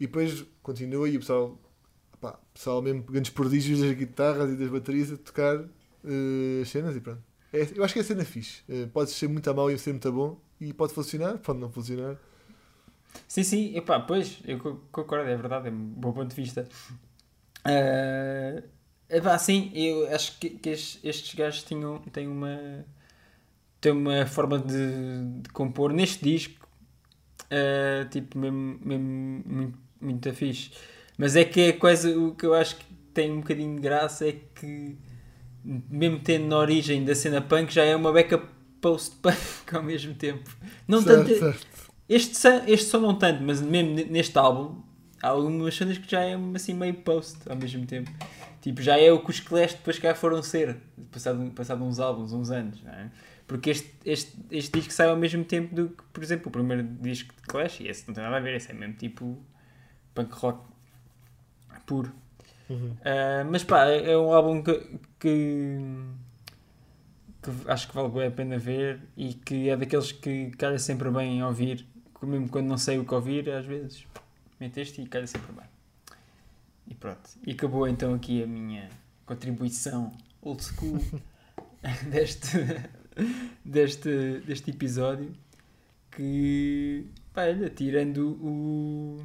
E 0.00 0.06
depois 0.06 0.44
continua 0.62 1.08
e 1.08 1.16
o 1.16 1.20
pessoal, 1.20 1.56
pá, 2.20 2.38
pessoal 2.52 2.82
mesmo 2.82 3.02
grandes 3.04 3.30
prodígios 3.30 3.80
das 3.80 3.92
guitarras 3.92 4.50
e 4.52 4.56
das 4.56 4.68
baterias 4.68 5.12
a 5.12 5.16
tocar 5.16 5.56
eh, 6.04 6.62
as 6.62 6.68
cenas 6.68 6.96
e 6.96 7.00
pronto. 7.00 7.22
É- 7.54 7.68
eu 7.78 7.84
acho 7.84 7.94
que 7.94 8.00
é 8.00 8.02
cena 8.04 8.24
fixe. 8.24 8.62
Eh, 8.68 8.86
pode 8.86 9.10
ser 9.10 9.28
muito 9.28 9.48
a 9.50 9.54
mau 9.54 9.70
e 9.70 9.78
ser 9.78 9.92
muito 9.92 10.08
a 10.08 10.12
bom. 10.12 10.30
E 10.60 10.72
pode 10.72 10.92
funcionar, 10.94 11.38
pode 11.38 11.58
não 11.60 11.70
funcionar. 11.70 12.16
Sim, 13.28 13.42
sim, 13.42 13.76
epá, 13.76 14.00
pois, 14.00 14.40
eu 14.46 14.58
co- 14.58 14.76
concordo, 14.92 15.28
é 15.28 15.36
verdade, 15.36 15.68
é 15.68 15.70
um 15.70 15.76
bom 15.94 16.12
ponto 16.12 16.28
de 16.30 16.36
vista. 16.36 16.68
Ah, 17.64 18.62
epá, 19.08 19.38
sim, 19.38 19.70
eu 19.74 20.08
acho 20.14 20.38
que, 20.38 20.50
que 20.50 20.70
estes, 20.70 21.34
gajos 21.34 21.62
tinham, 21.64 21.98
têm 22.12 22.28
uma 22.28 22.84
têm 23.80 23.92
uma 23.92 24.26
forma 24.26 24.58
de, 24.58 25.42
de 25.42 25.48
compor 25.50 25.92
neste 25.92 26.24
disco, 26.24 26.66
ah, 27.50 28.06
tipo, 28.10 28.38
mesmo, 28.38 28.78
mesmo 28.84 29.42
muito, 29.46 29.78
muito 30.00 30.34
fixe. 30.34 30.70
Mas 31.18 31.36
é 31.36 31.44
que 31.44 31.60
é 31.60 31.72
quase 31.72 32.14
o 32.14 32.34
que 32.34 32.46
eu 32.46 32.54
acho 32.54 32.76
que 32.76 32.86
tem 33.14 33.30
um 33.32 33.40
bocadinho 33.40 33.76
de 33.76 33.82
graça 33.82 34.28
é 34.28 34.32
que 34.32 34.96
mesmo 35.64 36.20
tendo 36.20 36.46
na 36.46 36.58
origem 36.58 37.04
da 37.04 37.14
cena 37.14 37.40
punk 37.40 37.72
já 37.72 37.84
é 37.84 37.96
uma 37.96 38.12
beca 38.12 38.38
post-punk 38.80 39.36
ao 39.72 39.82
mesmo 39.82 40.14
tempo. 40.14 40.48
Não 40.86 41.00
Certo, 41.00 41.26
tanto, 41.28 41.38
certo. 41.38 41.66
este, 42.08 42.36
este 42.66 42.86
som 42.90 43.00
não 43.00 43.14
tanto, 43.16 43.42
mas 43.42 43.60
mesmo 43.60 43.94
ne- 43.94 44.04
neste 44.04 44.36
álbum 44.38 44.82
há 45.22 45.28
algumas 45.28 45.74
cenas 45.74 45.96
que 45.98 46.10
já 46.10 46.20
é 46.22 46.36
assim 46.54 46.74
meio 46.74 46.94
post 46.94 47.38
ao 47.48 47.56
mesmo 47.56 47.86
tempo. 47.86 48.10
Tipo, 48.60 48.80
já 48.82 48.98
é 48.98 49.10
o 49.12 49.18
que 49.22 49.30
os 49.30 49.40
Clash 49.40 49.72
depois 49.74 49.98
cá 49.98 50.14
foram 50.14 50.42
ser, 50.42 50.76
passado, 51.10 51.50
passado 51.50 51.84
uns 51.84 51.98
álbuns, 52.00 52.32
uns 52.32 52.50
anos, 52.50 52.82
não 52.82 52.92
é? 52.92 53.10
Porque 53.46 53.68
este, 53.70 53.92
este, 54.06 54.32
este 54.50 54.72
disco 54.78 54.90
sai 54.92 55.08
ao 55.10 55.16
mesmo 55.18 55.44
tempo 55.44 55.74
do 55.74 55.90
que, 55.90 56.02
por 56.12 56.22
exemplo, 56.22 56.48
o 56.48 56.50
primeiro 56.50 56.82
disco 56.82 57.34
de 57.34 57.42
Clash, 57.42 57.80
e 57.80 57.88
esse 57.88 58.06
não 58.08 58.14
tem 58.14 58.24
nada 58.24 58.36
a 58.38 58.40
ver, 58.40 58.54
esse 58.56 58.70
é 58.70 58.74
mesmo 58.74 58.94
tipo 58.94 59.38
punk 60.14 60.32
rock 60.34 60.60
puro. 61.86 62.10
Uhum. 62.70 62.96
Ah, 63.04 63.44
mas 63.50 63.62
pá, 63.64 63.84
é 63.86 64.12
é 64.12 64.18
um 64.18 64.32
álbum 64.32 64.62
que, 64.62 64.72
que, 65.24 65.78
que 67.42 67.70
acho 67.70 67.88
que 67.88 67.94
vale 67.94 68.26
a 68.26 68.30
pena 68.30 68.58
ver 68.58 69.00
e 69.16 69.32
que 69.32 69.70
é 69.70 69.76
daqueles 69.76 70.12
que 70.12 70.50
calha 70.50 70.78
sempre 70.78 71.10
bem 71.10 71.42
ouvir, 71.42 71.86
mesmo 72.22 72.50
quando 72.50 72.66
não 72.66 72.76
sei 72.76 72.98
o 72.98 73.06
que 73.06 73.14
ouvir, 73.14 73.48
às 73.50 73.64
vezes 73.64 74.06
meto 74.60 74.78
este 74.78 75.00
e 75.00 75.06
calha 75.06 75.26
sempre 75.26 75.50
bem. 75.52 75.64
E 76.86 76.94
pronto. 76.94 77.30
E 77.46 77.52
acabou 77.52 77.88
então 77.88 78.12
aqui 78.12 78.42
a 78.42 78.46
minha 78.46 78.90
contribuição 79.24 80.12
old 80.42 80.62
school 80.62 81.00
deste, 82.10 82.58
deste, 83.64 84.40
deste 84.40 84.70
episódio 84.70 85.32
que, 86.10 87.06
pá, 87.32 87.44
olha, 87.44 87.70
tirando 87.70 88.38
o 88.42 89.24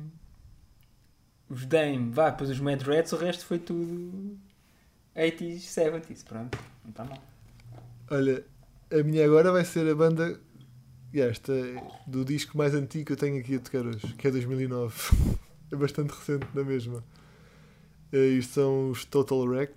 os 1.50 1.66
Dame, 1.66 2.12
vá, 2.12 2.30
depois 2.30 2.50
os 2.52 2.60
Mad 2.60 2.82
Rats, 2.84 3.12
o 3.12 3.18
resto 3.18 3.44
foi 3.44 3.58
tudo 3.58 4.38
80s, 5.20 5.60
70s, 5.60 6.24
pronto, 6.24 6.58
não 6.84 6.92
está 6.92 7.04
mal. 7.04 7.22
Olha, 8.10 8.44
a 8.92 9.04
minha 9.04 9.26
agora 9.26 9.52
vai 9.52 9.66
ser 9.66 9.88
a 9.90 9.94
banda 9.94 10.40
esta 11.14 11.54
do 12.08 12.24
disco 12.24 12.58
mais 12.58 12.74
antigo 12.74 13.06
que 13.06 13.12
eu 13.14 13.18
tenho 13.18 13.40
aqui 13.40 13.56
a 13.56 13.60
tocar 13.60 13.86
hoje, 13.86 14.14
que 14.16 14.28
é 14.28 14.32
2009. 14.32 14.96
é 15.72 15.76
bastante 15.76 16.12
recente 16.12 16.48
na 16.54 16.64
mesma. 16.64 17.04
Eh, 18.12 18.38
Isto 18.38 18.54
são 18.54 18.90
os 18.92 19.06
Total 19.06 19.40
Wreck. 19.40 19.74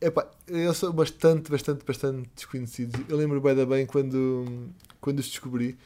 Epá, 0.00 0.30
eu 0.46 0.72
sou 0.72 0.92
bastante, 0.92 1.50
bastante, 1.50 1.84
bastante 1.84 2.30
desconhecidos. 2.34 2.98
Eu 3.08 3.16
lembro 3.16 3.40
bem 3.40 3.54
da 3.54 3.66
bem 3.66 3.84
quando, 3.84 4.70
quando 5.00 5.18
os 5.18 5.28
descobri. 5.28 5.76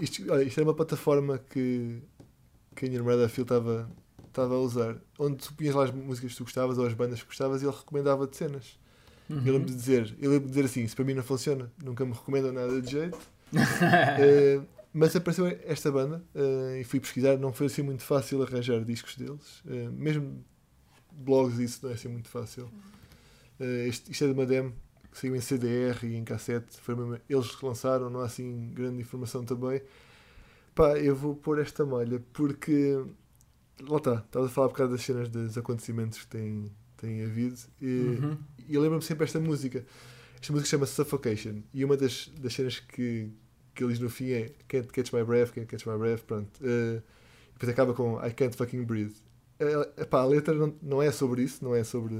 Isto, 0.00 0.30
olha, 0.30 0.44
isto 0.44 0.58
era 0.60 0.68
uma 0.68 0.74
plataforma 0.74 1.38
que, 1.38 2.00
que 2.76 2.84
a 2.84 2.88
minha 2.88 3.00
namorada 3.00 3.28
Phil 3.28 3.42
estava 3.42 3.90
estava 4.34 4.54
a 4.54 4.58
usar, 4.58 4.96
onde 5.18 5.36
tu 5.36 5.54
punhas 5.54 5.74
lá 5.74 5.84
as 5.84 5.90
músicas 5.92 6.32
que 6.32 6.36
tu 6.38 6.44
gostavas 6.44 6.76
ou 6.76 6.86
as 6.86 6.92
bandas 6.92 7.20
que 7.22 7.26
gostavas 7.26 7.62
e 7.62 7.64
ele 7.64 7.74
recomendava-te 7.74 8.36
cenas. 8.36 8.78
Uhum. 9.30 9.42
Eu 9.46 9.52
lembro 9.54 9.68
de 9.70 9.74
dizer, 9.74 10.14
eu 10.20 10.30
lembro 10.30 10.46
de 10.46 10.50
dizer 10.54 10.64
assim, 10.66 10.82
isso 10.82 10.96
para 10.96 11.04
mim 11.04 11.14
não 11.14 11.22
funciona, 11.22 11.72
nunca 11.82 12.04
me 12.04 12.12
recomendam 12.12 12.52
nada 12.52 12.80
de 12.82 12.90
jeito. 12.90 13.18
Eh, 14.20 14.60
mas 14.92 15.14
apareceu 15.14 15.46
esta 15.64 15.90
banda 15.92 16.22
eh, 16.34 16.80
e 16.80 16.84
fui 16.84 16.98
pesquisar, 17.00 17.36
não 17.38 17.52
foi 17.52 17.66
assim 17.66 17.82
muito 17.82 18.02
fácil 18.02 18.42
arranjar 18.42 18.84
discos 18.84 19.16
deles. 19.16 19.62
Eh, 19.68 19.88
mesmo 19.90 20.44
blogs 21.12 21.58
isso 21.58 21.80
não 21.84 21.90
é 21.90 21.94
assim 21.94 22.08
muito 22.08 22.28
fácil. 22.28 22.68
Eh, 23.60 23.86
este- 23.88 24.10
isto 24.10 24.24
é 24.24 24.26
de 24.28 24.32
uma 24.32 24.46
demo 24.46 24.72
que 25.12 25.18
saiu 25.18 25.34
em 25.36 25.40
CDR 25.40 26.04
e 26.06 26.16
em 26.16 26.24
cassete. 26.24 26.76
Foi 26.80 26.94
mesmo- 26.96 27.18
eles 27.28 27.60
lançaram, 27.60 28.10
não 28.10 28.20
há 28.20 28.24
assim 28.26 28.70
grande 28.74 29.00
informação 29.00 29.44
também. 29.44 29.80
Pá, 30.74 30.98
eu 30.98 31.14
vou 31.14 31.36
pôr 31.36 31.60
esta 31.60 31.84
malha 31.86 32.20
porque 32.32 33.04
lá 33.80 33.96
está, 33.98 34.14
estava 34.16 34.46
a 34.46 34.48
falar 34.48 34.68
por 34.68 34.76
causa 34.76 34.92
das 34.92 35.02
cenas 35.02 35.28
dos 35.28 35.56
acontecimentos 35.58 36.20
que 36.20 36.26
têm, 36.28 36.70
têm 36.96 37.24
havido. 37.24 37.56
E, 37.80 37.86
Uhum. 38.22 38.38
e 38.68 38.74
eu 38.74 38.80
lembro-me 38.82 39.02
sempre 39.02 39.24
esta 39.24 39.40
música. 39.40 39.84
Esta 40.40 40.52
música 40.52 40.70
chama-se 40.70 40.92
Suffocation. 40.94 41.62
E 41.72 41.84
uma 41.84 41.96
das, 41.96 42.28
das 42.38 42.52
cenas 42.54 42.78
que, 42.80 43.30
que 43.74 43.82
ele 43.84 43.92
diz 43.92 44.00
no 44.00 44.10
fim 44.10 44.30
é 44.30 44.52
Can't 44.68 44.88
catch 44.88 45.12
my 45.12 45.24
breath, 45.24 45.52
can't 45.52 45.66
catch 45.66 45.86
my 45.86 45.96
breath. 45.96 46.22
Pronto. 46.24 46.50
Eh, 46.62 47.00
e 47.50 47.52
depois 47.54 47.70
acaba 47.70 47.94
com 47.94 48.24
I 48.24 48.32
can't 48.32 48.56
fucking 48.56 48.84
breathe. 48.84 49.14
Eh, 49.58 50.02
epá, 50.02 50.20
a 50.20 50.26
letra 50.26 50.54
não, 50.54 50.74
não 50.82 51.02
é 51.02 51.10
sobre 51.12 51.42
isso, 51.42 51.64
não 51.64 51.74
é 51.74 51.84
sobre 51.84 52.14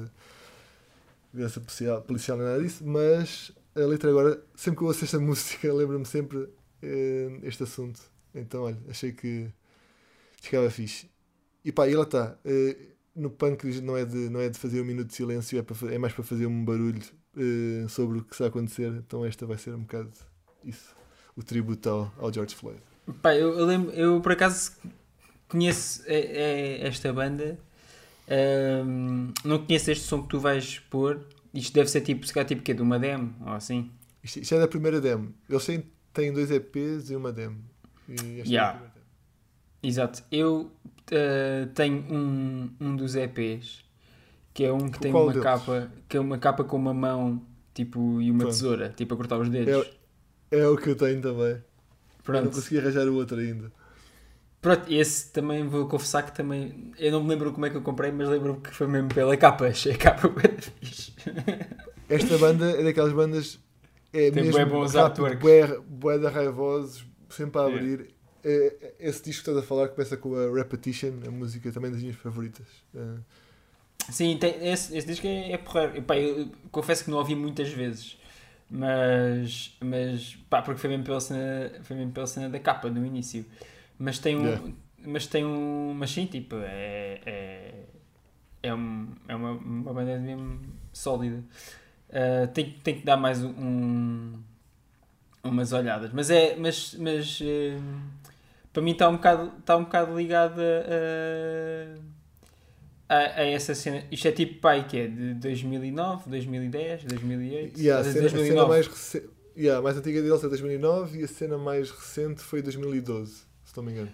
violência 1.32 1.60
policial, 1.60 2.02
policial 2.02 2.36
nem 2.38 2.46
nada 2.46 2.62
disso, 2.62 2.86
mas 2.86 3.52
a 3.74 3.80
letra 3.80 4.08
agora, 4.10 4.40
sempre 4.54 4.78
que 4.78 4.84
eu 4.84 4.88
ouço 4.88 5.04
esta 5.04 5.18
música, 5.20 5.72
lembro-me 5.72 6.06
sempre 6.06 6.48
eh, 6.82 7.40
este 7.42 7.62
assunto. 7.64 8.00
Então, 8.34 8.62
olha, 8.62 8.78
achei 8.88 9.12
que 9.12 9.48
ficava 10.40 10.70
fixe. 10.70 11.08
E 11.64 11.72
pá, 11.72 11.88
e 11.88 11.94
lá 11.94 12.02
está. 12.04 12.36
Eh, 12.44 12.76
no 13.16 13.30
punk 13.30 13.64
não 13.80 13.96
é, 13.96 14.04
de, 14.04 14.28
não 14.28 14.40
é 14.40 14.48
de 14.48 14.58
fazer 14.58 14.80
um 14.80 14.84
minuto 14.84 15.08
de 15.08 15.14
silêncio, 15.14 15.58
é, 15.58 15.62
para, 15.62 15.94
é 15.94 15.98
mais 15.98 16.12
para 16.12 16.24
fazer 16.24 16.46
um 16.46 16.64
barulho 16.64 17.02
eh, 17.36 17.86
sobre 17.88 18.18
o 18.18 18.24
que 18.24 18.32
está 18.32 18.44
a 18.44 18.48
acontecer. 18.48 18.92
Então 18.92 19.24
esta 19.24 19.46
vai 19.46 19.56
ser 19.58 19.74
um 19.74 19.80
bocado 19.82 20.12
isso. 20.64 20.94
O 21.36 21.42
tributo 21.42 21.88
ao, 21.88 22.12
ao 22.18 22.32
George 22.32 22.54
Floyd. 22.54 22.80
Pá, 23.22 23.34
eu, 23.34 23.58
eu 23.58 23.66
lembro, 23.66 23.90
eu 23.92 24.20
por 24.20 24.32
acaso 24.32 24.72
conheço 25.48 26.02
é, 26.06 26.80
é 26.82 26.86
esta 26.86 27.12
banda, 27.12 27.58
Ahm, 28.28 29.32
não 29.44 29.64
conheço 29.64 29.90
este 29.90 30.04
som 30.04 30.22
que 30.22 30.28
tu 30.28 30.40
vais 30.40 30.78
pôr. 30.90 31.20
Isto 31.52 31.74
deve 31.74 31.90
ser 31.90 32.00
tipo, 32.00 32.26
se 32.26 32.32
calhar 32.32 32.46
tipo 32.46 32.62
que 32.62 32.74
de 32.74 32.82
uma 32.82 32.98
demo 32.98 33.34
ou 33.40 33.52
assim. 33.52 33.90
Isto, 34.22 34.40
isto 34.40 34.54
é 34.54 34.58
da 34.58 34.68
primeira 34.68 35.00
demo. 35.00 35.34
Eles 35.48 35.64
têm, 35.64 35.84
têm 36.12 36.32
dois 36.32 36.50
EPs 36.50 37.10
e 37.10 37.16
uma 37.16 37.32
demo. 37.32 37.62
E 38.08 38.12
esta 38.14 38.24
é 38.26 38.40
a 38.40 38.44
Yeah. 38.46 38.72
primeira 38.72 38.94
demo. 38.94 39.06
Exato. 39.84 40.22
Eu 40.32 40.72
ah, 41.12 41.68
tenho 41.74 41.98
um, 42.12 42.70
um 42.80 42.96
dos 42.96 43.14
EPs 43.16 43.84
que 44.54 44.64
é 44.64 44.72
um 44.72 44.90
que 44.90 44.98
tem 45.00 45.12
Qual 45.12 45.24
uma 45.24 45.32
deles? 45.32 45.42
capa, 45.42 45.92
que 46.08 46.16
é 46.16 46.20
uma 46.20 46.38
capa 46.38 46.64
com 46.64 46.76
uma 46.76 46.94
mão 46.94 47.42
tipo, 47.74 48.20
e 48.22 48.30
uma 48.30 48.46
Pronto. 48.46 48.52
tesoura, 48.52 48.90
tipo 48.96 49.14
a 49.14 49.16
cortar 49.16 49.38
os 49.40 49.48
dedos. 49.48 49.90
É 50.50 50.66
o 50.68 50.76
que 50.76 50.90
eu 50.90 50.96
tenho 50.96 51.20
também. 51.20 51.62
Eu 52.34 52.42
não 52.42 52.50
Pronto. 52.50 52.50
consegui 52.50 52.78
arranjar 52.78 53.06
o 53.08 53.14
outro 53.16 53.38
ainda. 53.38 53.72
Pronto, 54.60 54.90
esse 54.90 55.30
também 55.32 55.66
vou 55.68 55.86
confessar 55.88 56.22
que 56.24 56.32
também. 56.34 56.92
Eu 56.98 57.12
não 57.12 57.22
me 57.22 57.28
lembro 57.30 57.52
como 57.52 57.66
é 57.66 57.70
que 57.70 57.76
eu 57.76 57.82
comprei, 57.82 58.10
mas 58.12 58.28
lembro-me 58.28 58.60
que 58.60 58.70
foi 58.74 58.86
mesmo 58.86 59.12
pela 59.12 59.36
capa. 59.36 59.66
Achei 59.66 59.92
a 59.92 59.98
capa 59.98 60.30
fixe. 60.80 61.12
Esta 62.08 62.38
banda 62.38 62.70
é 62.70 62.82
daquelas 62.84 63.12
bandas. 63.12 63.60
É 64.12 64.30
Tem 64.30 64.44
mesmo 64.44 64.52
bué 64.52 64.64
bons 64.64 64.96
artworks. 64.96 65.38
bué, 65.40 65.78
bué 65.80 66.18
da 66.18 66.30
raivosos, 66.30 67.04
sempre 67.28 67.60
a 67.60 67.64
É. 67.64 67.66
abrir. 67.66 68.13
É, 68.44 68.94
esse 69.00 69.22
disco 69.22 69.44
que 69.44 69.50
estás 69.50 69.56
a 69.56 69.62
falar 69.62 69.88
começa 69.88 70.16
com 70.16 70.34
a 70.34 70.54
Repetition, 70.54 71.14
a 71.26 71.30
música 71.30 71.72
também 71.72 71.90
das 71.90 72.00
minhas 72.00 72.16
favoritas. 72.16 72.66
É, 72.94 73.00
Sim, 74.10 74.36
tem, 74.36 74.68
esse, 74.68 74.96
esse 74.96 75.06
disco 75.06 75.26
é, 75.26 75.52
é 75.52 75.58
porreiro. 75.58 76.04
Eu 76.14 76.50
confesso 76.70 77.04
que 77.04 77.10
não 77.10 77.18
ouvi 77.18 77.34
muitas 77.34 77.70
vezes. 77.70 78.18
Mas, 78.70 79.76
mas 79.80 80.36
pá, 80.50 80.60
porque 80.62 80.80
foi 80.80 80.90
mesmo 80.90 81.04
pela 81.04 81.20
cena, 81.20 81.70
foi 81.82 81.96
mesmo 81.96 82.12
pela 82.12 82.26
cena 82.26 82.48
da 82.48 82.58
capa 82.58 82.90
no 82.90 83.04
início. 83.04 83.46
Mas 83.98 84.18
tem 84.18 84.36
um. 84.36 84.44
Yeah. 84.44 84.72
Mas 85.06 85.26
tem 85.26 85.44
um. 85.44 85.94
Mas 85.94 86.10
sim, 86.10 86.26
tipo, 86.26 86.56
é. 86.56 87.20
É, 87.24 87.74
é, 88.62 88.74
um, 88.74 89.08
é 89.28 89.34
uma, 89.34 89.52
uma 89.52 89.92
banda 89.92 90.18
mesmo 90.18 90.60
sólida. 90.92 91.42
Ah, 92.12 92.46
tem, 92.48 92.70
tem 92.82 93.00
que 93.00 93.04
dar 93.04 93.16
mais 93.16 93.42
um, 93.42 94.38
umas 95.42 95.72
olhadas. 95.72 96.10
Mas 96.12 96.30
é. 96.30 96.56
Mas, 96.56 96.94
mas 96.94 97.40
eh, 97.42 97.78
para 98.74 98.82
mim 98.82 98.90
está 98.90 99.08
um 99.08 99.12
bocado, 99.14 99.52
está 99.58 99.76
um 99.76 99.84
bocado 99.84 100.14
ligado 100.18 100.60
a, 103.08 103.14
a, 103.14 103.40
a 103.40 103.44
essa 103.46 103.74
cena. 103.74 104.02
Isto 104.10 104.28
é 104.28 104.32
tipo 104.32 104.60
pai 104.60 104.86
que 104.86 104.98
é 104.98 105.06
de 105.06 105.34
2009, 105.34 106.28
2010, 106.30 107.04
2008. 107.04 107.80
E 107.80 107.90
a 107.90 108.02
cena, 108.04 108.10
a 108.10 108.12
cena 108.12 108.28
2009. 108.30 108.68
mais 108.68 108.86
rece- 108.86 109.30
Yeah, 109.56 109.78
a 109.78 109.82
mais 109.82 109.96
antiga 109.96 110.20
deles 110.20 110.42
é 110.42 110.48
2009 110.48 111.20
e 111.20 111.22
a 111.24 111.28
cena 111.28 111.56
mais 111.56 111.88
recente 111.88 112.40
foi 112.42 112.60
2012, 112.60 113.44
se 113.64 113.76
não 113.76 113.84
me 113.84 113.92
engano. 113.92 114.10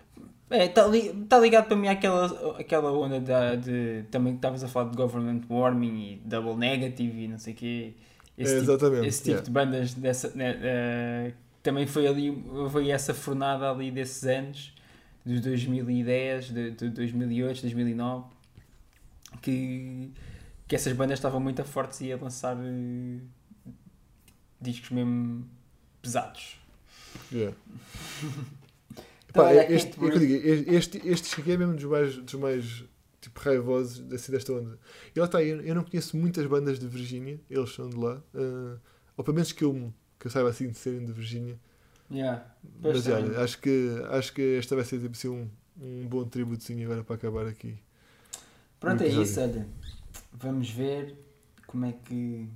É, 0.50 0.66
está 0.66 0.86
li, 0.86 1.14
tá 1.30 1.38
ligado 1.38 1.66
para 1.66 1.76
mim 1.78 1.88
àquela, 1.88 2.26
àquela 2.60 2.92
onda 2.92 3.18
da, 3.20 3.54
de. 3.54 4.04
Também 4.10 4.34
que 4.34 4.38
estavas 4.38 4.62
a 4.62 4.68
falar 4.68 4.90
de 4.90 4.96
government 4.98 5.40
warming 5.48 6.12
e 6.12 6.16
double 6.28 6.56
negative 6.56 7.24
e 7.24 7.28
não 7.28 7.38
sei 7.38 7.54
o 7.54 7.56
quê. 7.56 7.94
Esse 8.36 8.52
É, 8.56 8.58
tipo, 8.60 8.70
exatamente, 8.70 9.06
esse 9.06 9.18
tipo 9.18 9.30
yeah. 9.30 9.44
de 9.46 9.50
bandas 9.50 9.94
dessa. 9.94 10.30
né, 10.34 10.58
eh, 10.62 11.32
também 11.62 11.86
foi 11.86 12.06
ali. 12.06 12.44
Foi 12.70 12.90
essa 12.90 13.14
fornada 13.14 13.70
ali 13.70 13.90
desses 13.90 14.24
anos, 14.24 14.74
dos 15.24 15.40
2010, 15.40 16.50
de, 16.50 16.70
de 16.72 16.88
2008, 16.90 17.62
2009, 17.62 18.24
que, 19.42 20.10
que 20.66 20.74
essas 20.74 20.92
bandas 20.92 21.18
estavam 21.18 21.40
muito 21.40 21.64
fortes 21.64 22.00
e 22.00 22.12
a 22.12 22.16
lançar 22.16 22.56
eh, 22.56 23.20
discos 24.60 24.90
mesmo 24.90 25.46
pesados. 26.02 26.58
Yeah. 27.32 27.56
Então, 29.30 29.44
Pá, 29.44 29.52
aqui, 29.52 29.72
este, 29.72 30.04
é 30.04 30.18
digo, 30.18 30.74
este, 30.74 31.08
este 31.08 31.40
aqui 31.40 31.52
é 31.52 31.56
mesmo 31.56 31.74
dos 31.74 31.84
mais, 31.84 32.16
dos 32.16 32.34
mais 32.34 32.84
tipo, 33.20 33.40
raivosos 33.40 34.12
assim, 34.12 34.32
desta 34.32 34.52
onda. 34.52 34.76
E 35.14 35.20
lá 35.20 35.26
está, 35.26 35.40
eu, 35.40 35.60
eu 35.60 35.72
não 35.72 35.84
conheço 35.84 36.16
muitas 36.16 36.44
bandas 36.46 36.80
de 36.80 36.88
Virgínia, 36.88 37.40
eles 37.48 37.72
são 37.72 37.88
de 37.88 37.96
lá, 37.96 38.20
ah, 38.34 38.76
ou 39.16 39.22
pelo 39.22 39.36
menos 39.36 39.52
que 39.52 39.62
eu, 39.62 39.92
que 40.20 40.26
eu 40.26 40.30
saiba 40.30 40.50
assim 40.50 40.68
de 40.68 40.78
serem 40.78 41.04
de 41.04 41.12
Virgínia. 41.12 41.58
Yeah. 42.10 42.44
Mas 42.82 43.06
olha, 43.08 43.40
acho 43.40 43.58
que, 43.58 43.88
acho 44.10 44.32
que 44.34 44.58
esta 44.58 44.76
vai 44.76 44.84
ser 44.84 45.00
tipo, 45.00 45.12
assim, 45.12 45.28
um, 45.28 45.48
um 45.80 46.06
bom 46.06 46.24
tributozinho 46.24 46.84
agora 46.84 47.02
para 47.02 47.16
acabar 47.16 47.46
aqui. 47.46 47.78
Pronto, 48.78 49.02
é 49.02 49.08
isso, 49.08 49.40
olha. 49.40 49.66
Vamos 50.32 50.70
ver 50.70 51.16
como 51.66 51.86
é 51.86 51.92
que 51.92 52.48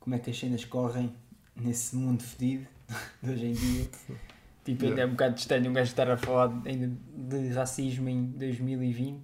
como 0.00 0.14
é 0.14 0.18
que 0.18 0.30
as 0.30 0.38
cenas 0.38 0.64
correm 0.64 1.12
nesse 1.56 1.96
mundo 1.96 2.22
fedido 2.22 2.66
de 3.22 3.30
hoje 3.30 3.46
em 3.46 3.52
dia. 3.52 3.88
Tipo, 4.64 4.84
ainda 4.84 5.02
é 5.02 5.06
um 5.06 5.10
bocado 5.10 5.38
estranho 5.38 5.70
um 5.70 5.72
gajo 5.72 5.88
estar 5.88 6.10
a 6.10 6.16
falar 6.16 6.50
ainda 6.64 6.92
de 7.16 7.48
racismo 7.50 8.08
em 8.08 8.24
2020, 8.32 9.22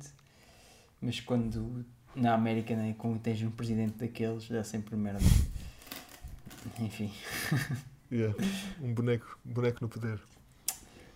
mas 1.01 1.19
quando 1.19 1.85
na 2.15 2.33
América, 2.33 2.77
né, 2.77 2.95
quando 2.97 3.19
tens 3.19 3.43
um 3.43 3.51
presidente 3.51 3.95
daqueles, 3.95 4.49
dá 4.49 4.63
sempre 4.63 4.95
merda. 4.95 5.19
Enfim. 6.81 7.13
Yeah, 8.13 8.35
Um 8.83 8.93
boneco, 8.93 9.39
um 9.47 9.55
boneco 9.55 9.79
no 9.81 9.89
poder. 9.89 10.21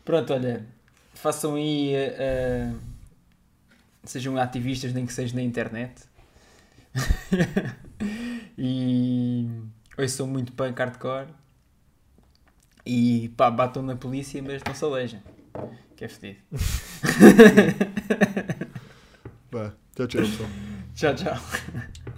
Pronto, 0.02 0.32
olha, 0.32 0.64
façam 1.12 1.54
aí. 1.56 1.92
eh, 1.94 2.72
sejam 4.02 4.38
ativistas, 4.38 4.94
nem 4.94 5.04
que 5.04 5.12
seja 5.12 5.34
na 5.34 5.42
internet. 5.42 6.04
e. 8.56 9.46
Ouçam 9.98 10.26
muito 10.26 10.52
punk 10.52 10.78
hardcore. 10.78 11.28
E 12.86 13.28
pá, 13.36 13.50
batam 13.50 13.82
na 13.82 13.94
polícia, 13.96 14.42
mas 14.42 14.62
não 14.64 14.74
se 14.74 14.82
alejem. 14.82 15.22
Que 15.96 16.06
é 16.06 16.08
fedido. 16.08 16.40
Vá, 19.52 19.74
tchau, 19.94 20.06
tchau, 20.06 20.22
pessoal. 20.22 20.48
Tchau, 20.94 21.14
tchau. 21.14 22.12